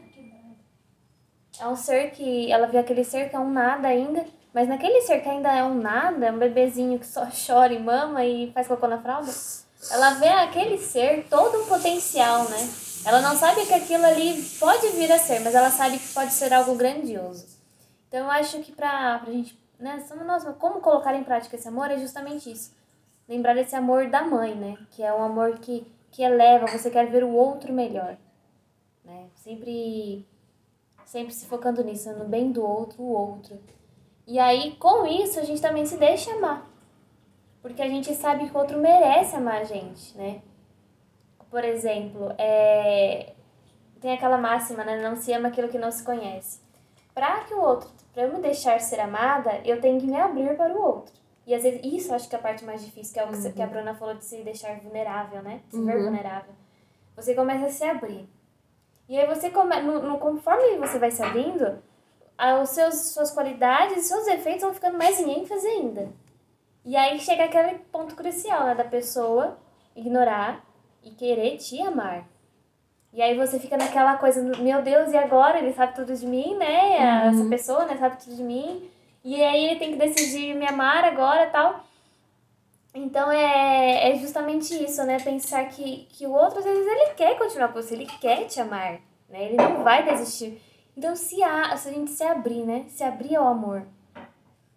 É 1.59 1.67
um 1.67 1.75
ser 1.75 2.11
que. 2.11 2.51
Ela 2.51 2.67
vê 2.67 2.77
aquele 2.77 3.03
ser 3.03 3.29
que 3.29 3.35
é 3.35 3.39
um 3.39 3.51
nada 3.51 3.87
ainda. 3.87 4.25
Mas 4.53 4.67
naquele 4.67 5.01
ser 5.01 5.21
que 5.21 5.29
ainda 5.29 5.51
é 5.51 5.63
um 5.63 5.75
nada, 5.75 6.25
é 6.25 6.31
um 6.31 6.37
bebezinho 6.37 6.99
que 6.99 7.07
só 7.07 7.27
chora 7.47 7.73
e 7.73 7.79
mama 7.79 8.25
e 8.25 8.51
faz 8.51 8.67
cocô 8.67 8.87
na 8.87 8.99
fralda, 8.99 9.31
ela 9.91 10.11
vê 10.11 10.27
aquele 10.27 10.77
ser 10.77 11.27
todo 11.29 11.61
um 11.61 11.65
potencial, 11.65 12.49
né? 12.49 12.69
Ela 13.05 13.21
não 13.21 13.35
sabe 13.35 13.65
que 13.65 13.73
aquilo 13.73 14.05
ali 14.05 14.41
pode 14.59 14.89
vir 14.89 15.11
a 15.11 15.17
ser, 15.17 15.39
mas 15.39 15.55
ela 15.55 15.71
sabe 15.71 15.97
que 15.97 16.13
pode 16.13 16.33
ser 16.33 16.53
algo 16.53 16.75
grandioso. 16.75 17.45
Então 18.07 18.21
eu 18.21 18.31
acho 18.31 18.59
que 18.59 18.71
pra, 18.71 19.19
pra 19.19 19.31
gente, 19.31 19.57
né, 19.79 20.03
nossa, 20.25 20.51
como 20.53 20.81
colocar 20.81 21.15
em 21.15 21.23
prática 21.23 21.55
esse 21.55 21.67
amor 21.67 21.89
é 21.91 21.97
justamente 21.97 22.51
isso. 22.51 22.73
Lembrar 23.27 23.55
esse 23.57 23.75
amor 23.75 24.09
da 24.09 24.23
mãe, 24.23 24.55
né? 24.55 24.77
Que 24.91 25.03
é 25.03 25.13
um 25.13 25.23
amor 25.23 25.59
que, 25.59 25.85
que 26.11 26.23
eleva, 26.23 26.65
você 26.67 26.89
quer 26.89 27.09
ver 27.09 27.23
o 27.23 27.33
outro 27.33 27.71
melhor 27.71 28.17
né? 29.09 29.27
Sempre, 29.35 30.25
sempre 31.03 31.33
se 31.33 31.47
focando 31.47 31.83
nisso, 31.83 32.11
no 32.13 32.25
bem 32.25 32.51
do 32.51 32.63
outro, 32.63 33.01
o 33.01 33.11
outro. 33.11 33.59
E 34.27 34.37
aí, 34.37 34.75
com 34.75 35.07
isso, 35.07 35.39
a 35.39 35.43
gente 35.43 35.61
também 35.61 35.85
se 35.85 35.97
deixa 35.97 36.31
amar. 36.33 36.68
Porque 37.69 37.83
a 37.83 37.87
gente 37.87 38.15
sabe 38.15 38.49
que 38.49 38.57
o 38.57 38.59
outro 38.59 38.79
merece 38.79 39.35
amar 39.35 39.61
a 39.61 39.63
gente, 39.63 40.17
né? 40.17 40.41
Por 41.51 41.63
exemplo, 41.63 42.33
é... 42.35 43.33
tem 44.01 44.11
aquela 44.11 44.39
máxima, 44.39 44.83
né? 44.83 44.99
Não 44.99 45.15
se 45.15 45.31
ama 45.31 45.49
aquilo 45.49 45.69
que 45.69 45.77
não 45.77 45.91
se 45.91 46.03
conhece. 46.03 46.61
Para 47.13 47.41
que 47.41 47.53
o 47.53 47.61
outro, 47.61 47.87
para 48.11 48.23
eu 48.23 48.33
me 48.33 48.39
deixar 48.39 48.81
ser 48.81 48.99
amada, 48.99 49.61
eu 49.63 49.79
tenho 49.79 49.99
que 49.99 50.07
me 50.07 50.15
abrir 50.15 50.57
para 50.57 50.73
o 50.73 50.81
outro. 50.81 51.13
E 51.45 51.53
às 51.53 51.61
vezes, 51.61 51.79
isso 51.83 52.11
acho 52.11 52.27
que 52.27 52.35
é 52.35 52.39
a 52.39 52.41
parte 52.41 52.65
mais 52.65 52.83
difícil, 52.83 53.13
que 53.13 53.19
é 53.19 53.23
o 53.23 53.31
uhum. 53.31 53.53
que 53.53 53.61
a 53.61 53.67
Bruna 53.67 53.93
falou 53.93 54.15
de 54.15 54.25
se 54.25 54.41
deixar 54.41 54.79
vulnerável, 54.79 55.43
né? 55.43 55.61
Se 55.69 55.77
uhum. 55.77 55.85
ver 55.85 56.01
vulnerável. 56.01 56.55
Você 57.15 57.35
começa 57.35 57.67
a 57.67 57.69
se 57.69 57.83
abrir. 57.83 58.27
E 59.07 59.15
aí 59.15 59.27
você 59.27 59.51
come, 59.51 59.79
no, 59.81 60.01
no, 60.01 60.17
conforme 60.17 60.75
você 60.77 60.97
vai 60.97 61.11
sabendo, 61.11 61.77
os 62.63 62.69
seus 62.69 62.95
suas 63.13 63.29
qualidades, 63.29 64.07
seus 64.07 64.25
efeitos 64.25 64.63
vão 64.63 64.73
ficando 64.73 64.97
mais 64.97 65.19
em 65.19 65.39
ênfase 65.39 65.67
ainda. 65.67 66.09
E 66.85 66.95
aí 66.95 67.19
chega 67.19 67.45
aquele 67.45 67.79
ponto 67.91 68.15
crucial, 68.15 68.65
né, 68.65 68.75
da 68.75 68.83
pessoa 68.83 69.57
ignorar 69.95 70.63
e 71.03 71.11
querer 71.11 71.57
te 71.57 71.81
amar. 71.81 72.27
E 73.11 73.21
aí 73.21 73.35
você 73.35 73.59
fica 73.59 73.75
naquela 73.75 74.17
coisa, 74.17 74.41
meu 74.41 74.81
Deus, 74.81 75.11
e 75.11 75.17
agora? 75.17 75.57
Ele 75.57 75.73
sabe 75.73 75.95
tudo 75.95 76.15
de 76.15 76.25
mim, 76.27 76.55
né? 76.55 76.99
Uhum. 76.99 77.29
Essa 77.29 77.49
pessoa, 77.49 77.85
né, 77.85 77.97
sabe 77.97 78.23
tudo 78.23 78.35
de 78.35 78.43
mim. 78.43 78.89
E 79.23 79.43
aí 79.43 79.65
ele 79.65 79.79
tem 79.79 79.91
que 79.91 79.97
decidir 79.97 80.55
me 80.55 80.67
amar 80.67 81.03
agora 81.03 81.49
tal. 81.49 81.83
Então 82.93 83.31
é, 83.31 84.11
é 84.11 84.15
justamente 84.17 84.73
isso, 84.83 85.03
né? 85.03 85.19
Pensar 85.19 85.65
que, 85.69 86.07
que 86.09 86.25
o 86.25 86.31
outro, 86.31 86.59
às 86.59 86.65
vezes, 86.65 86.85
ele 86.85 87.13
quer 87.15 87.37
continuar 87.37 87.69
com 87.69 87.81
você, 87.81 87.95
ele 87.95 88.05
quer 88.05 88.45
te 88.45 88.59
amar, 88.59 88.99
né? 89.27 89.45
Ele 89.45 89.57
não 89.57 89.83
vai 89.83 90.03
desistir. 90.03 90.61
Então, 90.95 91.15
se, 91.15 91.41
a, 91.43 91.75
se 91.77 91.89
a 91.89 91.91
gente 91.91 92.11
se 92.11 92.23
abrir, 92.23 92.63
né? 92.63 92.85
Se 92.89 93.03
abrir 93.03 93.35
ao 93.35 93.47
amor 93.47 93.85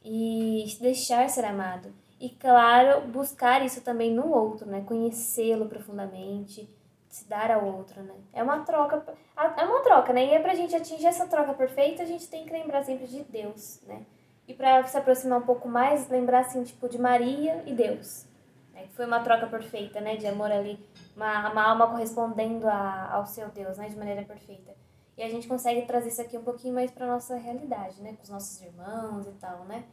e 0.04 0.64
deixar 0.80 1.28
ser 1.28 1.44
amado. 1.44 1.92
E, 2.20 2.30
claro, 2.30 3.08
buscar 3.08 3.64
isso 3.64 3.80
também 3.80 4.12
no 4.12 4.32
outro, 4.32 4.66
né? 4.68 4.82
Conhecê-lo 4.86 5.66
profundamente, 5.66 6.68
se 7.08 7.28
dar 7.28 7.50
ao 7.50 7.64
outro, 7.66 8.00
né? 8.02 8.14
É 8.32 8.42
uma 8.42 8.60
troca, 8.60 9.04
é 9.36 9.64
uma 9.64 9.80
troca, 9.80 10.12
né? 10.12 10.26
E 10.26 10.30
é 10.34 10.38
pra 10.38 10.54
gente 10.54 10.74
atingir 10.74 11.06
essa 11.06 11.26
troca 11.26 11.52
perfeita, 11.52 12.02
a 12.02 12.06
gente 12.06 12.28
tem 12.28 12.46
que 12.46 12.52
lembrar 12.52 12.84
sempre 12.84 13.06
de 13.06 13.22
Deus, 13.24 13.80
né? 13.86 14.06
E 14.46 14.54
para 14.54 14.82
se 14.84 14.96
aproximar 14.96 15.40
um 15.40 15.46
pouco 15.46 15.68
mais, 15.68 16.08
lembrar 16.08 16.40
assim, 16.40 16.62
tipo, 16.62 16.88
de 16.88 16.98
Maria 16.98 17.62
e 17.66 17.74
Deus. 17.74 18.26
Né? 18.72 18.86
Foi 18.92 19.04
uma 19.04 19.20
troca 19.20 19.46
perfeita, 19.46 20.00
né? 20.00 20.16
De 20.16 20.26
amor 20.26 20.50
ali, 20.50 20.78
uma, 21.14 21.50
uma 21.50 21.62
alma 21.62 21.88
correspondendo 21.88 22.66
a, 22.66 23.14
ao 23.14 23.26
seu 23.26 23.48
Deus, 23.48 23.78
né? 23.78 23.88
De 23.88 23.96
maneira 23.96 24.22
perfeita. 24.22 24.72
E 25.22 25.24
a 25.24 25.28
gente 25.28 25.46
consegue 25.46 25.82
trazer 25.82 26.08
isso 26.08 26.20
aqui 26.20 26.36
um 26.36 26.42
pouquinho 26.42 26.74
mais 26.74 26.90
para 26.90 27.06
nossa 27.06 27.36
realidade, 27.36 28.02
né? 28.02 28.14
Com 28.16 28.24
os 28.24 28.28
nossos 28.28 28.60
irmãos 28.60 29.24
e 29.24 29.30
tal, 29.38 29.64
né? 29.66 29.84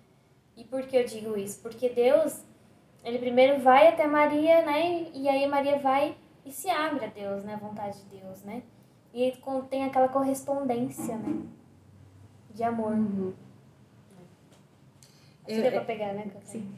E 0.58 0.64
por 0.64 0.82
que 0.82 0.98
eu 0.98 1.06
digo 1.06 1.38
isso? 1.38 1.62
Porque 1.62 1.88
Deus, 1.88 2.42
ele 3.04 3.20
primeiro 3.20 3.62
vai 3.62 3.90
até 3.90 4.08
Maria, 4.08 4.66
né? 4.66 5.06
E 5.14 5.30
aí 5.30 5.46
Maria 5.46 5.78
vai 5.78 6.18
e 6.44 6.52
se 6.52 6.68
abre 6.68 7.06
a 7.06 7.08
Deus, 7.10 7.44
né? 7.44 7.54
A 7.54 7.58
vontade 7.58 8.00
de 8.00 8.20
Deus, 8.20 8.42
né? 8.42 8.64
E 9.14 9.32
tem 9.70 9.84
aquela 9.84 10.08
correspondência, 10.08 11.16
né? 11.16 11.44
De 12.52 12.64
amor. 12.64 12.94
Uhum. 12.94 13.32
Acho 15.48 15.62
deu 15.62 15.72
pra 15.72 15.82
pegar, 15.82 16.14
né, 16.14 16.26
Sim. 16.44 16.74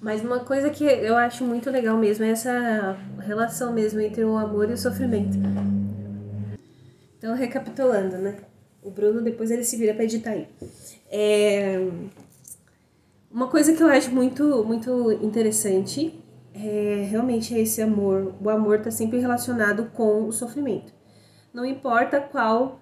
Mas 0.00 0.22
uma 0.22 0.44
coisa 0.44 0.70
que 0.70 0.84
eu 0.84 1.16
acho 1.16 1.42
muito 1.42 1.68
legal 1.68 1.96
mesmo 1.96 2.24
é 2.24 2.30
essa 2.30 2.96
relação 3.18 3.72
mesmo 3.72 4.00
entre 4.00 4.24
o 4.24 4.36
amor 4.36 4.70
e 4.70 4.74
o 4.74 4.78
sofrimento. 4.78 5.36
Então, 7.18 7.34
recapitulando, 7.34 8.16
né? 8.16 8.36
O 8.82 8.90
Bruno 8.90 9.20
depois 9.20 9.50
ele 9.50 9.64
se 9.64 9.76
vira 9.76 9.92
para 9.92 10.04
editar 10.04 10.30
aí. 10.30 10.48
É... 11.10 11.78
Uma 13.30 13.48
coisa 13.48 13.74
que 13.74 13.82
eu 13.82 13.88
acho 13.88 14.10
muito, 14.10 14.64
muito 14.64 15.12
interessante 15.12 16.18
é 16.54 17.06
realmente 17.10 17.54
esse 17.54 17.82
amor. 17.82 18.34
O 18.40 18.48
amor 18.48 18.78
está 18.78 18.90
sempre 18.90 19.18
relacionado 19.18 19.90
com 19.92 20.26
o 20.26 20.32
sofrimento. 20.32 20.92
Não 21.52 21.64
importa 21.64 22.20
qual 22.20 22.80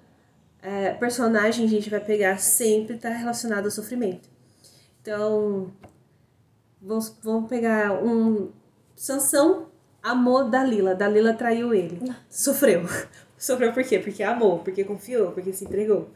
é, 0.62 0.92
personagem 0.92 1.64
a 1.64 1.68
gente 1.68 1.88
vai 1.88 2.00
pegar, 2.00 2.38
sempre 2.38 2.96
está 2.96 3.08
relacionado 3.08 3.66
ao 3.66 3.70
sofrimento. 3.70 4.28
Então, 5.00 5.72
vamos, 6.80 7.16
vamos 7.22 7.48
pegar 7.48 7.92
um. 8.02 8.50
Sansão 8.94 9.68
amou 10.02 10.48
Dalila. 10.48 10.94
Dalila 10.94 11.34
traiu 11.34 11.74
ele. 11.74 12.00
Sofreu. 12.28 12.82
Sofreu 13.38 13.72
por 13.72 13.84
quê? 13.84 13.98
Porque 13.98 14.22
amou, 14.22 14.60
porque 14.60 14.84
confiou, 14.84 15.32
porque 15.32 15.52
se 15.52 15.64
entregou. 15.64 16.10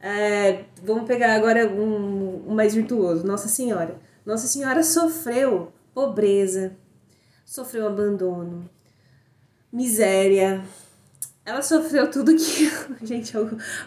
É, 0.00 0.64
vamos 0.82 1.06
pegar 1.06 1.34
agora 1.34 1.66
um, 1.68 2.48
um 2.48 2.54
mais 2.54 2.74
virtuoso, 2.74 3.26
Nossa 3.26 3.48
Senhora. 3.48 4.00
Nossa 4.24 4.46
Senhora 4.46 4.82
sofreu 4.82 5.72
pobreza, 5.92 6.76
sofreu 7.44 7.86
abandono, 7.86 8.68
miséria, 9.72 10.62
ela 11.44 11.62
sofreu 11.62 12.10
tudo 12.10 12.36
que, 12.36 12.70
gente, 13.04 13.32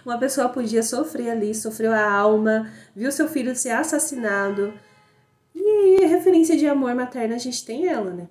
uma 0.06 0.18
pessoa 0.18 0.50
podia 0.50 0.84
sofrer 0.84 1.30
ali, 1.30 1.56
sofreu 1.56 1.94
a 1.94 2.12
alma, 2.12 2.70
viu 2.96 3.12
seu 3.12 3.28
filho 3.28 3.56
ser 3.56 3.70
assassinado. 3.70 4.74
E 5.56 6.06
referência 6.06 6.58
de 6.58 6.68
amor 6.68 6.94
materno 6.96 7.36
a 7.36 7.38
gente 7.38 7.64
tem 7.64 7.88
ela, 7.88 8.12
né? 8.12 8.28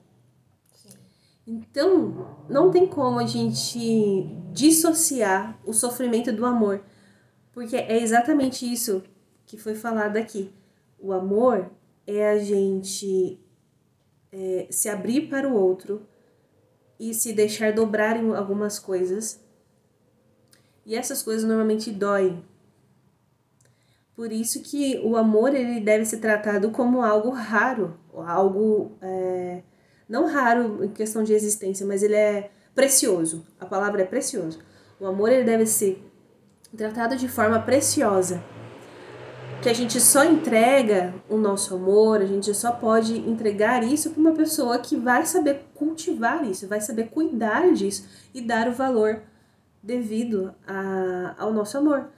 Então, 1.46 2.44
não 2.48 2.70
tem 2.70 2.86
como 2.86 3.18
a 3.18 3.26
gente 3.26 4.26
dissociar 4.52 5.58
o 5.64 5.72
sofrimento 5.72 6.32
do 6.32 6.46
amor, 6.46 6.82
porque 7.52 7.76
é 7.76 8.00
exatamente 8.00 8.70
isso 8.70 9.02
que 9.44 9.56
foi 9.56 9.74
falado 9.74 10.16
aqui. 10.16 10.52
O 10.98 11.12
amor 11.12 11.70
é 12.06 12.30
a 12.30 12.38
gente 12.38 13.40
é, 14.30 14.68
se 14.70 14.88
abrir 14.88 15.28
para 15.28 15.48
o 15.48 15.54
outro, 15.54 16.06
e 17.02 17.12
se 17.12 17.32
deixar 17.32 17.72
dobrar 17.72 18.16
em 18.16 18.32
algumas 18.32 18.78
coisas. 18.78 19.40
E 20.86 20.94
essas 20.94 21.20
coisas 21.20 21.42
normalmente 21.42 21.90
doem. 21.90 22.44
Por 24.14 24.30
isso 24.30 24.62
que 24.62 25.00
o 25.02 25.16
amor 25.16 25.52
ele 25.52 25.80
deve 25.80 26.04
ser 26.04 26.18
tratado 26.18 26.70
como 26.70 27.02
algo 27.02 27.30
raro, 27.30 27.98
algo 28.14 28.92
é, 29.02 29.64
não 30.12 30.26
raro 30.26 30.84
em 30.84 30.88
questão 30.88 31.22
de 31.22 31.32
existência, 31.32 31.86
mas 31.86 32.02
ele 32.02 32.14
é 32.14 32.50
precioso. 32.74 33.46
A 33.58 33.64
palavra 33.64 34.02
é 34.02 34.04
precioso. 34.04 34.58
O 35.00 35.06
amor 35.06 35.32
ele 35.32 35.42
deve 35.42 35.64
ser 35.64 36.06
tratado 36.76 37.16
de 37.16 37.28
forma 37.28 37.58
preciosa. 37.58 38.44
Que 39.62 39.70
a 39.70 39.72
gente 39.72 39.98
só 39.98 40.22
entrega 40.22 41.14
o 41.30 41.38
nosso 41.38 41.74
amor, 41.74 42.20
a 42.20 42.26
gente 42.26 42.52
só 42.52 42.72
pode 42.72 43.16
entregar 43.20 43.82
isso 43.82 44.10
para 44.10 44.20
uma 44.20 44.32
pessoa 44.32 44.78
que 44.78 44.96
vai 44.96 45.24
saber 45.24 45.64
cultivar 45.72 46.44
isso, 46.44 46.68
vai 46.68 46.82
saber 46.82 47.08
cuidar 47.08 47.72
disso 47.72 48.06
e 48.34 48.42
dar 48.42 48.68
o 48.68 48.72
valor 48.72 49.22
devido 49.82 50.54
a, 50.66 51.34
ao 51.38 51.54
nosso 51.54 51.78
amor. 51.78 52.08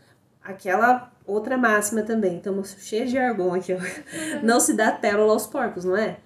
Aquela 0.43 1.13
outra 1.25 1.57
máxima 1.57 2.03
também, 2.03 2.39
estamos 2.39 2.75
cheios 2.81 3.11
de 3.11 3.19
argon 3.19 3.55
aqui, 3.55 3.73
não 4.43 4.59
se 4.59 4.73
dá 4.73 4.91
pérola 4.91 5.33
aos 5.33 5.47
porcos, 5.47 5.85
não 5.85 5.97
é? 5.97 6.24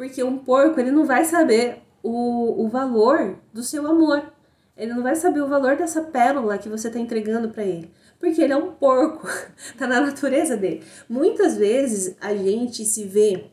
Porque 0.00 0.24
um 0.24 0.38
porco, 0.38 0.80
ele 0.80 0.90
não 0.90 1.04
vai 1.04 1.26
saber 1.26 1.82
o, 2.02 2.64
o 2.64 2.70
valor 2.70 3.38
do 3.52 3.62
seu 3.62 3.86
amor. 3.86 4.32
Ele 4.74 4.94
não 4.94 5.02
vai 5.02 5.14
saber 5.14 5.42
o 5.42 5.46
valor 5.46 5.76
dessa 5.76 6.00
pérola 6.00 6.56
que 6.56 6.70
você 6.70 6.88
está 6.88 6.98
entregando 6.98 7.50
para 7.50 7.64
ele. 7.64 7.90
Porque 8.18 8.40
ele 8.40 8.54
é 8.54 8.56
um 8.56 8.72
porco, 8.72 9.28
tá 9.76 9.86
na 9.86 10.00
natureza 10.00 10.56
dele. 10.56 10.82
Muitas 11.06 11.58
vezes 11.58 12.16
a 12.18 12.34
gente 12.34 12.82
se 12.82 13.04
vê 13.04 13.50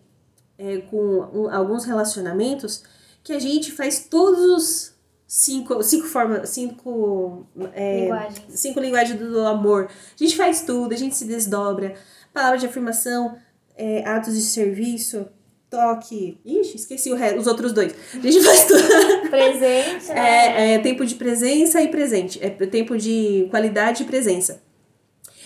é, 0.57 0.77
com 0.89 0.97
um, 1.33 1.49
alguns 1.53 1.83
relacionamentos 1.83 2.81
que 3.21 3.33
a 3.33 3.39
gente 3.39 3.73
faz 3.73 4.07
todos 4.09 4.39
os 4.39 4.95
cinco, 5.27 5.83
cinco 5.83 6.07
formas, 6.07 6.49
cinco, 6.49 7.45
é, 7.73 8.03
linguagens. 8.03 8.45
cinco 8.51 8.79
linguagens 8.79 9.19
do 9.19 9.41
amor. 9.41 9.89
A 9.89 10.23
gente 10.23 10.37
faz 10.37 10.61
tudo, 10.61 10.93
a 10.93 10.97
gente 10.97 11.13
se 11.13 11.25
desdobra. 11.25 11.95
Palavra 12.33 12.57
de 12.57 12.67
afirmação, 12.67 13.37
é, 13.75 14.07
atos 14.07 14.33
de 14.33 14.43
serviço, 14.43 15.27
toque. 15.69 16.37
Ixi, 16.45 16.75
esqueci 16.75 17.11
o 17.11 17.15
resto, 17.15 17.39
os 17.39 17.47
outros 17.47 17.73
dois. 17.73 17.93
A 18.13 18.19
gente 18.19 18.41
faz 18.41 18.65
tudo. 18.65 18.83
Presente. 19.29 20.11
É, 20.11 20.73
é 20.73 20.79
tempo 20.79 21.05
de 21.05 21.15
presença 21.15 21.81
e 21.81 21.89
presente. 21.89 22.39
É 22.43 22.49
tempo 22.49 22.97
de 22.97 23.47
qualidade 23.49 24.03
e 24.03 24.05
presença. 24.05 24.61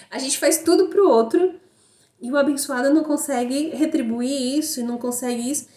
A 0.10 0.20
gente 0.20 0.38
faz 0.38 0.60
tudo 0.60 0.88
pro 0.88 1.10
outro 1.10 1.54
e 2.22 2.32
o 2.32 2.38
abençoado 2.38 2.94
não 2.94 3.04
consegue 3.04 3.70
retribuir 3.70 4.58
isso 4.58 4.80
e 4.80 4.84
não 4.84 4.98
consegue 4.98 5.50
isso. 5.50 5.68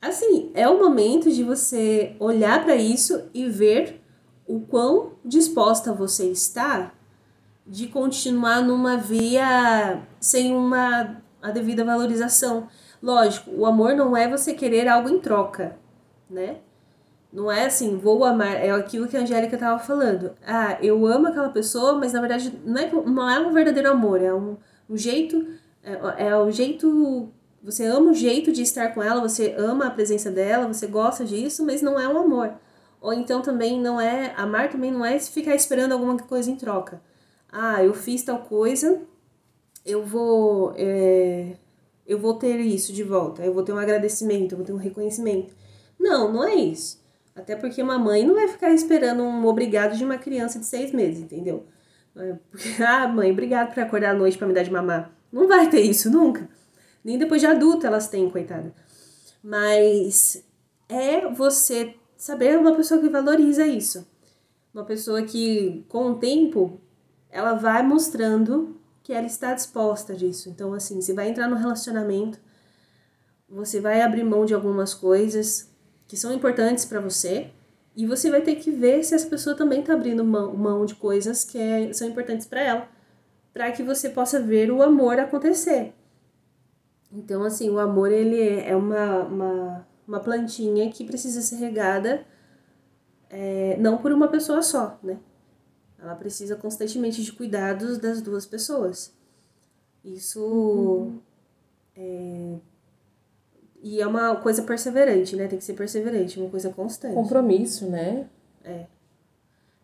Assim, 0.00 0.50
é 0.54 0.68
o 0.68 0.78
momento 0.78 1.30
de 1.30 1.42
você 1.42 2.14
olhar 2.18 2.62
para 2.62 2.76
isso 2.76 3.22
e 3.32 3.48
ver 3.48 4.00
o 4.46 4.60
quão 4.60 5.12
disposta 5.24 5.92
você 5.92 6.30
está 6.30 6.92
de 7.66 7.86
continuar 7.88 8.60
numa 8.62 8.96
via 8.96 10.02
sem 10.20 10.54
uma 10.54 11.22
a 11.42 11.50
devida 11.50 11.84
valorização. 11.84 12.68
Lógico, 13.04 13.50
o 13.50 13.66
amor 13.66 13.94
não 13.94 14.16
é 14.16 14.26
você 14.26 14.54
querer 14.54 14.88
algo 14.88 15.10
em 15.10 15.20
troca, 15.20 15.76
né? 16.30 16.56
Não 17.30 17.52
é 17.52 17.66
assim, 17.66 17.98
vou 17.98 18.24
amar, 18.24 18.56
é 18.56 18.70
aquilo 18.70 19.06
que 19.06 19.14
a 19.14 19.20
Angélica 19.20 19.56
estava 19.56 19.78
falando. 19.78 20.32
Ah, 20.42 20.78
eu 20.80 21.06
amo 21.06 21.26
aquela 21.26 21.50
pessoa, 21.50 21.98
mas 21.98 22.14
na 22.14 22.20
verdade 22.20 22.58
não 22.64 22.80
é, 22.80 22.90
não 22.90 23.30
é 23.30 23.38
um 23.40 23.52
verdadeiro 23.52 23.90
amor, 23.90 24.22
é 24.22 24.32
um, 24.32 24.56
um 24.88 24.96
jeito, 24.96 25.46
é, 25.82 26.28
é 26.28 26.36
o 26.38 26.50
jeito, 26.50 27.28
você 27.62 27.84
ama 27.84 28.12
o 28.12 28.14
jeito 28.14 28.50
de 28.50 28.62
estar 28.62 28.94
com 28.94 29.02
ela, 29.02 29.20
você 29.20 29.54
ama 29.58 29.88
a 29.88 29.90
presença 29.90 30.30
dela, 30.30 30.66
você 30.66 30.86
gosta 30.86 31.26
disso, 31.26 31.62
mas 31.62 31.82
não 31.82 32.00
é 32.00 32.08
um 32.08 32.16
amor. 32.16 32.54
Ou 33.02 33.12
então 33.12 33.42
também 33.42 33.78
não 33.78 34.00
é, 34.00 34.32
amar 34.34 34.70
também 34.70 34.90
não 34.90 35.04
é 35.04 35.18
ficar 35.18 35.54
esperando 35.54 35.92
alguma 35.92 36.16
coisa 36.16 36.50
em 36.50 36.56
troca. 36.56 37.02
Ah, 37.52 37.84
eu 37.84 37.92
fiz 37.92 38.22
tal 38.22 38.38
coisa, 38.38 39.02
eu 39.84 40.02
vou, 40.02 40.72
é, 40.74 41.58
eu 42.06 42.18
vou 42.18 42.34
ter 42.34 42.60
isso 42.60 42.92
de 42.92 43.02
volta, 43.02 43.44
eu 43.44 43.52
vou 43.52 43.62
ter 43.62 43.72
um 43.72 43.78
agradecimento, 43.78 44.52
eu 44.52 44.58
vou 44.58 44.66
ter 44.66 44.72
um 44.72 44.78
reconhecimento. 44.78 45.54
Não, 45.98 46.32
não 46.32 46.44
é 46.44 46.54
isso. 46.54 47.02
Até 47.34 47.56
porque 47.56 47.82
uma 47.82 47.98
mãe 47.98 48.24
não 48.24 48.34
vai 48.34 48.46
ficar 48.48 48.70
esperando 48.72 49.22
um 49.22 49.46
obrigado 49.46 49.96
de 49.96 50.04
uma 50.04 50.18
criança 50.18 50.58
de 50.58 50.66
seis 50.66 50.92
meses, 50.92 51.22
entendeu? 51.22 51.66
É, 52.16 52.36
ah, 52.84 53.08
mãe, 53.08 53.30
obrigado 53.30 53.74
por 53.74 53.82
acordar 53.82 54.10
à 54.10 54.18
noite 54.18 54.38
para 54.38 54.46
me 54.46 54.54
dar 54.54 54.62
de 54.62 54.70
mamar. 54.70 55.10
Não 55.32 55.48
vai 55.48 55.68
ter 55.68 55.80
isso 55.80 56.10
nunca. 56.10 56.48
Nem 57.04 57.18
depois 57.18 57.40
de 57.40 57.46
adulta 57.46 57.86
elas 57.86 58.08
têm, 58.08 58.30
coitada. 58.30 58.72
Mas 59.42 60.44
é 60.88 61.28
você 61.32 61.94
saber 62.16 62.58
uma 62.58 62.74
pessoa 62.74 63.00
que 63.00 63.08
valoriza 63.08 63.66
isso. 63.66 64.06
Uma 64.72 64.84
pessoa 64.84 65.22
que, 65.22 65.84
com 65.88 66.10
o 66.10 66.14
tempo, 66.14 66.80
ela 67.30 67.54
vai 67.54 67.82
mostrando 67.82 68.80
que 69.04 69.12
ela 69.12 69.26
está 69.26 69.52
disposta 69.52 70.16
disso. 70.16 70.48
Então, 70.48 70.72
assim, 70.72 71.00
você 71.00 71.12
vai 71.12 71.28
entrar 71.28 71.46
no 71.46 71.56
relacionamento, 71.56 72.40
você 73.46 73.78
vai 73.78 74.00
abrir 74.00 74.24
mão 74.24 74.46
de 74.46 74.54
algumas 74.54 74.94
coisas 74.94 75.70
que 76.08 76.16
são 76.16 76.32
importantes 76.32 76.86
para 76.86 77.00
você 77.00 77.50
e 77.94 78.06
você 78.06 78.30
vai 78.30 78.40
ter 78.40 78.56
que 78.56 78.70
ver 78.70 79.04
se 79.04 79.14
essa 79.14 79.28
pessoa 79.28 79.54
também 79.54 79.80
está 79.80 79.92
abrindo 79.92 80.24
mão, 80.24 80.56
mão 80.56 80.86
de 80.86 80.94
coisas 80.94 81.44
que 81.44 81.58
é, 81.58 81.92
são 81.92 82.08
importantes 82.08 82.46
para 82.46 82.62
ela, 82.62 82.88
para 83.52 83.70
que 83.72 83.82
você 83.82 84.08
possa 84.08 84.40
ver 84.40 84.70
o 84.72 84.82
amor 84.82 85.18
acontecer. 85.18 85.92
Então, 87.12 87.44
assim, 87.44 87.68
o 87.68 87.78
amor 87.78 88.10
ele 88.10 88.40
é 88.60 88.74
uma, 88.74 89.18
uma, 89.24 89.86
uma 90.08 90.20
plantinha 90.20 90.90
que 90.90 91.04
precisa 91.04 91.42
ser 91.42 91.56
regada 91.56 92.24
é, 93.28 93.76
não 93.78 93.98
por 93.98 94.12
uma 94.12 94.28
pessoa 94.28 94.62
só, 94.62 94.98
né? 95.02 95.18
Ela 96.04 96.14
precisa 96.14 96.54
constantemente 96.54 97.22
de 97.22 97.32
cuidados 97.32 97.96
das 97.96 98.20
duas 98.20 98.44
pessoas. 98.44 99.10
Isso. 100.04 100.44
Uhum. 100.44 101.18
É, 101.96 102.58
e 103.82 104.00
é 104.00 104.06
uma 104.06 104.36
coisa 104.36 104.62
perseverante, 104.62 105.34
né? 105.34 105.48
Tem 105.48 105.58
que 105.58 105.64
ser 105.64 105.72
perseverante, 105.72 106.38
uma 106.38 106.50
coisa 106.50 106.70
constante. 106.70 107.14
Compromisso, 107.14 107.86
né? 107.86 108.28
É. 108.62 108.86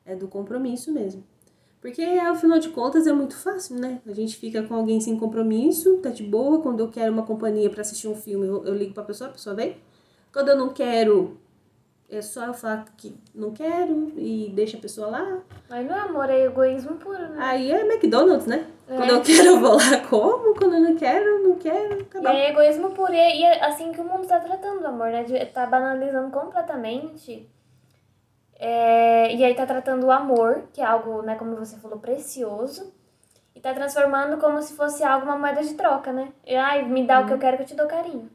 É 0.05 0.15
do 0.15 0.29
compromisso 0.29 0.93
mesmo. 0.93 1.25
Porque, 1.81 2.03
afinal 2.03 2.59
de 2.59 2.69
contas, 2.69 3.07
é 3.07 3.13
muito 3.13 3.35
fácil, 3.35 3.77
né? 3.77 4.03
A 4.07 4.13
gente 4.13 4.37
fica 4.37 4.63
com 4.63 4.75
alguém 4.75 5.01
sem 5.01 5.19
compromisso, 5.19 5.99
tá 5.99 6.11
de 6.11 6.23
boa. 6.23 6.61
Quando 6.61 6.81
eu 6.81 6.89
quero 6.89 7.13
uma 7.13 7.23
companhia 7.23 7.71
para 7.71 7.81
assistir 7.81 8.09
um 8.09 8.15
filme, 8.15 8.47
eu, 8.47 8.65
eu 8.67 8.75
ligo 8.75 8.93
pra 8.93 9.03
pessoa, 9.03 9.31
a 9.31 9.33
pessoa 9.33 9.57
vem. 9.57 9.79
Quando 10.31 10.49
eu 10.49 10.57
não 10.57 10.71
quero 10.75 11.40
é 12.11 12.21
só 12.21 12.45
eu 12.47 12.55
falar 12.55 12.85
que 12.97 13.17
não 13.33 13.53
quero 13.53 14.13
e 14.17 14.51
deixa 14.55 14.77
a 14.77 14.81
pessoa 14.81 15.09
lá. 15.09 15.43
Mas 15.69 15.87
não 15.87 15.97
é 15.97 16.01
amor, 16.01 16.29
é 16.29 16.45
egoísmo 16.45 16.97
puro, 16.97 17.19
né? 17.19 17.37
Aí 17.39 17.71
é 17.71 17.81
McDonald's, 17.83 18.47
né? 18.47 18.67
É. 18.89 18.97
Quando 18.97 19.11
eu 19.11 19.23
quero, 19.23 19.49
eu 19.49 19.61
vou 19.61 19.77
lá 19.77 20.01
como. 20.09 20.55
Quando 20.57 20.75
eu 20.75 20.81
não 20.81 20.97
quero, 20.97 21.43
não 21.45 21.57
quero. 21.57 22.07
E 22.21 22.27
é 22.27 22.51
egoísmo 22.51 22.91
puro. 22.91 23.13
E 23.13 23.45
é 23.45 23.65
assim 23.65 23.93
que 23.93 24.01
o 24.01 24.05
mundo 24.05 24.27
tá 24.27 24.41
tratando 24.41 24.83
o 24.83 24.87
amor, 24.89 25.11
né? 25.11 25.25
Tá 25.47 25.67
banalizando 25.67 26.31
completamente. 26.31 27.49
É, 28.59 29.35
e 29.35 29.45
aí 29.45 29.55
tá 29.55 29.65
tratando 29.65 30.05
o 30.05 30.11
amor, 30.11 30.65
que 30.73 30.83
é 30.83 30.85
algo, 30.85 31.23
né, 31.23 31.35
como 31.37 31.57
você 31.57 31.79
falou, 31.79 31.99
precioso. 31.99 32.93
E 33.55 33.61
tá 33.61 33.73
transformando 33.73 34.37
como 34.37 34.61
se 34.61 34.75
fosse 34.75 35.03
algo, 35.03 35.25
uma 35.25 35.39
moeda 35.39 35.63
de 35.63 35.75
troca, 35.75 36.13
né? 36.13 36.29
Ai, 36.47 36.85
me 36.85 37.07
dá 37.07 37.21
hum. 37.21 37.23
o 37.23 37.27
que 37.27 37.33
eu 37.33 37.35
uhum. 37.37 37.41
quero 37.41 37.57
que 37.57 37.63
eu 37.63 37.67
te 37.69 37.75
dou 37.75 37.87
carinho. 37.87 38.29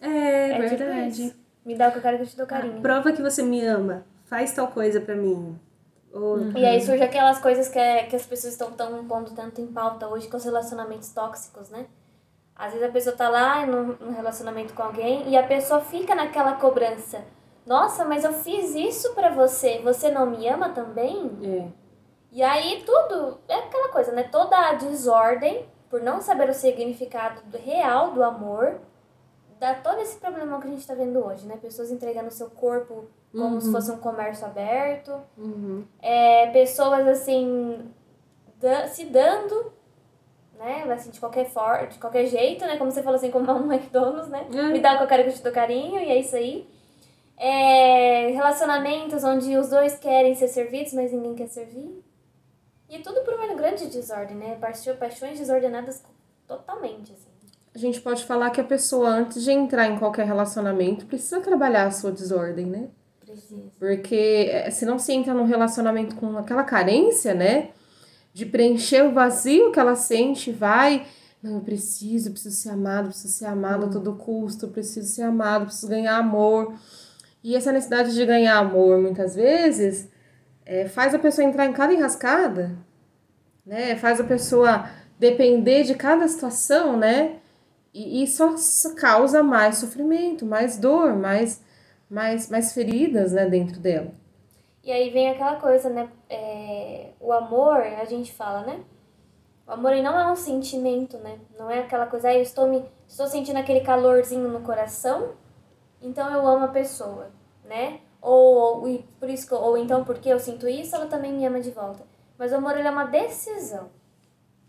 É, 0.00 0.50
é 0.50 0.68
tipo 0.68 0.76
verdade. 0.76 1.30
Tipo 1.30 1.45
me 1.66 1.74
dá 1.74 1.88
o 1.88 1.92
que 1.92 1.98
eu 1.98 2.02
quero 2.02 2.16
que 2.16 2.22
eu 2.22 2.28
te 2.28 2.36
dou 2.36 2.46
carinho. 2.46 2.80
prova 2.80 3.12
que 3.12 3.20
você 3.20 3.42
me 3.42 3.62
ama. 3.66 4.04
Faz 4.24 4.52
tal 4.52 4.68
coisa 4.68 5.00
pra 5.00 5.16
mim. 5.16 5.58
Ou... 6.12 6.36
Uhum. 6.36 6.52
E 6.56 6.64
aí 6.64 6.80
surge 6.80 7.02
aquelas 7.02 7.40
coisas 7.40 7.68
que, 7.68 7.78
é, 7.78 8.04
que 8.04 8.14
as 8.14 8.24
pessoas 8.24 8.52
estão 8.52 8.70
tão 8.70 9.04
pondo 9.04 9.32
tanto 9.32 9.60
em 9.60 9.66
pauta 9.66 10.06
hoje 10.06 10.28
com 10.28 10.36
os 10.36 10.44
relacionamentos 10.44 11.10
tóxicos, 11.10 11.68
né? 11.68 11.86
Às 12.54 12.72
vezes 12.72 12.88
a 12.88 12.92
pessoa 12.92 13.14
tá 13.14 13.28
lá 13.28 13.66
num, 13.66 13.96
num 14.00 14.14
relacionamento 14.14 14.72
com 14.72 14.82
alguém 14.82 15.28
e 15.28 15.36
a 15.36 15.42
pessoa 15.42 15.80
fica 15.80 16.14
naquela 16.14 16.54
cobrança. 16.54 17.22
Nossa, 17.66 18.04
mas 18.04 18.24
eu 18.24 18.32
fiz 18.32 18.74
isso 18.74 19.12
pra 19.12 19.30
você. 19.30 19.80
Você 19.82 20.10
não 20.10 20.24
me 20.24 20.48
ama 20.48 20.70
também? 20.70 21.30
É. 21.42 21.68
E 22.30 22.42
aí 22.42 22.84
tudo 22.86 23.40
é 23.48 23.56
aquela 23.56 23.88
coisa, 23.88 24.12
né? 24.12 24.22
Toda 24.22 24.56
a 24.56 24.74
desordem, 24.74 25.66
por 25.90 26.00
não 26.00 26.20
saber 26.20 26.48
o 26.48 26.54
significado 26.54 27.42
real 27.58 28.12
do 28.12 28.22
amor, 28.22 28.80
dá 29.58 29.74
todo 29.74 30.00
esse 30.00 30.16
problema 30.18 30.60
que 30.60 30.66
a 30.66 30.70
gente 30.70 30.80
está 30.80 30.94
vendo 30.94 31.24
hoje, 31.24 31.46
né? 31.46 31.56
Pessoas 31.60 31.90
entregando 31.90 32.30
seu 32.30 32.50
corpo 32.50 33.06
como 33.32 33.54
uhum. 33.54 33.60
se 33.60 33.70
fosse 33.70 33.90
um 33.90 33.98
comércio 33.98 34.46
aberto. 34.46 35.20
Uhum. 35.36 35.84
É, 36.00 36.50
pessoas, 36.50 37.06
assim, 37.06 37.90
da, 38.58 38.86
se 38.88 39.06
dando, 39.06 39.72
né? 40.58 40.84
Assim, 40.92 41.10
de 41.10 41.20
qualquer 41.20 41.46
forma, 41.46 41.86
de 41.86 41.98
qualquer 41.98 42.26
jeito, 42.26 42.64
né? 42.66 42.76
Como 42.76 42.90
você 42.90 43.02
falou 43.02 43.16
assim, 43.16 43.30
como 43.30 43.50
um 43.52 43.72
McDonald's, 43.72 44.28
né? 44.28 44.46
É. 44.52 44.62
Me 44.68 44.80
dá 44.80 44.94
o 44.94 44.98
que 44.98 45.04
eu 45.04 45.08
quero 45.08 45.22
que 45.24 45.30
eu 45.30 45.34
te 45.34 45.42
dou 45.42 45.52
carinho, 45.52 46.00
e 46.00 46.10
é 46.10 46.18
isso 46.18 46.36
aí. 46.36 46.68
É, 47.38 48.28
relacionamentos 48.28 49.22
onde 49.22 49.56
os 49.58 49.68
dois 49.68 49.98
querem 49.98 50.34
ser 50.34 50.48
servidos, 50.48 50.94
mas 50.94 51.12
ninguém 51.12 51.34
quer 51.34 51.48
servir. 51.48 52.02
E 52.88 53.00
tudo 53.00 53.22
por 53.22 53.34
uma 53.34 53.54
grande 53.54 53.86
desordem, 53.86 54.36
né? 54.36 54.56
Paixões 54.98 55.38
desordenadas 55.38 56.02
totalmente, 56.46 57.12
assim 57.12 57.25
a 57.76 57.78
gente 57.78 58.00
pode 58.00 58.24
falar 58.24 58.50
que 58.50 58.60
a 58.60 58.64
pessoa, 58.64 59.08
antes 59.08 59.42
de 59.44 59.50
entrar 59.50 59.86
em 59.86 59.98
qualquer 59.98 60.26
relacionamento, 60.26 61.06
precisa 61.06 61.40
trabalhar 61.40 61.86
a 61.86 61.90
sua 61.90 62.10
desordem, 62.10 62.66
né? 62.66 62.88
Precisa. 63.24 63.62
Porque 63.78 64.48
eh, 64.50 64.70
se 64.70 64.84
não 64.86 64.98
se 64.98 65.12
entra 65.12 65.34
num 65.34 65.44
relacionamento 65.44 66.16
com 66.16 66.36
aquela 66.38 66.64
carência, 66.64 67.34
né? 67.34 67.70
De 68.32 68.46
preencher 68.46 69.04
o 69.04 69.12
vazio 69.12 69.70
que 69.72 69.78
ela 69.78 69.94
sente, 69.94 70.50
vai. 70.50 71.06
Não, 71.42 71.56
eu 71.56 71.60
preciso, 71.60 72.30
preciso 72.32 72.56
ser 72.56 72.70
amado, 72.70 73.08
preciso 73.08 73.34
ser 73.34 73.46
amado 73.46 73.86
hum. 73.86 73.88
a 73.88 73.92
todo 73.92 74.16
custo, 74.16 74.68
preciso 74.68 75.08
ser 75.08 75.22
amado, 75.22 75.66
preciso 75.66 75.88
ganhar 75.88 76.16
amor. 76.16 76.74
E 77.44 77.54
essa 77.54 77.72
necessidade 77.72 78.14
de 78.14 78.26
ganhar 78.26 78.58
amor, 78.58 78.98
muitas 79.00 79.34
vezes, 79.34 80.08
é, 80.64 80.88
faz 80.88 81.14
a 81.14 81.18
pessoa 81.18 81.46
entrar 81.46 81.66
em 81.66 81.72
cada 81.72 81.92
enrascada 81.92 82.76
né? 83.66 83.96
Faz 83.96 84.20
a 84.20 84.24
pessoa 84.24 84.88
depender 85.18 85.82
de 85.82 85.94
cada 85.94 86.28
situação, 86.28 86.96
né? 86.96 87.38
E 87.98 88.22
isso 88.22 88.44
causa 88.94 89.42
mais 89.42 89.78
sofrimento, 89.78 90.44
mais 90.44 90.76
dor, 90.76 91.16
mais, 91.16 91.64
mais, 92.10 92.50
mais 92.50 92.74
feridas, 92.74 93.32
né, 93.32 93.46
dentro 93.46 93.80
dela. 93.80 94.12
E 94.84 94.92
aí 94.92 95.08
vem 95.08 95.30
aquela 95.30 95.56
coisa, 95.56 95.88
né? 95.88 96.10
É, 96.28 97.12
o 97.18 97.32
amor, 97.32 97.78
a 97.78 98.04
gente 98.04 98.34
fala, 98.34 98.66
né? 98.66 98.84
O 99.66 99.72
amor 99.72 99.96
não 100.02 100.20
é 100.20 100.30
um 100.30 100.36
sentimento, 100.36 101.16
né? 101.16 101.38
Não 101.58 101.70
é 101.70 101.78
aquela 101.78 102.04
coisa, 102.04 102.28
ah, 102.28 102.34
eu 102.34 102.42
estou, 102.42 102.68
me, 102.68 102.84
estou 103.08 103.26
sentindo 103.26 103.56
aquele 103.56 103.80
calorzinho 103.80 104.46
no 104.46 104.60
coração, 104.60 105.30
então 106.02 106.30
eu 106.30 106.46
amo 106.46 106.66
a 106.66 106.68
pessoa, 106.68 107.30
né? 107.64 108.00
Ou, 108.20 108.84
ou, 108.84 109.04
por 109.18 109.30
isso, 109.30 109.54
ou 109.54 109.74
então 109.78 110.04
porque 110.04 110.28
eu 110.28 110.38
sinto 110.38 110.68
isso, 110.68 110.94
ela 110.94 111.06
também 111.06 111.32
me 111.32 111.46
ama 111.46 111.62
de 111.62 111.70
volta. 111.70 112.04
Mas 112.36 112.52
o 112.52 112.56
amor 112.56 112.76
é 112.76 112.90
uma 112.90 113.06
decisão. 113.06 113.88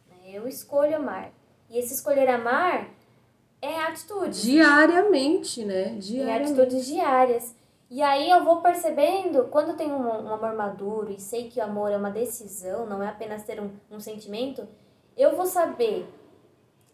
Né? 0.08 0.32
Eu 0.32 0.48
escolho 0.48 0.96
amar. 0.96 1.34
E 1.70 1.78
esse 1.78 1.94
escolher 1.94 2.30
amar 2.30 2.96
é 3.62 3.82
atitude. 3.82 4.42
Diariamente, 4.42 5.66
né? 5.66 5.96
Diariamente. 5.96 6.52
Em 6.52 6.54
atitudes 6.54 6.86
diárias. 6.86 7.56
E 7.90 8.02
aí 8.02 8.30
eu 8.30 8.44
vou 8.44 8.62
percebendo, 8.62 9.46
quando 9.46 9.70
eu 9.70 9.78
tenho 9.78 9.96
um, 9.96 10.26
um, 10.26 10.34
amor 10.34 10.54
maduro 10.56 11.10
e 11.10 11.20
sei 11.20 11.50
que 11.50 11.60
o 11.60 11.64
amor 11.64 11.90
é 11.90 11.98
uma 11.98 12.12
decisão, 12.12 12.86
não 12.86 13.02
é 13.02 13.08
apenas 13.08 13.44
ter 13.44 13.62
um, 13.62 13.72
um 13.90 14.00
sentimento, 14.00 14.68
eu 15.16 15.36
vou 15.36 15.46
saber 15.46 16.06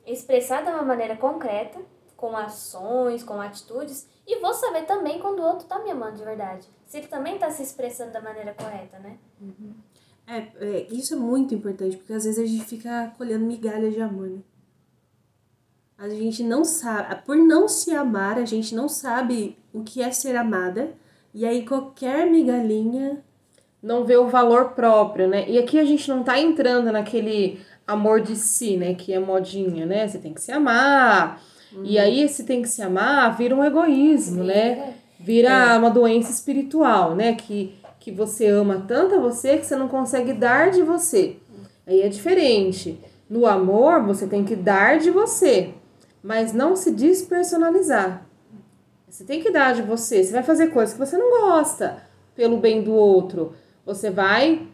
expressar 0.05 0.63
de 0.63 0.69
uma 0.69 0.83
maneira 0.83 1.15
concreta, 1.17 1.79
com 2.15 2.37
ações, 2.37 3.23
com 3.23 3.41
atitudes, 3.41 4.07
e 4.25 4.39
vou 4.39 4.53
saber 4.53 4.83
também 4.83 5.19
quando 5.19 5.39
o 5.39 5.43
outro 5.43 5.67
tá 5.67 5.79
me 5.79 5.91
amando 5.91 6.17
de 6.17 6.23
verdade. 6.23 6.67
Se 6.85 6.97
ele 6.97 7.07
também 7.07 7.37
tá 7.39 7.49
se 7.49 7.63
expressando 7.63 8.11
da 8.11 8.21
maneira 8.21 8.53
correta, 8.53 8.99
né? 8.99 9.17
Uhum. 9.41 9.73
É, 10.27 10.37
é, 10.37 10.87
isso 10.89 11.15
é 11.15 11.17
muito 11.17 11.53
importante, 11.53 11.97
porque 11.97 12.13
às 12.13 12.23
vezes 12.23 12.41
a 12.41 12.45
gente 12.45 12.63
fica 12.65 13.11
colhendo 13.17 13.45
migalhas 13.45 13.93
de 13.93 14.01
amor, 14.01 14.29
né? 14.29 14.39
A 15.97 16.09
gente 16.09 16.43
não 16.43 16.65
sabe, 16.65 17.15
por 17.25 17.37
não 17.37 17.67
se 17.67 17.91
amar, 17.91 18.37
a 18.37 18.45
gente 18.45 18.75
não 18.75 18.89
sabe 18.89 19.57
o 19.71 19.83
que 19.83 20.01
é 20.01 20.11
ser 20.11 20.35
amada. 20.35 20.91
E 21.33 21.45
aí 21.45 21.65
qualquer 21.65 22.29
migalhinha 22.29 23.23
não 23.81 24.03
vê 24.03 24.17
o 24.17 24.27
valor 24.27 24.71
próprio, 24.71 25.27
né? 25.27 25.45
E 25.47 25.57
aqui 25.57 25.79
a 25.79 25.85
gente 25.85 26.07
não 26.09 26.23
tá 26.23 26.39
entrando 26.39 26.91
naquele 26.91 27.59
amor 27.85 28.21
de 28.21 28.35
si, 28.35 28.77
né, 28.77 28.93
que 28.93 29.13
é 29.13 29.19
modinha, 29.19 29.85
né? 29.85 30.07
Você 30.07 30.19
tem 30.19 30.33
que 30.33 30.41
se 30.41 30.51
amar. 30.51 31.41
Uhum. 31.71 31.81
E 31.83 31.99
aí 31.99 32.21
esse 32.21 32.43
tem 32.43 32.61
que 32.61 32.69
se 32.69 32.81
amar 32.81 33.35
vira 33.37 33.55
um 33.55 33.63
egoísmo, 33.63 34.41
Sim, 34.41 34.47
né? 34.47 34.93
Vira 35.19 35.73
é. 35.73 35.77
uma 35.77 35.89
doença 35.89 36.31
espiritual, 36.31 37.15
né? 37.15 37.33
Que 37.33 37.75
que 38.03 38.11
você 38.11 38.47
ama 38.47 38.83
tanto 38.85 39.15
a 39.15 39.17
você 39.17 39.57
que 39.57 39.65
você 39.65 39.77
não 39.77 39.87
consegue 39.87 40.33
dar 40.33 40.71
de 40.71 40.81
você. 40.81 41.37
Aí 41.87 42.01
é 42.01 42.09
diferente. 42.09 42.99
No 43.29 43.45
amor, 43.45 44.03
você 44.03 44.27
tem 44.27 44.43
que 44.43 44.57
dar 44.57 44.99
de 44.99 45.09
você 45.09 45.73
mas 46.23 46.53
não 46.53 46.75
se 46.75 46.91
despersonalizar. 46.91 48.25
Você 49.09 49.25
tem 49.25 49.41
que 49.41 49.51
dar 49.51 49.73
de 49.73 49.81
você. 49.81 50.23
Você 50.23 50.31
vai 50.31 50.41
fazer 50.41 50.67
coisas 50.67 50.93
que 50.93 50.99
você 50.99 51.17
não 51.17 51.29
gosta 51.29 51.97
pelo 52.33 52.57
bem 52.57 52.81
do 52.81 52.93
outro. 52.93 53.53
Você 53.85 54.09
vai 54.09 54.67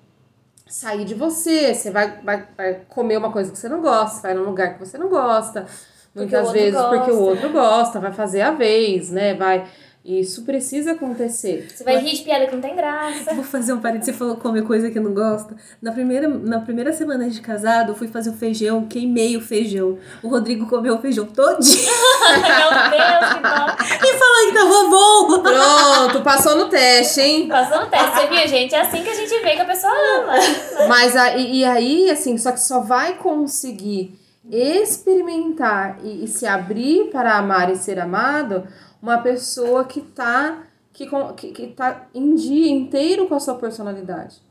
sair 0.67 1.03
de 1.03 1.15
você, 1.15 1.73
você 1.73 1.89
vai, 1.89 2.21
vai, 2.21 2.47
vai 2.55 2.81
comer 2.87 3.17
uma 3.17 3.31
coisa 3.31 3.51
que 3.51 3.57
você 3.57 3.67
não 3.67 3.81
gosta, 3.81 4.21
vai 4.21 4.35
num 4.35 4.43
lugar 4.43 4.75
que 4.75 4.79
você 4.85 4.97
não 4.97 5.09
gosta. 5.09 5.65
Muitas 6.13 6.51
vezes 6.51 6.73
gosta. 6.73 6.97
porque 6.97 7.11
o 7.11 7.19
outro 7.19 7.49
gosta, 7.49 7.99
vai 7.99 8.13
fazer 8.13 8.41
a 8.41 8.51
vez, 8.51 9.09
né? 9.09 9.33
Vai 9.33 9.67
isso 10.03 10.43
precisa 10.43 10.93
acontecer. 10.93 11.67
Você 11.69 11.83
vai 11.83 11.97
rir 11.97 12.15
de 12.15 12.23
piada 12.23 12.47
que 12.47 12.55
não 12.55 12.61
tem 12.61 12.73
graça. 12.73 13.33
Vou 13.35 13.43
fazer 13.43 13.73
um 13.73 13.81
parede, 13.81 14.05
você 14.05 14.13
falou 14.13 14.37
comer 14.37 14.63
coisa 14.63 14.89
que 14.89 14.99
não 14.99 15.13
gosta. 15.13 15.55
Na 15.81 15.91
primeira, 15.91 16.27
na 16.27 16.61
primeira 16.61 16.93
semana 16.93 17.29
de 17.29 17.41
casado, 17.41 17.91
eu 17.91 17.95
fui 17.95 18.07
fazer 18.07 18.29
o 18.29 18.33
feijão, 18.33 18.87
queimei 18.87 19.35
o 19.35 19.41
feijão. 19.41 19.97
O 20.23 20.29
Rodrigo 20.29 20.67
comeu 20.67 20.95
o 20.95 21.01
feijão 21.01 21.25
todinho. 21.25 21.83
Meu 22.31 22.69
Deus, 22.89 23.33
que 23.33 23.41
bom. 23.41 24.07
E 24.07 24.17
falou 24.17 24.47
que 24.47 24.53
tava 24.53 24.89
bom. 24.89 25.41
Pronto, 25.43 26.23
passou 26.23 26.55
no 26.55 26.69
teste, 26.69 27.19
hein? 27.19 27.47
Passou 27.49 27.81
no 27.81 27.87
teste, 27.87 28.11
você 28.15 28.27
viu, 28.27 28.47
gente? 28.47 28.73
É 28.73 28.81
assim 28.81 29.03
que 29.03 29.09
a 29.09 29.15
gente 29.15 29.37
vê 29.41 29.55
que 29.55 29.61
a 29.61 29.65
pessoa 29.65 29.93
ama. 30.17 30.33
Né? 30.33 30.87
Mas 30.87 31.15
aí, 31.15 31.57
e 31.57 31.65
aí, 31.65 32.09
assim, 32.09 32.37
só 32.37 32.53
que 32.53 32.61
só 32.61 32.79
vai 32.79 33.15
conseguir 33.15 34.17
experimentar 34.49 35.99
e, 36.03 36.23
e 36.23 36.27
se 36.27 36.47
abrir 36.47 37.09
para 37.11 37.37
amar 37.37 37.69
e 37.71 37.75
ser 37.75 37.99
amado 37.99 38.63
uma 39.01 39.17
pessoa 39.19 39.85
que 39.85 40.01
tá, 40.01 40.63
que, 40.93 41.07
que, 41.35 41.51
que 41.51 41.67
tá 41.67 42.07
em 42.13 42.35
dia 42.35 42.69
inteiro 42.69 43.27
com 43.27 43.35
a 43.35 43.39
sua 43.39 43.55
personalidade. 43.55 44.41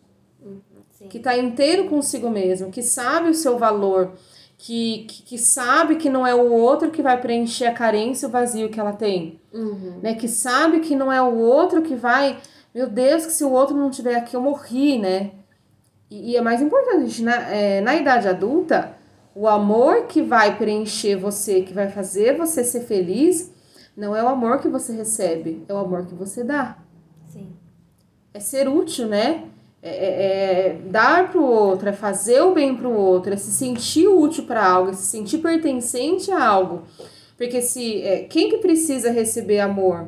Sim. 0.98 1.06
Que 1.06 1.20
tá 1.20 1.36
inteiro 1.36 1.88
consigo 1.88 2.28
mesmo, 2.28 2.72
que 2.72 2.82
sabe 2.82 3.30
o 3.30 3.34
seu 3.34 3.56
valor, 3.56 4.14
que, 4.56 5.04
que, 5.08 5.22
que, 5.22 5.38
sabe 5.38 5.94
que 5.94 6.10
não 6.10 6.26
é 6.26 6.34
o 6.34 6.50
outro 6.50 6.90
que 6.90 7.00
vai 7.00 7.20
preencher 7.20 7.66
a 7.66 7.72
carência 7.72 8.26
e 8.26 8.28
o 8.28 8.32
vazio 8.32 8.68
que 8.68 8.80
ela 8.80 8.92
tem. 8.92 9.40
Uhum. 9.52 10.00
Né? 10.02 10.14
Que 10.14 10.26
sabe 10.26 10.80
que 10.80 10.96
não 10.96 11.12
é 11.12 11.22
o 11.22 11.36
outro 11.36 11.82
que 11.82 11.94
vai. 11.94 12.38
Meu 12.74 12.88
Deus, 12.88 13.26
que 13.26 13.32
se 13.32 13.44
o 13.44 13.52
outro 13.52 13.76
não 13.76 13.90
estiver 13.90 14.16
aqui, 14.16 14.34
eu 14.34 14.42
morri, 14.42 14.98
né? 14.98 15.30
E, 16.10 16.32
e 16.32 16.36
é 16.36 16.40
mais 16.40 16.60
importante, 16.60 17.22
na, 17.22 17.36
é, 17.48 17.80
na 17.80 17.94
idade 17.94 18.26
adulta, 18.26 18.96
o 19.34 19.46
amor 19.46 20.06
que 20.06 20.20
vai 20.20 20.56
preencher 20.56 21.14
você, 21.14 21.62
que 21.62 21.72
vai 21.72 21.88
fazer 21.88 22.36
você 22.36 22.64
ser 22.64 22.80
feliz, 22.80 23.52
não 23.98 24.14
é 24.14 24.22
o 24.22 24.28
amor 24.28 24.60
que 24.60 24.68
você 24.68 24.92
recebe, 24.92 25.64
é 25.68 25.74
o 25.74 25.78
amor 25.78 26.06
que 26.06 26.14
você 26.14 26.44
dá. 26.44 26.78
Sim. 27.26 27.48
É 28.32 28.38
ser 28.38 28.68
útil, 28.68 29.08
né? 29.08 29.46
É, 29.82 29.90
é, 29.90 30.66
é 30.68 30.74
dar 30.88 31.28
para 31.32 31.40
o 31.40 31.44
outro, 31.44 31.88
é 31.88 31.92
fazer 31.92 32.40
o 32.42 32.54
bem 32.54 32.76
para 32.76 32.86
o 32.86 32.96
outro, 32.96 33.34
é 33.34 33.36
se 33.36 33.50
sentir 33.50 34.06
útil 34.06 34.44
para 34.44 34.64
algo, 34.64 34.90
é 34.90 34.92
se 34.92 35.02
sentir 35.02 35.38
pertencente 35.38 36.30
a 36.30 36.40
algo. 36.40 36.84
Porque 37.36 37.60
se 37.60 38.00
é, 38.02 38.22
quem 38.22 38.48
que 38.48 38.58
precisa 38.58 39.10
receber 39.10 39.58
amor, 39.58 40.06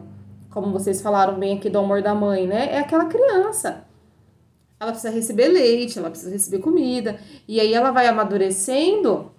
como 0.51 0.71
vocês 0.73 1.03
falaram 1.03 1.37
bem 1.37 1.59
aqui 1.59 1.69
do 1.69 1.81
amor 1.81 2.01
da 2.01 2.15
mãe, 2.15 2.47
né? 2.47 2.73
É 2.73 2.79
aquela 2.79 3.07
criança. 3.07 3.85
Ela 4.79 4.93
precisa 4.93 5.13
receber 5.13 5.49
leite, 5.49 5.99
ela 5.99 6.11
precisa 6.11 6.31
receber 6.31 6.59
comida. 6.59 7.19
E 7.47 7.59
aí 7.59 7.75
ela 7.75 7.91
vai 7.91 8.07
amadurecendo 8.07 9.33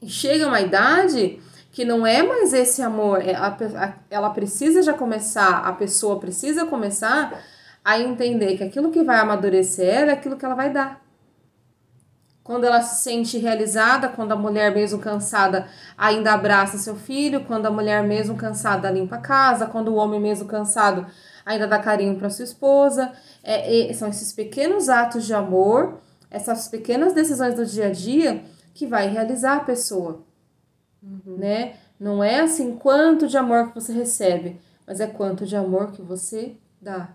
e 0.00 0.08
chega 0.08 0.46
uma 0.46 0.62
idade 0.62 1.38
que 1.76 1.84
não 1.84 2.06
é 2.06 2.22
mais 2.22 2.54
esse 2.54 2.80
amor, 2.80 3.20
é 3.20 3.34
ela 4.08 4.30
precisa 4.30 4.80
já 4.80 4.94
começar, 4.94 5.58
a 5.58 5.72
pessoa 5.74 6.18
precisa 6.18 6.64
começar 6.64 7.38
a 7.84 8.00
entender 8.00 8.56
que 8.56 8.64
aquilo 8.64 8.90
que 8.90 9.02
vai 9.02 9.18
amadurecer 9.18 9.86
ela 9.86 10.10
é 10.12 10.14
aquilo 10.14 10.38
que 10.38 10.44
ela 10.46 10.54
vai 10.54 10.72
dar. 10.72 11.04
Quando 12.42 12.64
ela 12.64 12.80
se 12.80 13.02
sente 13.02 13.36
realizada, 13.36 14.08
quando 14.08 14.32
a 14.32 14.36
mulher 14.36 14.74
mesmo 14.74 15.00
cansada 15.00 15.68
ainda 15.98 16.32
abraça 16.32 16.78
seu 16.78 16.96
filho, 16.96 17.44
quando 17.44 17.66
a 17.66 17.70
mulher 17.70 18.02
mesmo 18.02 18.36
cansada 18.36 18.90
limpa 18.90 19.16
a 19.16 19.20
casa, 19.20 19.66
quando 19.66 19.88
o 19.88 19.96
homem 19.96 20.18
mesmo 20.18 20.48
cansado 20.48 21.06
ainda 21.44 21.66
dá 21.66 21.78
carinho 21.78 22.16
para 22.16 22.30
sua 22.30 22.46
esposa. 22.46 23.12
É, 23.44 23.90
é, 23.90 23.92
são 23.92 24.08
esses 24.08 24.32
pequenos 24.32 24.88
atos 24.88 25.26
de 25.26 25.34
amor, 25.34 26.00
essas 26.30 26.68
pequenas 26.68 27.12
decisões 27.12 27.54
do 27.54 27.66
dia 27.66 27.88
a 27.88 27.92
dia 27.92 28.42
que 28.72 28.86
vai 28.86 29.10
realizar 29.10 29.58
a 29.58 29.60
pessoa 29.60 30.25
uhum. 31.06 31.36
né? 31.36 31.76
Não 31.98 32.22
é 32.22 32.40
assim 32.40 32.76
quanto 32.76 33.26
de 33.26 33.36
amor 33.36 33.68
que 33.68 33.74
você 33.80 33.92
recebe, 33.92 34.60
mas 34.86 35.00
é 35.00 35.06
quanto 35.06 35.46
de 35.46 35.56
amor 35.56 35.92
que 35.92 36.02
você 36.02 36.56
dá. 36.80 37.14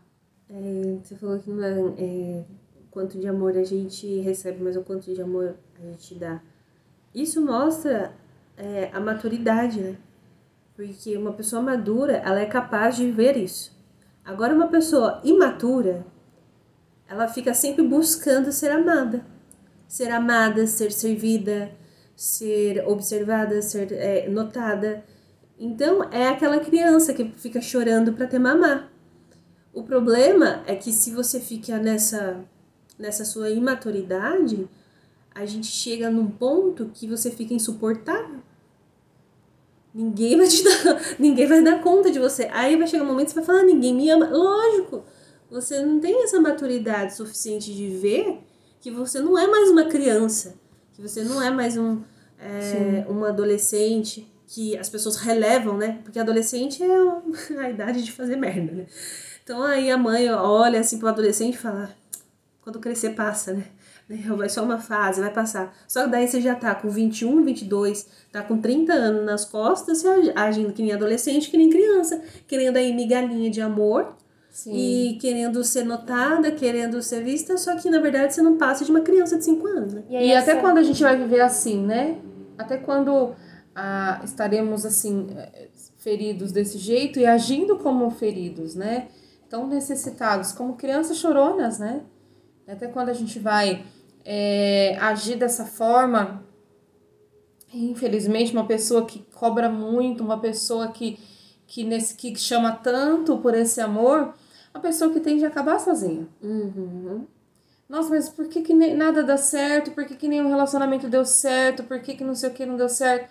É, 0.50 0.98
você 1.04 1.16
falou 1.16 1.40
que 1.40 1.50
não 1.50 1.64
é, 1.64 2.04
é 2.04 2.44
quanto 2.90 3.20
de 3.20 3.28
amor 3.28 3.58
a 3.58 3.64
gente 3.64 4.20
recebe, 4.22 4.64
mas 4.64 4.76
o 4.76 4.82
quanto 4.82 5.14
de 5.14 5.22
amor 5.22 5.56
a 5.80 5.86
gente 5.86 6.16
dá. 6.16 6.42
Isso 7.14 7.44
mostra 7.44 8.14
é, 8.58 8.90
a 8.94 9.00
maturidade, 9.00 9.80
né? 9.80 9.96
Porque 10.76 11.16
uma 11.18 11.34
pessoa 11.34 11.62
madura, 11.62 12.18
ela 12.18 12.40
é 12.40 12.46
capaz 12.46 12.96
de 12.96 13.12
ver 13.12 13.38
isso. 13.38 13.72
Agora, 14.24 14.54
uma 14.54 14.68
pessoa 14.68 15.22
imatura, 15.24 16.06
ela 17.08 17.28
fica 17.28 17.54
sempre 17.54 17.84
buscando 17.84 18.52
ser 18.52 18.72
amada. 18.72 19.26
Ser 19.88 20.12
amada, 20.12 20.66
ser 20.68 20.92
servida, 20.92 21.72
ser 22.16 22.88
observada, 22.88 23.62
ser 23.62 23.92
é, 23.92 24.30
notada. 24.30 25.04
Então 25.60 26.04
é 26.12 26.28
aquela 26.28 26.60
criança 26.60 27.14
que 27.14 27.26
fica 27.38 27.62
chorando 27.62 28.14
para 28.14 28.28
ter 28.28 28.40
mamar. 28.40 28.92
O 29.74 29.84
problema 29.84 30.64
é 30.68 30.76
que 30.76 30.92
se 30.92 31.12
você 31.12 31.40
fica 31.40 31.78
nessa 31.78 32.44
nessa 33.02 33.26
sua 33.26 33.50
imaturidade, 33.50 34.70
a 35.34 35.46
gente 35.46 35.68
chega 35.68 36.10
num 36.10 36.28
ponto 36.28 36.92
que 36.94 37.08
você 37.08 37.32
fica 37.32 37.54
insuportável. 37.54 38.40
Ninguém 39.94 40.38
vai 40.38 40.48
te 40.48 40.64
dar, 40.64 41.02
ninguém 41.20 41.48
vai 41.48 41.64
dar 41.64 41.82
conta 41.82 42.12
de 42.12 42.20
você. 42.20 42.48
Aí 42.52 42.78
vai 42.78 42.88
chegar 42.88 43.04
um 43.04 43.08
momento 43.08 43.28
que 43.28 43.34
você 43.34 43.40
vai 43.40 43.46
falar, 43.46 43.60
ah, 43.62 43.66
ninguém 43.66 43.94
me 43.94 44.10
ama. 44.10 44.30
Lógico, 44.30 45.04
você 45.50 45.84
não 45.84 46.00
tem 46.00 46.24
essa 46.24 46.40
maturidade 46.40 47.16
suficiente 47.16 47.74
de 47.74 47.88
ver 47.90 48.40
que 48.80 48.90
você 48.92 49.20
não 49.20 49.38
é 49.38 49.48
mais 49.48 49.70
uma 49.70 49.86
criança, 49.86 50.56
que 50.94 51.02
você 51.02 51.24
não 51.24 51.42
é 51.42 51.50
mais 51.50 51.78
um, 51.78 52.02
é, 52.40 53.06
uma 53.08 53.30
adolescente 53.30 54.28
que 54.48 54.78
as 54.78 54.90
pessoas 54.90 55.16
relevam, 55.18 55.78
né? 55.78 56.00
Porque 56.04 56.20
adolescente 56.20 56.84
é 56.84 57.58
a 57.60 57.70
idade 57.70 58.04
de 58.04 58.12
fazer 58.12 58.36
merda, 58.36 58.72
né? 58.72 58.86
Então 59.44 59.64
aí 59.64 59.90
a 59.90 59.98
mãe 59.98 60.30
olha 60.30 60.80
assim 60.80 60.98
pro 61.00 61.08
adolescente 61.08 61.56
e 61.56 61.58
fala: 61.58 61.96
quando 62.62 62.80
crescer 62.80 63.12
passa, 63.12 63.54
né? 63.54 63.66
vai 64.38 64.50
só 64.50 64.64
uma 64.64 64.78
fase, 64.78 65.22
vai 65.22 65.32
passar. 65.32 65.74
Só 65.88 66.04
que 66.04 66.12
daí 66.12 66.28
você 66.28 66.42
já 66.42 66.56
tá 66.56 66.76
com 66.76 66.90
21, 66.90 67.44
22, 67.44 68.08
tá 68.32 68.42
com 68.42 68.60
30 68.60 68.94
anos 68.94 69.26
nas 69.26 69.46
costas, 69.46 70.00
você 70.00 70.34
agindo 70.36 70.74
que 70.74 70.82
nem 70.82 70.92
adolescente, 70.92 71.50
que 71.50 71.58
nem 71.58 71.70
criança, 71.70 72.22
querendo 72.48 72.78
aí 72.78 72.94
migalhinha 72.94 73.50
de 73.50 73.62
amor. 73.62 74.16
Sim. 74.52 74.74
E 74.74 75.14
querendo 75.18 75.64
ser 75.64 75.86
notada, 75.86 76.52
querendo 76.52 77.02
ser 77.02 77.24
vista, 77.24 77.58
só 77.58 77.78
que 77.78 77.90
na 77.90 78.00
verdade 78.00 78.34
você 78.34 78.42
não 78.42 78.58
passa 78.58 78.84
de 78.84 78.92
uma 78.92 79.00
criança 79.00 79.38
de 79.38 79.46
5 79.46 79.66
anos, 79.66 79.94
né? 79.94 80.04
E, 80.10 80.28
e 80.28 80.36
até 80.36 80.56
quando 80.56 80.78
a 80.78 80.84
gente 80.84 81.02
vai 81.02 81.18
viver 81.18 81.40
assim, 81.40 81.82
né? 81.82 82.18
Até 82.58 82.78
quando 82.78 83.34
ah, 83.74 84.22
estaremos 84.26 84.86
assim, 84.86 85.28
feridos 85.98 86.52
desse 86.52 86.78
jeito 86.78 87.20
e 87.20 87.26
agindo 87.26 87.78
como 87.78 88.10
feridos, 88.12 88.76
né? 88.76 89.08
Tão 89.50 89.68
necessitados, 89.68 90.52
como 90.52 90.76
crianças 90.76 91.18
choronas, 91.18 91.80
né? 91.80 92.02
Até 92.68 92.88
quando 92.88 93.10
a 93.10 93.14
gente 93.14 93.40
vai 93.40 93.86
é, 94.26 94.98
agir 95.00 95.36
dessa 95.36 95.66
forma, 95.66 96.44
infelizmente, 97.74 98.54
uma 98.54 98.66
pessoa 98.66 99.06
que 99.06 99.26
cobra 99.34 99.70
muito, 99.70 100.24
uma 100.24 100.40
pessoa 100.40 100.90
que, 100.90 101.20
que, 101.68 101.84
nesse, 101.84 102.16
que 102.16 102.36
chama 102.36 102.72
tanto 102.72 103.38
por 103.38 103.54
esse 103.54 103.80
amor, 103.80 104.34
uma 104.74 104.82
pessoa 104.82 105.12
que 105.12 105.20
tende 105.20 105.44
a 105.46 105.48
acabar 105.48 105.80
sozinha. 105.80 106.28
Uhum. 106.42 107.26
Nossa, 107.90 108.10
mas 108.10 108.30
por 108.30 108.48
que, 108.48 108.62
que 108.62 108.74
nem, 108.74 108.96
nada 108.96 109.24
dá 109.24 109.38
certo? 109.38 109.92
Por 109.92 110.06
que, 110.06 110.16
que 110.16 110.28
nenhum 110.28 110.48
relacionamento 110.48 111.10
deu 111.10 111.26
certo? 111.26 111.84
Por 111.84 112.00
que, 112.00 112.16
que 112.16 112.24
não 112.24 112.36
sei 112.36 112.50
o 112.50 112.54
que 112.54 112.66
não 112.66 112.78
deu 112.78 112.88
certo? 112.88 113.30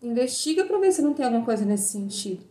Investiga 0.00 0.64
pra 0.64 0.78
ver 0.78 0.92
se 0.92 1.02
não 1.02 1.12
tem 1.12 1.24
alguma 1.24 1.44
coisa 1.44 1.64
nesse 1.64 1.90
sentido. 1.90 2.44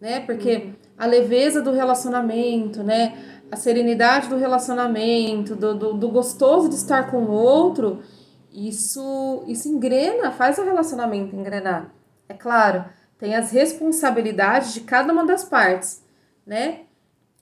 Né? 0.00 0.20
Porque 0.20 0.56
uhum. 0.56 0.74
a 0.96 1.06
leveza 1.06 1.60
do 1.60 1.72
relacionamento, 1.72 2.82
né? 2.82 3.32
a 3.52 3.56
serenidade 3.56 4.30
do 4.30 4.38
relacionamento, 4.38 5.54
do, 5.54 5.74
do, 5.74 5.92
do, 5.92 6.08
gostoso 6.08 6.70
de 6.70 6.76
estar 6.76 7.10
com 7.10 7.24
o 7.24 7.30
outro, 7.30 8.02
isso, 8.50 9.44
isso 9.46 9.68
engrena, 9.68 10.32
faz 10.32 10.56
o 10.56 10.64
relacionamento 10.64 11.36
engrenar. 11.36 11.92
É 12.26 12.32
claro, 12.32 12.86
tem 13.18 13.34
as 13.34 13.50
responsabilidades 13.50 14.72
de 14.72 14.80
cada 14.80 15.12
uma 15.12 15.26
das 15.26 15.44
partes, 15.44 16.01
né? 16.46 16.80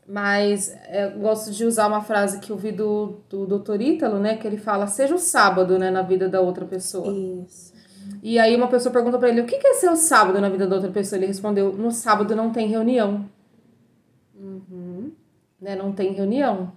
Mas 0.06 0.74
eu 0.90 1.18
gosto 1.20 1.52
de 1.52 1.64
usar 1.64 1.86
uma 1.86 2.02
frase 2.02 2.40
que 2.40 2.50
eu 2.50 2.56
vi 2.56 2.72
do, 2.72 3.20
do 3.28 3.46
Dr. 3.46 3.80
Ítalo, 3.80 4.18
né? 4.18 4.36
Que 4.36 4.46
ele 4.46 4.56
fala, 4.56 4.86
seja 4.86 5.14
o 5.14 5.18
sábado, 5.18 5.78
né, 5.78 5.90
na 5.90 6.02
vida 6.02 6.28
da 6.28 6.40
outra 6.40 6.64
pessoa. 6.64 7.12
Isso. 7.12 7.72
E 8.22 8.38
aí 8.38 8.56
uma 8.56 8.66
pessoa 8.66 8.92
pergunta 8.92 9.18
para 9.18 9.28
ele, 9.28 9.42
o 9.42 9.46
que 9.46 9.54
é 9.54 9.74
ser 9.74 9.90
o 9.90 9.96
sábado 9.96 10.40
na 10.40 10.48
vida 10.48 10.66
da 10.66 10.76
outra 10.76 10.90
pessoa? 10.90 11.18
Ele 11.18 11.26
respondeu, 11.26 11.72
no 11.72 11.92
sábado 11.92 12.34
não 12.34 12.50
tem 12.50 12.66
reunião. 12.66 13.28
Uhum 14.34 15.12
né? 15.60 15.76
Não 15.76 15.92
tem 15.92 16.12
reunião. 16.12 16.72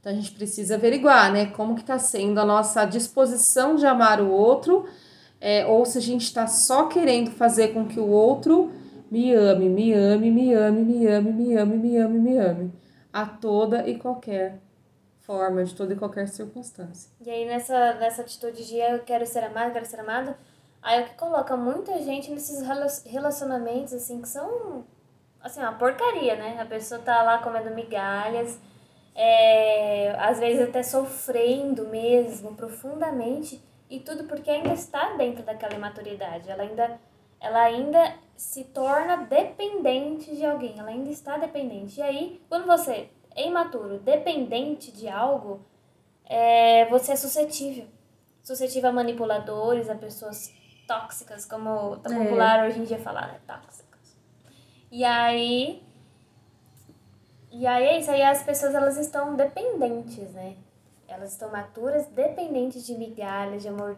Então 0.00 0.12
a 0.12 0.14
gente 0.14 0.32
precisa 0.32 0.74
averiguar, 0.74 1.32
né? 1.32 1.46
Como 1.46 1.74
que 1.74 1.82
está 1.82 1.98
sendo 1.98 2.38
a 2.38 2.44
nossa 2.44 2.84
disposição 2.84 3.76
de 3.76 3.86
amar 3.86 4.20
o 4.20 4.30
outro, 4.30 4.84
é, 5.40 5.64
ou 5.66 5.84
se 5.86 5.98
a 5.98 6.00
gente 6.00 6.22
está 6.22 6.46
só 6.46 6.86
querendo 6.86 7.30
fazer 7.30 7.68
com 7.68 7.86
que 7.86 8.00
o 8.00 8.08
outro 8.08 8.72
me 9.14 9.34
ame, 9.34 9.68
me 9.68 9.92
ame, 9.92 10.30
me 10.30 10.54
ame, 10.54 10.82
me 10.82 11.06
ame, 11.06 11.32
me 11.32 11.56
ame, 11.56 11.76
me 11.76 11.98
ame, 11.98 12.18
me 12.18 12.38
ame, 12.38 12.72
a 13.12 13.24
toda 13.26 13.88
e 13.88 13.98
qualquer 13.98 14.58
forma, 15.20 15.64
de 15.64 15.74
toda 15.74 15.92
e 15.92 15.96
qualquer 15.96 16.28
circunstância. 16.28 17.10
E 17.20 17.30
aí 17.30 17.46
nessa, 17.46 17.94
nessa 17.94 18.22
atitude 18.22 18.66
de 18.66 18.76
eu 18.76 19.00
quero 19.00 19.24
ser 19.24 19.44
amado, 19.44 19.72
quero 19.72 19.86
ser 19.86 20.00
amado, 20.00 20.34
aí 20.82 21.00
é 21.00 21.02
que 21.04 21.14
coloca 21.14 21.56
muita 21.56 22.02
gente 22.02 22.30
nesses 22.30 22.60
relacionamentos 23.06 23.92
assim 23.92 24.20
que 24.20 24.28
são 24.28 24.84
assim, 25.44 25.60
uma 25.60 25.74
porcaria, 25.74 26.36
né? 26.36 26.58
A 26.58 26.64
pessoa 26.64 27.00
tá 27.00 27.22
lá 27.22 27.38
comendo 27.38 27.70
migalhas, 27.70 28.58
é, 29.14 30.16
às 30.18 30.40
vezes 30.40 30.68
até 30.68 30.82
sofrendo 30.82 31.86
mesmo, 31.88 32.54
profundamente, 32.54 33.62
e 33.88 34.00
tudo 34.00 34.24
porque 34.24 34.50
ainda 34.50 34.72
está 34.72 35.14
dentro 35.16 35.44
daquela 35.44 35.74
imaturidade. 35.74 36.50
Ela 36.50 36.62
ainda, 36.62 36.98
ela 37.40 37.62
ainda 37.62 38.14
se 38.36 38.64
torna 38.64 39.16
dependente 39.16 40.34
de 40.34 40.44
alguém, 40.44 40.78
ela 40.78 40.90
ainda 40.90 41.10
está 41.10 41.36
dependente. 41.36 42.00
E 42.00 42.02
aí, 42.02 42.42
quando 42.48 42.66
você 42.66 43.08
é 43.34 43.46
imaturo, 43.46 43.98
dependente 43.98 44.90
de 44.92 45.08
algo, 45.08 45.64
é, 46.24 46.86
você 46.86 47.12
é 47.12 47.16
suscetível. 47.16 47.86
Suscetível 48.42 48.90
a 48.90 48.92
manipuladores, 48.92 49.88
a 49.88 49.94
pessoas 49.94 50.52
tóxicas, 50.86 51.46
como 51.46 51.96
tá 51.96 52.14
é. 52.14 52.24
popular 52.24 52.66
hoje 52.66 52.80
em 52.80 52.84
dia 52.84 52.98
falar, 52.98 53.28
né? 53.28 53.40
Tóxica. 53.46 53.98
E 54.90 55.04
aí. 55.04 55.82
E 57.50 57.66
aí 57.66 57.84
é 57.84 57.98
isso, 57.98 58.10
aí 58.10 58.22
as 58.22 58.42
pessoas 58.42 58.74
elas 58.74 58.96
estão 58.96 59.34
dependentes, 59.34 60.32
né? 60.32 60.56
Elas 61.06 61.32
estão 61.32 61.50
maturas, 61.50 62.06
dependentes 62.08 62.84
de 62.84 62.94
migalhas, 62.96 63.62
de 63.62 63.68
amor, 63.68 63.96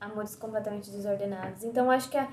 amores 0.00 0.34
completamente 0.34 0.90
desordenados. 0.90 1.62
Então 1.62 1.90
acho 1.90 2.10
que 2.10 2.18
a 2.18 2.28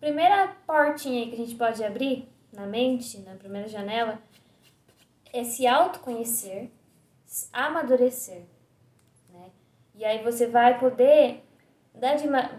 primeira 0.00 0.54
portinha 0.66 1.26
que 1.26 1.34
a 1.34 1.38
gente 1.38 1.54
pode 1.54 1.82
abrir 1.84 2.28
na 2.52 2.66
mente, 2.66 3.18
na 3.20 3.34
primeira 3.34 3.68
janela, 3.68 4.18
é 5.32 5.44
se 5.44 5.66
autoconhecer, 5.66 6.70
amadurecer, 7.52 8.42
né? 9.32 9.50
E 9.94 10.04
aí 10.04 10.22
você 10.22 10.46
vai 10.46 10.78
poder 10.78 11.42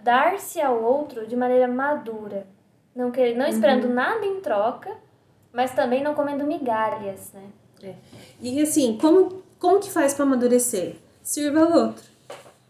dar-se 0.03 0.59
ao 0.61 0.83
outro 0.83 1.27
de 1.27 1.35
maneira 1.35 1.67
madura, 1.67 2.47
não, 2.95 3.11
quer, 3.11 3.35
não 3.35 3.45
esperando 3.45 3.85
uhum. 3.85 3.93
nada 3.93 4.25
em 4.25 4.41
troca, 4.41 4.95
mas 5.53 5.73
também 5.73 6.03
não 6.03 6.15
comendo 6.15 6.45
migalhas, 6.45 7.31
né? 7.33 7.43
É. 7.81 7.93
E 8.41 8.59
assim, 8.61 8.97
como, 8.97 9.43
como 9.59 9.79
que 9.79 9.91
faz 9.91 10.13
para 10.13 10.23
amadurecer? 10.23 10.95
Sirva 11.21 11.61
ao 11.61 11.71
outro. 11.71 12.03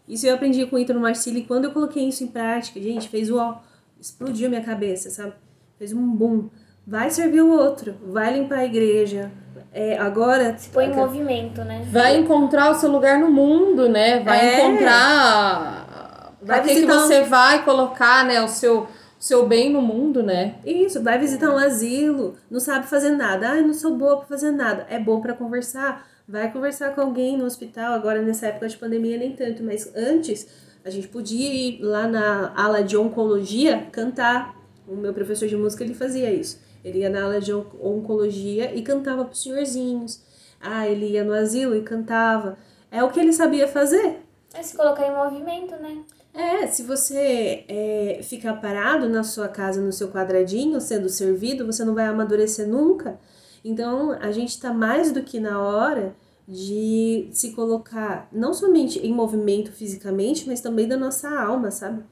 Isso 0.06 0.26
eu 0.26 0.34
aprendi 0.34 0.66
com 0.66 0.76
o 0.76 0.78
Ítalo 0.78 1.00
Marcili 1.00 1.44
quando 1.44 1.66
eu 1.66 1.72
coloquei 1.72 2.08
isso 2.08 2.24
em 2.24 2.28
prática, 2.28 2.80
gente, 2.80 3.08
fez 3.08 3.30
o 3.30 3.38
ó, 3.38 3.58
explodiu 4.00 4.48
minha 4.48 4.62
cabeça, 4.62 5.10
sabe? 5.10 5.32
Fez 5.78 5.92
um 5.92 6.06
boom. 6.08 6.48
Vai 6.86 7.10
servir 7.10 7.42
o 7.42 7.50
outro, 7.50 7.94
vai 8.06 8.32
limpar 8.32 8.60
a 8.60 8.64
igreja. 8.64 9.30
É, 9.72 9.98
agora. 9.98 10.56
Se 10.56 10.70
põe 10.70 10.86
em 10.86 10.94
movimento, 10.94 11.62
né? 11.62 11.86
Vai 11.90 12.16
encontrar 12.16 12.70
o 12.70 12.74
seu 12.74 12.90
lugar 12.90 13.18
no 13.18 13.30
mundo, 13.30 13.88
né? 13.88 14.20
Vai 14.20 14.40
é. 14.40 14.66
encontrar. 14.66 16.34
Vai 16.40 16.62
que, 16.62 16.74
que 16.74 16.86
você 16.86 17.22
vai 17.22 17.64
colocar, 17.64 18.24
né, 18.24 18.40
o 18.40 18.48
seu 18.48 18.86
seu 19.18 19.46
bem 19.46 19.70
no 19.70 19.82
mundo, 19.82 20.22
né? 20.22 20.54
Isso, 20.64 21.02
vai 21.02 21.18
visitar 21.18 21.50
um 21.50 21.58
asilo, 21.58 22.36
não 22.48 22.60
sabe 22.60 22.86
fazer 22.86 23.10
nada. 23.10 23.50
Ai, 23.50 23.62
não 23.62 23.74
sou 23.74 23.96
boa 23.96 24.18
para 24.18 24.26
fazer 24.26 24.52
nada. 24.52 24.86
É 24.88 24.98
bom 24.98 25.20
para 25.20 25.34
conversar. 25.34 26.06
Vai 26.26 26.52
conversar 26.52 26.94
com 26.94 27.00
alguém 27.00 27.36
no 27.36 27.44
hospital, 27.44 27.94
agora 27.94 28.22
nessa 28.22 28.46
época 28.46 28.68
de 28.68 28.76
pandemia 28.76 29.16
nem 29.16 29.32
tanto, 29.32 29.62
mas 29.64 29.90
antes 29.96 30.46
a 30.88 30.90
gente 30.90 31.06
podia 31.06 31.52
ir 31.52 31.82
lá 31.82 32.08
na 32.08 32.52
ala 32.56 32.82
de 32.82 32.96
oncologia 32.96 33.86
cantar. 33.92 34.56
O 34.86 34.96
meu 34.96 35.12
professor 35.12 35.46
de 35.46 35.54
música 35.54 35.84
ele 35.84 35.92
fazia 35.92 36.32
isso. 36.32 36.58
Ele 36.82 37.00
ia 37.00 37.10
na 37.10 37.24
ala 37.24 37.40
de 37.40 37.52
oncologia 37.52 38.74
e 38.74 38.80
cantava 38.80 39.24
para 39.24 39.32
os 39.32 39.42
senhorzinhos. 39.42 40.22
Ah, 40.58 40.88
ele 40.88 41.10
ia 41.10 41.22
no 41.22 41.34
asilo 41.34 41.76
e 41.76 41.82
cantava. 41.82 42.56
É 42.90 43.04
o 43.04 43.10
que 43.10 43.20
ele 43.20 43.34
sabia 43.34 43.68
fazer. 43.68 44.20
É 44.54 44.62
se 44.62 44.74
colocar 44.74 45.06
em 45.06 45.14
movimento, 45.14 45.72
né? 45.76 45.98
É, 46.32 46.66
se 46.68 46.82
você 46.82 47.64
é, 47.68 48.20
ficar 48.22 48.54
parado 48.54 49.08
na 49.10 49.22
sua 49.22 49.48
casa, 49.48 49.82
no 49.82 49.92
seu 49.92 50.08
quadradinho, 50.08 50.80
sendo 50.80 51.08
servido, 51.10 51.66
você 51.66 51.84
não 51.84 51.94
vai 51.94 52.06
amadurecer 52.06 52.66
nunca. 52.66 53.20
Então, 53.62 54.12
a 54.12 54.30
gente 54.30 54.50
está 54.50 54.72
mais 54.72 55.12
do 55.12 55.22
que 55.22 55.38
na 55.38 55.60
hora 55.60 56.14
de 56.48 57.28
se 57.30 57.52
colocar 57.52 58.26
não 58.32 58.54
somente 58.54 58.98
em 59.06 59.12
movimento 59.12 59.70
fisicamente, 59.70 60.48
mas 60.48 60.62
também 60.62 60.88
da 60.88 60.96
nossa 60.96 61.28
alma, 61.28 61.70
sabe? 61.70 62.02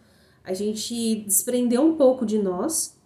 A 0.45 0.53
gente 0.53 1.22
desprender 1.22 1.80
um 1.80 1.97
pouco 1.97 2.26
de 2.26 2.39
nós 2.39 3.01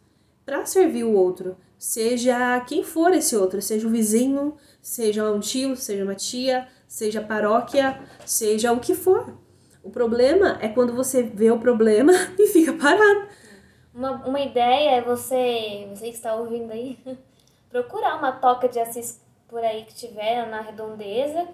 para 0.45 0.67
servir 0.67 1.05
o 1.05 1.13
outro, 1.13 1.57
seja 1.79 2.59
quem 2.67 2.83
for 2.83 3.15
esse 3.15 3.37
outro, 3.37 3.63
seja 3.63 3.87
o 3.87 3.91
vizinho, 3.91 4.57
seja 4.83 5.31
um 5.31 5.39
tio, 5.39 5.77
seja 5.77 6.03
uma 6.03 6.17
tia, 6.17 6.67
seja 6.89 7.21
a 7.21 7.25
paróquia, 7.25 8.01
seja 8.27 8.73
o 8.73 8.81
que 8.81 8.93
for. 8.93 9.33
O 9.85 9.91
problema 9.91 10.59
é 10.61 10.69
quando 10.69 10.93
você 10.93 11.23
vê 11.23 11.53
o 11.53 11.61
problema 11.61 12.13
e 12.37 12.49
fica 12.49 12.73
parado. 12.73 13.29
Uma, 13.95 14.27
uma 14.27 14.41
ideia 14.41 14.97
é 14.97 15.01
você, 15.01 15.89
você 15.95 16.09
que 16.09 16.17
está 16.17 16.35
ouvindo 16.35 16.73
aí, 16.73 16.99
procurar 17.71 18.19
uma 18.19 18.33
toca 18.33 18.69
de 18.69 18.81
assis 18.81 19.21
por 19.51 19.63
aí 19.63 19.85
que 19.85 19.95
tiver 19.95 20.49
na 20.49 20.61
redondeza 20.61 21.49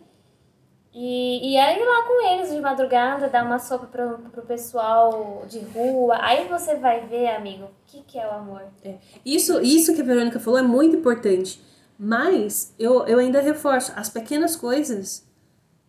e, 0.98 1.52
e 1.52 1.58
aí 1.58 1.78
ir 1.78 1.84
lá 1.84 2.02
com 2.04 2.26
eles 2.26 2.50
de 2.50 2.58
madrugada, 2.58 3.28
dar 3.28 3.44
uma 3.44 3.58
sopa 3.58 3.86
pro, 3.86 4.18
pro 4.30 4.42
pessoal 4.42 5.44
de 5.46 5.58
rua. 5.58 6.16
Aí 6.22 6.48
você 6.48 6.74
vai 6.76 7.06
ver, 7.06 7.28
amigo, 7.34 7.64
o 7.64 7.70
que, 7.86 8.00
que 8.02 8.18
é 8.18 8.26
o 8.26 8.30
amor. 8.30 8.62
É. 8.82 8.94
Isso, 9.22 9.60
isso 9.60 9.94
que 9.94 10.00
a 10.00 10.04
Verônica 10.04 10.40
falou 10.40 10.58
é 10.58 10.62
muito 10.62 10.96
importante. 10.96 11.60
Mas 11.98 12.74
eu, 12.78 13.06
eu 13.06 13.18
ainda 13.18 13.42
reforço, 13.42 13.92
as 13.94 14.08
pequenas 14.08 14.56
coisas 14.56 15.25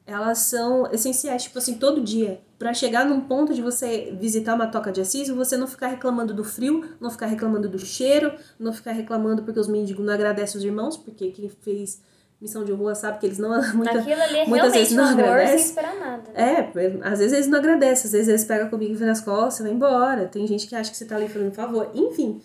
elas 0.08 0.38
são 0.40 0.90
essenciais, 0.92 1.44
tipo 1.44 1.58
assim, 1.60 1.76
todo 1.76 2.02
dia. 2.02 2.40
para 2.58 2.74
chegar 2.74 3.06
num 3.06 3.20
ponto 3.22 3.54
de 3.54 3.62
você 3.62 4.16
visitar 4.20 4.56
uma 4.56 4.66
toca 4.66 4.92
de 4.92 5.02
Assis 5.02 5.28
e 5.28 5.32
você 5.34 5.56
não 5.58 5.68
ficar 5.68 5.88
reclamando 5.88 6.34
do 6.34 6.44
frio, 6.44 6.84
não 7.00 7.12
ficar 7.12 7.26
reclamando 7.28 7.68
do 7.70 7.78
cheiro, 7.78 8.32
não 8.58 8.72
ficar 8.74 8.94
reclamando 8.94 9.44
porque 9.44 9.60
os 9.60 9.68
mendigos 9.68 10.04
não 10.04 10.14
agradecem 10.14 10.58
os 10.58 10.64
irmãos, 10.66 10.96
porque 10.98 11.30
quem 11.32 11.50
fez 11.50 12.02
missão 12.40 12.64
de 12.64 12.72
rua 12.72 12.96
sabe 12.96 13.20
que 13.20 13.26
eles 13.26 13.38
não 13.38 13.50
muita, 13.76 14.00
Aquilo 14.00 14.22
ali 14.22 14.38
é 14.38 14.46
muitas 14.48 14.72
vezes 14.74 14.94
não 14.94 15.04
amor 15.04 15.16
sem 15.18 15.26
agradece. 15.30 15.66
esperar 15.66 15.96
nada. 16.00 16.32
né? 16.32 16.72
É, 16.74 17.08
às 17.08 17.20
vezes 17.20 17.34
eles 17.34 17.48
não 17.48 17.60
agradecem, 17.60 18.06
às 18.06 18.12
vezes 18.14 18.28
eles 18.30 18.46
pegam 18.46 18.70
comigo 18.70 18.94
e 18.94 18.96
viram 18.96 19.12
as 19.12 19.22
costas, 19.22 19.66
vai 19.66 19.76
embora. 19.76 20.26
Tem 20.28 20.48
gente 20.48 20.68
que 20.68 20.76
acha 20.76 20.90
que 20.90 20.96
você 20.98 21.06
tá 21.06 21.16
ali 21.18 21.28
fazendo 21.28 21.50
um 21.50 21.54
favor. 21.54 21.92
Enfim. 21.94 22.40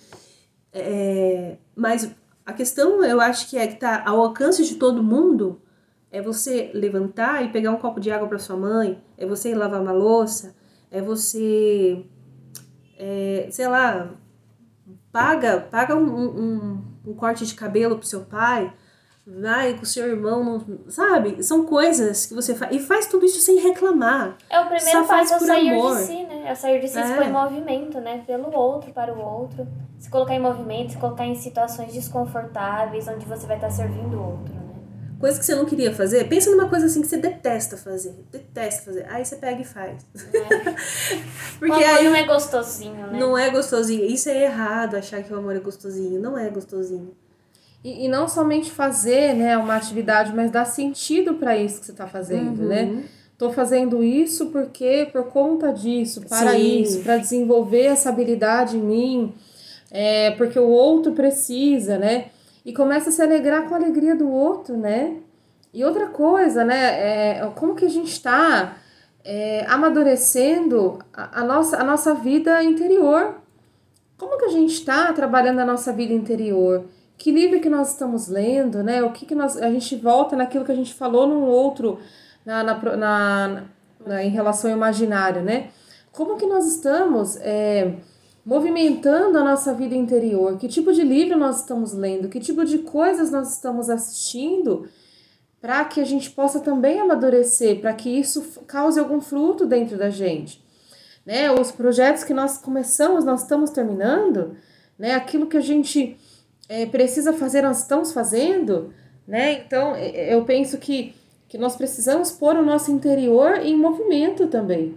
É, 0.73 1.57
mas 1.77 2.11
a 2.45 2.53
questão, 2.53 3.05
eu 3.05 3.21
acho 3.21 3.49
que 3.49 3.57
é 3.57 3.67
que 3.67 3.77
tá 3.79 4.03
ao 4.05 4.21
alcance 4.21 4.65
de 4.65 4.75
todo 4.75 5.03
mundo 5.03 5.61
é 6.13 6.21
você 6.23 6.71
levantar 6.75 7.43
e 7.43 7.49
pegar 7.51 7.71
um 7.73 7.79
copo 7.79 7.99
de 7.99 8.11
água 8.13 8.29
para 8.29 8.39
sua 8.39 8.57
mãe, 8.57 9.03
é 9.19 9.27
você 9.27 9.55
lavar 9.55 9.81
uma 9.81 9.93
louça, 9.93 10.55
é 10.91 11.01
você, 11.01 12.05
é, 12.99 13.49
sei 13.51 13.67
lá, 13.67 14.11
paga, 15.11 15.61
paga 15.71 15.97
um, 15.97 16.05
um, 16.05 16.83
um 17.07 17.15
corte 17.15 17.47
de 17.47 17.55
cabelo 17.55 17.97
pro 17.97 18.07
seu 18.07 18.21
pai, 18.27 18.73
vai 19.27 19.75
com 19.75 19.83
o 19.83 19.87
seu 19.87 20.07
irmão, 20.09 20.43
não- 20.45 20.91
sabe? 20.91 21.43
São 21.43 21.65
coisas 21.65 22.27
que 22.27 22.35
você 22.35 22.55
faz. 22.55 22.75
E 22.75 22.79
faz 22.81 23.07
tudo 23.07 23.25
isso 23.25 23.41
sem 23.41 23.57
reclamar. 23.61 24.37
É 24.51 24.59
o 24.61 24.65
primeiro 24.67 24.91
Só 24.91 25.05
faz 25.05 25.31
passo 25.31 25.35
é 25.35 25.37
o 25.37 25.39
por 25.39 25.47
sair 25.47 25.71
amor. 25.71 25.97
de 25.97 26.03
si, 26.03 26.23
né? 26.25 26.43
É 26.45 26.55
sair 26.55 26.81
de 26.81 26.89
si 26.89 26.99
É. 26.99 27.07
se 27.07 27.15
pôr 27.15 27.25
em 27.25 27.33
movimento, 27.33 28.01
né? 28.01 28.23
Pelo 28.27 28.53
outro, 28.55 28.93
para 28.93 29.15
o 29.15 29.21
outro. 29.21 29.67
Se 29.99 30.11
colocar 30.11 30.35
em 30.35 30.41
movimento, 30.41 30.93
se 30.93 30.99
colocar 30.99 31.25
em 31.25 31.37
situações 31.37 31.93
desconfortáveis, 31.93 33.07
onde 33.09 33.25
você 33.25 33.47
vai 33.47 33.57
estar 33.57 33.71
servindo 33.71 34.17
o 34.17 34.31
outro? 34.33 34.62
Coisa 35.23 35.39
que 35.39 35.47
você 35.47 35.55
não 35.55 35.64
queria 35.64 35.95
fazer, 35.95 36.29
pensa 36.29 36.51
numa 36.51 36.68
coisa 36.68 36.87
assim 36.87 37.01
que 37.01 37.07
você 37.07 37.16
detesta 37.16 37.77
fazer. 37.77 38.12
Detesta 38.33 38.83
fazer. 38.87 39.07
Aí 39.09 39.25
você 39.25 39.37
pega 39.37 39.61
e 39.61 39.64
faz. 39.64 40.05
Porque 41.61 41.70
o 41.70 41.75
amor 41.77 41.85
aí 41.85 42.05
não 42.07 42.16
é 42.16 42.25
gostosinho, 42.25 43.07
né? 43.07 43.20
não 43.20 43.39
é 43.39 43.49
gostosinho. 43.49 44.05
Isso 44.05 44.29
é 44.29 44.43
errado, 44.43 44.97
achar 44.97 45.23
que 45.23 45.33
o 45.33 45.37
amor 45.37 45.55
é 45.55 45.61
gostosinho. 45.61 46.20
Não 46.20 46.37
é 46.37 46.51
gostosinho. 46.51 47.14
E, 47.85 48.07
e 48.07 48.09
não 48.09 48.27
somente 48.27 48.73
fazer 48.73 49.35
né, 49.35 49.57
uma 49.57 49.77
atividade, 49.77 50.35
mas 50.35 50.51
dar 50.51 50.64
sentido 50.64 51.35
para 51.35 51.57
isso 51.57 51.79
que 51.79 51.87
você 51.87 51.93
está 51.93 52.09
fazendo, 52.09 52.61
Uhum. 52.61 52.68
né? 52.68 53.05
Tô 53.39 53.53
fazendo 53.53 54.03
isso 54.03 54.47
porque, 54.47 55.09
por 55.12 55.27
conta 55.29 55.73
disso, 55.73 56.23
para 56.23 56.51
Sim. 56.51 56.83
isso, 56.83 57.01
para 57.03 57.16
desenvolver 57.18 57.85
essa 57.85 58.09
habilidade 58.09 58.77
em 58.77 58.83
mim, 58.83 59.35
é, 59.89 60.33
porque 60.33 60.59
o 60.59 60.68
outro 60.68 61.12
precisa, 61.12 61.97
né? 61.97 62.32
E 62.65 62.73
começa 62.73 63.09
a 63.09 63.13
se 63.13 63.23
alegrar 63.23 63.69
com 63.69 63.75
a 63.75 63.79
alegria 63.79 64.15
do 64.15 64.31
outro, 64.31 64.77
né? 64.77 65.17
E 65.75 65.85
outra 65.85 66.07
coisa, 66.09 66.65
né? 66.65 67.39
É, 67.39 67.51
como 67.57 67.75
que 67.75 67.85
a 67.85 67.89
gente 67.89 68.11
está 68.13 68.77
é, 69.25 69.65
amadurecendo 69.69 70.99
a, 71.13 71.41
a 71.41 71.45
nossa, 71.45 71.77
a 71.79 71.85
nossa 71.85 72.15
vida 72.15 72.63
interior? 72.63 73.37
Como 74.17 74.39
que 74.39 74.45
a 74.45 74.49
gente 74.51 74.73
está 74.75 75.13
trabalhando 75.13 75.59
a 75.61 75.65
nossa 75.65 75.93
vida 75.93 76.13
interior? 76.13 76.85
Que 77.19 77.31
livro 77.33 77.61
que 77.61 77.69
nós 77.69 77.91
estamos 77.93 78.29
lendo, 78.29 78.83
né? 78.83 79.03
O 79.03 79.11
que, 79.11 79.27
que 79.27 79.35
nós. 79.35 79.57
A 79.57 79.71
gente 79.71 79.97
volta 79.97 80.37
naquilo 80.37 80.65
que 80.65 80.73
a 80.73 80.77
gente 80.77 80.95
falou 80.95 81.27
num 81.27 81.43
outro, 81.45 81.99
na, 82.45 82.63
na, 82.63 82.75
na, 82.97 83.63
na- 84.07 84.25
em 84.25 84.29
relação 84.31 84.71
ao 84.71 84.77
imaginário, 84.77 85.43
né? 85.43 85.71
Como 86.13 86.37
que 86.37 86.47
nós 86.47 86.67
estamos 86.67 87.37
é, 87.41 87.95
movimentando 88.45 89.38
a 89.38 89.45
nossa 89.45 89.72
vida 89.74 89.95
interior? 89.95 90.57
Que 90.59 90.68
tipo 90.68 90.93
de 90.93 91.03
livro 91.03 91.38
nós 91.38 91.61
estamos 91.61 91.93
lendo? 91.93 92.28
Que 92.28 92.40
tipo 92.40 92.64
de 92.64 92.78
coisas 92.78 93.30
nós 93.30 93.53
estamos 93.53 93.88
assistindo? 93.88 94.88
Para 95.61 95.84
que 95.84 96.01
a 96.01 96.05
gente 96.05 96.30
possa 96.30 96.61
também 96.61 97.01
amadurecer, 97.01 97.80
para 97.80 97.93
que 97.95 98.11
isso 98.11 98.61
cause 98.66 98.99
algum 98.99 99.20
fruto 99.20 99.64
dentro 99.64 99.97
da 99.97 100.11
gente 100.11 100.62
né? 101.24 101.51
Os 101.51 101.70
projetos 101.70 102.24
que 102.24 102.34
nós 102.34 102.59
começamos, 102.59 103.24
nós 103.24 103.43
estamos 103.43 103.70
terminando, 103.70 104.57
né? 104.99 105.14
Aquilo 105.14 105.47
que 105.47 105.57
a 105.57 105.61
gente 105.61 106.16
eh, 106.68 106.86
precisa 106.86 107.32
fazer, 107.32 107.62
nós 107.62 107.78
estamos 107.78 108.12
fazendo, 108.12 108.93
né? 109.26 109.53
Então, 109.53 109.95
eh, 109.95 110.34
eu 110.34 110.45
penso 110.45 110.78
que, 110.78 111.14
que 111.49 111.57
nós 111.59 111.76
precisamos 111.76 112.30
pôr 112.30 112.57
o 112.57 112.64
nosso 112.64 112.90
interior 112.90 113.59
em 113.59 113.76
movimento 113.76 114.47
também, 114.49 114.97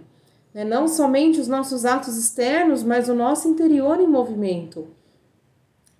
né? 0.56 0.64
Não 0.64 0.88
somente 0.88 1.38
os 1.38 1.48
nossos 1.48 1.84
atos 1.84 2.16
externos, 2.16 2.82
mas 2.82 3.10
o 3.10 3.14
nosso 3.14 3.46
interior 3.46 4.00
em 4.00 4.06
movimento, 4.06 4.88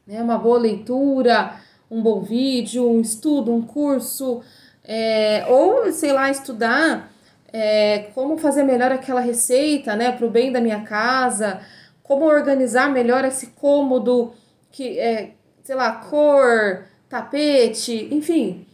né? 0.06 0.22
Uma 0.22 0.38
boa 0.38 0.58
leitura, 0.58 1.60
um 1.90 2.00
bom 2.02 2.22
vídeo, 2.22 2.90
um 2.90 3.02
estudo, 3.02 3.52
um 3.52 3.60
curso, 3.60 4.40
é, 4.82 5.44
ou, 5.46 5.92
sei 5.92 6.10
lá, 6.10 6.30
estudar 6.30 7.12
é, 7.52 8.08
como 8.14 8.38
fazer 8.38 8.62
melhor 8.62 8.90
aquela 8.90 9.20
receita, 9.20 9.94
né, 9.94 10.10
para 10.10 10.24
o 10.24 10.30
bem 10.30 10.50
da 10.50 10.60
minha 10.60 10.80
casa, 10.80 11.60
como 12.02 12.24
organizar 12.24 12.90
melhor 12.90 13.26
esse 13.26 13.48
cômodo, 13.48 14.32
que 14.70 14.98
é, 14.98 15.34
sei 15.64 15.74
lá, 15.74 15.92
cor, 15.92 16.86
tapete, 17.10 18.08
enfim. 18.10 18.66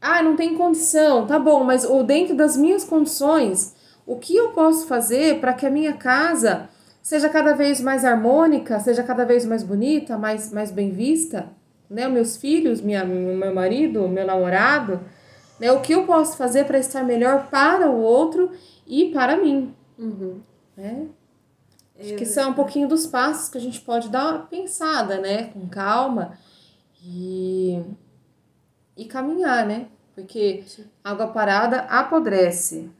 Ah, 0.00 0.22
não 0.22 0.36
tem 0.36 0.56
condição, 0.56 1.26
tá 1.26 1.40
bom, 1.40 1.64
mas 1.64 1.84
ou 1.84 2.04
dentro 2.04 2.36
das 2.36 2.56
minhas 2.56 2.84
condições, 2.84 3.73
o 4.06 4.16
que 4.18 4.36
eu 4.36 4.50
posso 4.50 4.86
fazer 4.86 5.40
para 5.40 5.54
que 5.54 5.66
a 5.66 5.70
minha 5.70 5.94
casa 5.94 6.68
seja 7.02 7.28
cada 7.28 7.54
vez 7.54 7.80
mais 7.80 8.04
harmônica, 8.04 8.78
seja 8.80 9.02
cada 9.02 9.24
vez 9.24 9.44
mais 9.44 9.62
bonita, 9.62 10.16
mais, 10.16 10.52
mais 10.52 10.70
bem 10.70 10.90
vista, 10.90 11.48
né? 11.88 12.08
Meus 12.08 12.36
filhos, 12.36 12.80
minha, 12.80 13.04
meu 13.04 13.54
marido, 13.54 14.08
meu 14.08 14.26
namorado, 14.26 15.00
né? 15.60 15.70
O 15.72 15.80
que 15.80 15.92
eu 15.92 16.04
posso 16.06 16.36
fazer 16.36 16.64
para 16.66 16.78
estar 16.78 17.02
melhor 17.02 17.48
para 17.50 17.90
o 17.90 18.00
outro 18.00 18.50
e 18.86 19.10
para 19.10 19.36
mim, 19.36 19.74
Uhum. 19.98 20.40
né? 20.76 21.06
Acho 21.98 22.14
que 22.16 22.26
são 22.26 22.50
um 22.50 22.54
pouquinho 22.54 22.88
dos 22.88 23.06
passos 23.06 23.48
que 23.48 23.56
a 23.56 23.60
gente 23.60 23.80
pode 23.80 24.08
dar 24.08 24.28
uma 24.30 24.38
pensada, 24.46 25.18
né? 25.20 25.44
Com 25.52 25.68
calma 25.68 26.36
e, 27.04 27.80
e 28.96 29.04
caminhar, 29.04 29.64
né? 29.66 29.86
Porque 30.14 30.64
água 31.04 31.28
parada 31.28 31.80
apodrece. 31.82 32.90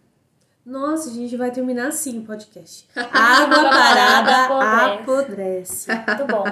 Nossa, 0.64 1.10
a 1.10 1.12
gente 1.12 1.36
vai 1.36 1.50
terminar 1.50 1.88
assim 1.88 2.20
o 2.20 2.24
podcast. 2.24 2.88
Água 2.96 3.64
parada 3.68 4.94
apodrece. 4.94 5.92
Muito 5.92 6.26
bom. 6.26 6.44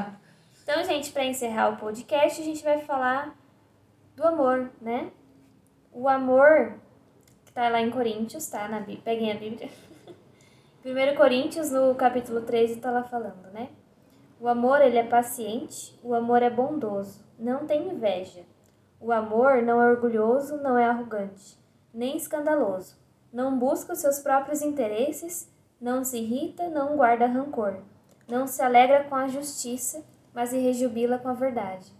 Então, 0.62 0.84
gente, 0.84 1.10
para 1.12 1.24
encerrar 1.24 1.70
o 1.70 1.76
podcast, 1.76 2.40
a 2.40 2.44
gente 2.44 2.62
vai 2.62 2.80
falar 2.80 3.34
do 4.14 4.26
amor, 4.26 4.70
né? 4.80 5.10
O 5.90 6.08
amor 6.08 6.74
que 7.46 7.52
tá 7.52 7.70
lá 7.70 7.80
em 7.80 7.90
Coríntios, 7.90 8.46
tá? 8.48 8.68
Na 8.68 8.80
Bíblia. 8.80 9.00
Peguem 9.02 9.32
a 9.32 9.36
Bíblia. 9.36 9.70
1 10.84 11.16
Coríntios, 11.16 11.70
no 11.70 11.94
capítulo 11.94 12.42
13, 12.42 12.76
tá 12.80 12.90
lá 12.90 13.02
falando, 13.04 13.50
né? 13.52 13.70
O 14.38 14.48
amor, 14.48 14.82
ele 14.82 14.98
é 14.98 15.04
paciente, 15.04 15.98
o 16.02 16.14
amor 16.14 16.42
é 16.42 16.50
bondoso, 16.50 17.24
não 17.38 17.64
tem 17.64 17.88
inveja. 17.88 18.42
O 19.00 19.12
amor 19.12 19.62
não 19.62 19.80
é 19.80 19.88
orgulhoso, 19.88 20.56
não 20.58 20.76
é 20.76 20.84
arrogante, 20.84 21.56
nem 21.94 22.16
escandaloso. 22.16 23.01
Não 23.32 23.58
busca 23.58 23.92
os 23.92 24.00
seus 24.00 24.18
próprios 24.18 24.60
interesses, 24.60 25.48
não 25.80 26.04
se 26.04 26.18
irrita, 26.18 26.68
não 26.68 26.96
guarda 26.96 27.26
rancor. 27.26 27.78
Não 28.28 28.46
se 28.46 28.62
alegra 28.62 29.04
com 29.04 29.14
a 29.14 29.26
justiça, 29.26 30.04
mas 30.34 30.50
se 30.50 30.58
rejubila 30.58 31.18
com 31.18 31.28
a 31.28 31.34
verdade. 31.34 31.90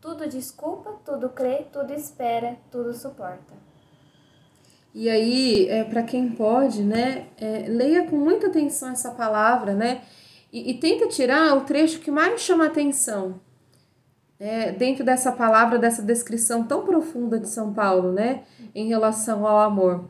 Tudo 0.00 0.28
desculpa, 0.28 1.00
tudo 1.04 1.30
crê, 1.30 1.66
tudo 1.72 1.92
espera, 1.92 2.56
tudo 2.70 2.92
suporta. 2.94 3.54
E 4.94 5.10
aí, 5.10 5.68
é, 5.68 5.84
para 5.84 6.02
quem 6.02 6.30
pode, 6.30 6.82
né, 6.82 7.26
é, 7.36 7.66
leia 7.68 8.06
com 8.06 8.16
muita 8.16 8.46
atenção 8.46 8.90
essa 8.90 9.10
palavra, 9.10 9.74
né, 9.74 10.02
e, 10.50 10.70
e 10.70 10.74
tenta 10.78 11.08
tirar 11.08 11.54
o 11.54 11.62
trecho 11.62 12.00
que 12.00 12.10
mais 12.10 12.40
chama 12.40 12.66
atenção, 12.66 13.38
né, 14.40 14.72
dentro 14.72 15.04
dessa 15.04 15.32
palavra, 15.32 15.78
dessa 15.78 16.00
descrição 16.00 16.64
tão 16.64 16.84
profunda 16.84 17.38
de 17.38 17.48
São 17.48 17.74
Paulo, 17.74 18.12
né, 18.12 18.44
em 18.74 18.88
relação 18.88 19.46
ao 19.46 19.58
amor. 19.58 20.04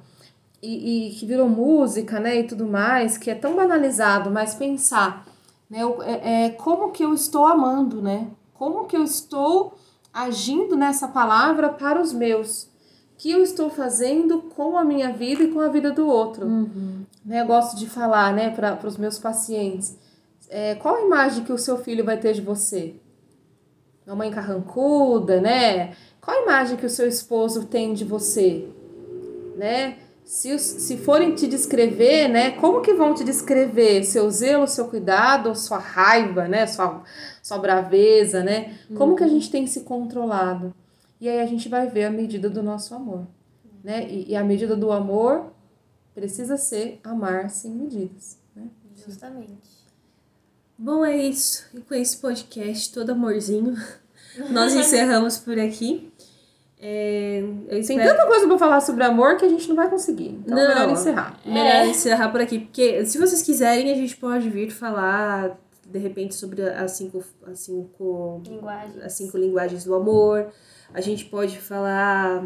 E, 0.62 1.09
e 1.09 1.11
que 1.14 1.26
virou 1.26 1.48
música, 1.48 2.18
né, 2.18 2.40
e 2.40 2.44
tudo 2.44 2.66
mais, 2.66 3.18
que 3.18 3.30
é 3.30 3.34
tão 3.34 3.54
banalizado, 3.54 4.30
mas 4.30 4.54
pensar, 4.54 5.26
né, 5.68 5.80
é, 6.04 6.46
é 6.46 6.50
como 6.50 6.90
que 6.90 7.04
eu 7.04 7.12
estou 7.12 7.44
amando, 7.44 8.00
né, 8.00 8.28
como 8.54 8.86
que 8.86 8.96
eu 8.96 9.04
estou 9.04 9.74
agindo 10.12 10.74
nessa 10.74 11.09
palavra 11.09 11.68
para 11.68 12.00
os 12.00 12.12
meus, 12.12 12.68
que 13.18 13.30
eu 13.30 13.42
estou 13.42 13.68
fazendo 13.68 14.40
com 14.57 14.78
a 14.78 14.84
minha 14.84 15.12
vida 15.12 15.42
e 15.42 15.52
com 15.52 15.61
a 15.61 15.68
vida 15.68 15.90
do 15.92 16.07
outro. 16.07 16.46
Né, 17.24 17.42
eu 17.42 17.46
gosto 17.46 17.76
de 17.76 17.86
falar 17.86 18.32
né, 18.32 18.50
para 18.50 18.86
os 18.86 18.96
meus 18.96 19.18
pacientes. 19.18 19.98
É, 20.48 20.74
qual 20.76 20.96
a 20.96 21.02
imagem 21.02 21.44
que 21.44 21.52
o 21.52 21.59
seu 21.59 21.76
filho 21.78 22.04
vai 22.04 22.16
ter 22.16 22.32
de 22.32 22.40
você? 22.40 22.94
Uma 24.07 24.16
mãe 24.16 24.30
carrancuda, 24.30 25.40
né? 25.40 25.94
Qual 26.20 26.36
a 26.36 26.42
imagem 26.42 26.76
que 26.76 26.86
o 26.86 26.90
seu 26.90 27.09
esposo 27.09 27.66
tem 27.66 27.92
de 27.92 28.04
você? 28.04 28.68
Né? 29.57 29.98
Se, 30.27 30.59
se 30.59 30.97
forem 30.97 31.37
te 31.37 31.47
descrever, 31.47 32.27
né? 32.27 32.51
Como 32.51 32.83
que 32.83 32.93
vão 32.93 33.14
te 33.14 33.22
descrever? 33.22 34.03
Seu 34.03 34.29
zelo, 34.29 34.66
seu 34.66 34.89
cuidado, 34.89 35.55
sua 35.55 35.79
raiva, 35.79 36.49
né? 36.49 36.66
Sua, 36.66 37.05
sua 37.41 37.59
braveza, 37.59 38.43
né? 38.43 38.77
Como 38.97 39.14
que 39.14 39.22
a 39.22 39.29
gente 39.29 39.49
tem 39.49 39.68
se 39.68 39.83
controlado? 39.83 40.74
E 41.20 41.29
aí 41.29 41.41
a 41.41 41.47
gente 41.47 41.68
vai 41.68 41.89
ver 41.89 42.07
a 42.07 42.11
medida 42.11 42.51
do 42.51 42.61
nosso 42.61 42.93
amor, 42.93 43.24
né? 43.85 44.05
E, 44.11 44.33
e 44.33 44.37
a 44.37 44.43
medida 44.43 44.74
do 44.74 44.91
amor 44.91 45.53
precisa 46.12 46.57
ser 46.57 46.99
amar 47.05 47.49
sem 47.49 47.70
medidas, 47.70 48.37
né? 48.55 48.64
Justamente. 49.07 49.87
Bom, 50.77 51.05
é 51.05 51.16
isso. 51.16 51.66
E 51.72 51.81
com 51.81 51.95
esse 51.95 52.16
podcast 52.16 52.93
todo 52.93 53.11
amorzinho, 53.11 53.77
nós 54.51 54.74
encerramos 54.77 55.39
por 55.39 55.57
aqui. 55.57 56.12
É, 56.89 57.43
Tem 57.84 57.99
tanta 57.99 58.26
coisa 58.26 58.47
pra 58.47 58.57
falar 58.59 58.80
sobre 58.80 59.03
amor 59.03 59.37
que 59.37 59.45
a 59.45 59.49
gente 59.49 59.68
não 59.68 59.74
vai 59.74 59.89
conseguir. 59.91 60.39
Então 60.45 60.57
é 60.57 60.62
Não. 60.68 60.74
melhor 60.74 60.91
encerrar. 60.93 61.37
Melhor 61.45 61.66
É. 61.66 61.87
encerrar 61.89 62.28
por 62.28 62.41
aqui, 62.41 62.61
porque 62.61 63.05
se 63.05 63.18
vocês 63.18 63.43
quiserem, 63.43 63.91
a 63.91 63.95
gente 63.97 64.16
pode 64.16 64.49
vir 64.49 64.70
falar, 64.70 65.59
de 65.84 65.99
repente, 65.99 66.34
sobre 66.37 66.62
as 66.62 66.93
cinco, 66.93 67.24
as 67.51 67.59
cinco, 67.61 68.41
Linguagem. 68.47 69.03
as 69.03 69.12
cinco 69.14 69.37
linguagens 69.37 69.84
do 69.84 69.95
amor. 69.97 70.47
A 70.95 71.01
gente 71.01 71.24
pode 71.24 71.59
falar 71.59 72.45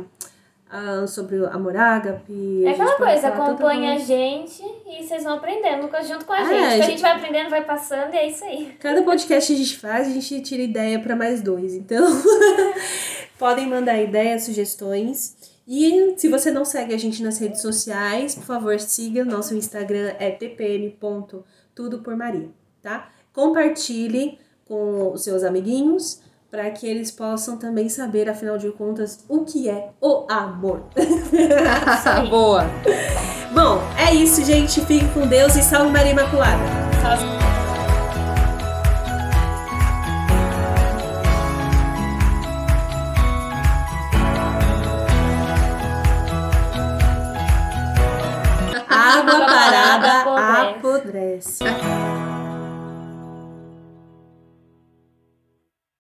ah, 0.71 1.05
sobre 1.07 1.37
o 1.37 1.47
amor 1.49 1.77
ágape. 1.77 2.65
É 2.65 2.69
a 2.69 2.73
aquela 2.73 2.95
coisa, 2.97 3.29
acompanha 3.29 3.95
a 3.95 3.99
gente 3.99 4.63
e 4.87 5.05
vocês 5.05 5.23
vão 5.25 5.35
aprendendo 5.35 5.87
junto 6.07 6.25
com 6.25 6.33
a 6.33 6.41
É, 6.41 6.45
gente. 6.45 6.55
a 6.55 6.59
Que 6.61 6.65
a 6.65 6.71
gente- 6.77 6.87
gente 6.93 7.03
vai 7.03 7.13
aprendendo, 7.13 7.51
vai 7.51 7.65
passando 7.65 8.15
e 8.15 8.17
é 8.17 8.29
isso 8.29 8.43
aí. 8.45 8.75
Cada 8.81 9.03
podcast 9.03 9.53
que 9.53 9.61
a 9.61 9.65
gente 9.65 9.79
faz, 9.79 10.07
a 10.09 10.11
gente 10.11 10.41
tira 10.43 10.63
ideia 10.63 10.99
para 10.99 11.15
mais 11.15 11.43
dois. 11.43 11.75
Então, 11.75 12.07
podem 13.41 13.67
mandar 13.67 14.01
ideias, 14.01 14.45
sugestões. 14.45 15.37
E 15.67 16.15
se 16.19 16.29
você 16.29 16.51
não 16.51 16.67
segue 16.67 16.95
a 16.95 16.99
gente 16.99 17.23
nas 17.23 17.39
redes 17.39 17.63
sociais, 17.63 18.35
por 18.35 18.45
favor, 18.45 18.79
siga. 18.79 19.25
Nosso 19.25 19.55
Instagram 19.55 20.13
é 20.19 20.31
tpn.tudopormaria, 20.31 22.51
tá? 22.83 23.09
Compartilhe 23.33 24.39
com 24.67 25.11
os 25.13 25.25
seus 25.25 25.43
amiguinhos 25.43 26.21
para 26.51 26.71
que 26.71 26.87
eles 26.87 27.11
possam 27.11 27.57
também 27.57 27.89
saber, 27.89 28.29
afinal 28.29 28.59
de 28.59 28.71
contas, 28.73 29.25
o 29.29 29.43
que 29.45 29.71
é 29.71 29.91
o 30.01 30.27
amor. 30.29 30.83
Boa. 32.29 32.67
Bom, 33.55 33.79
é 33.97 34.13
isso, 34.15 34.45
gente. 34.45 34.81
Fiquem 34.81 35.09
com 35.15 35.27
Deus 35.27 35.57
e 35.57 35.63
salve 35.63 35.91
Maria 35.91 36.13
Imaculada. 36.13 36.63
Água 49.19 49.41
parada 49.47 50.21
apodrece. 50.23 51.65
apodrece. 51.65 51.65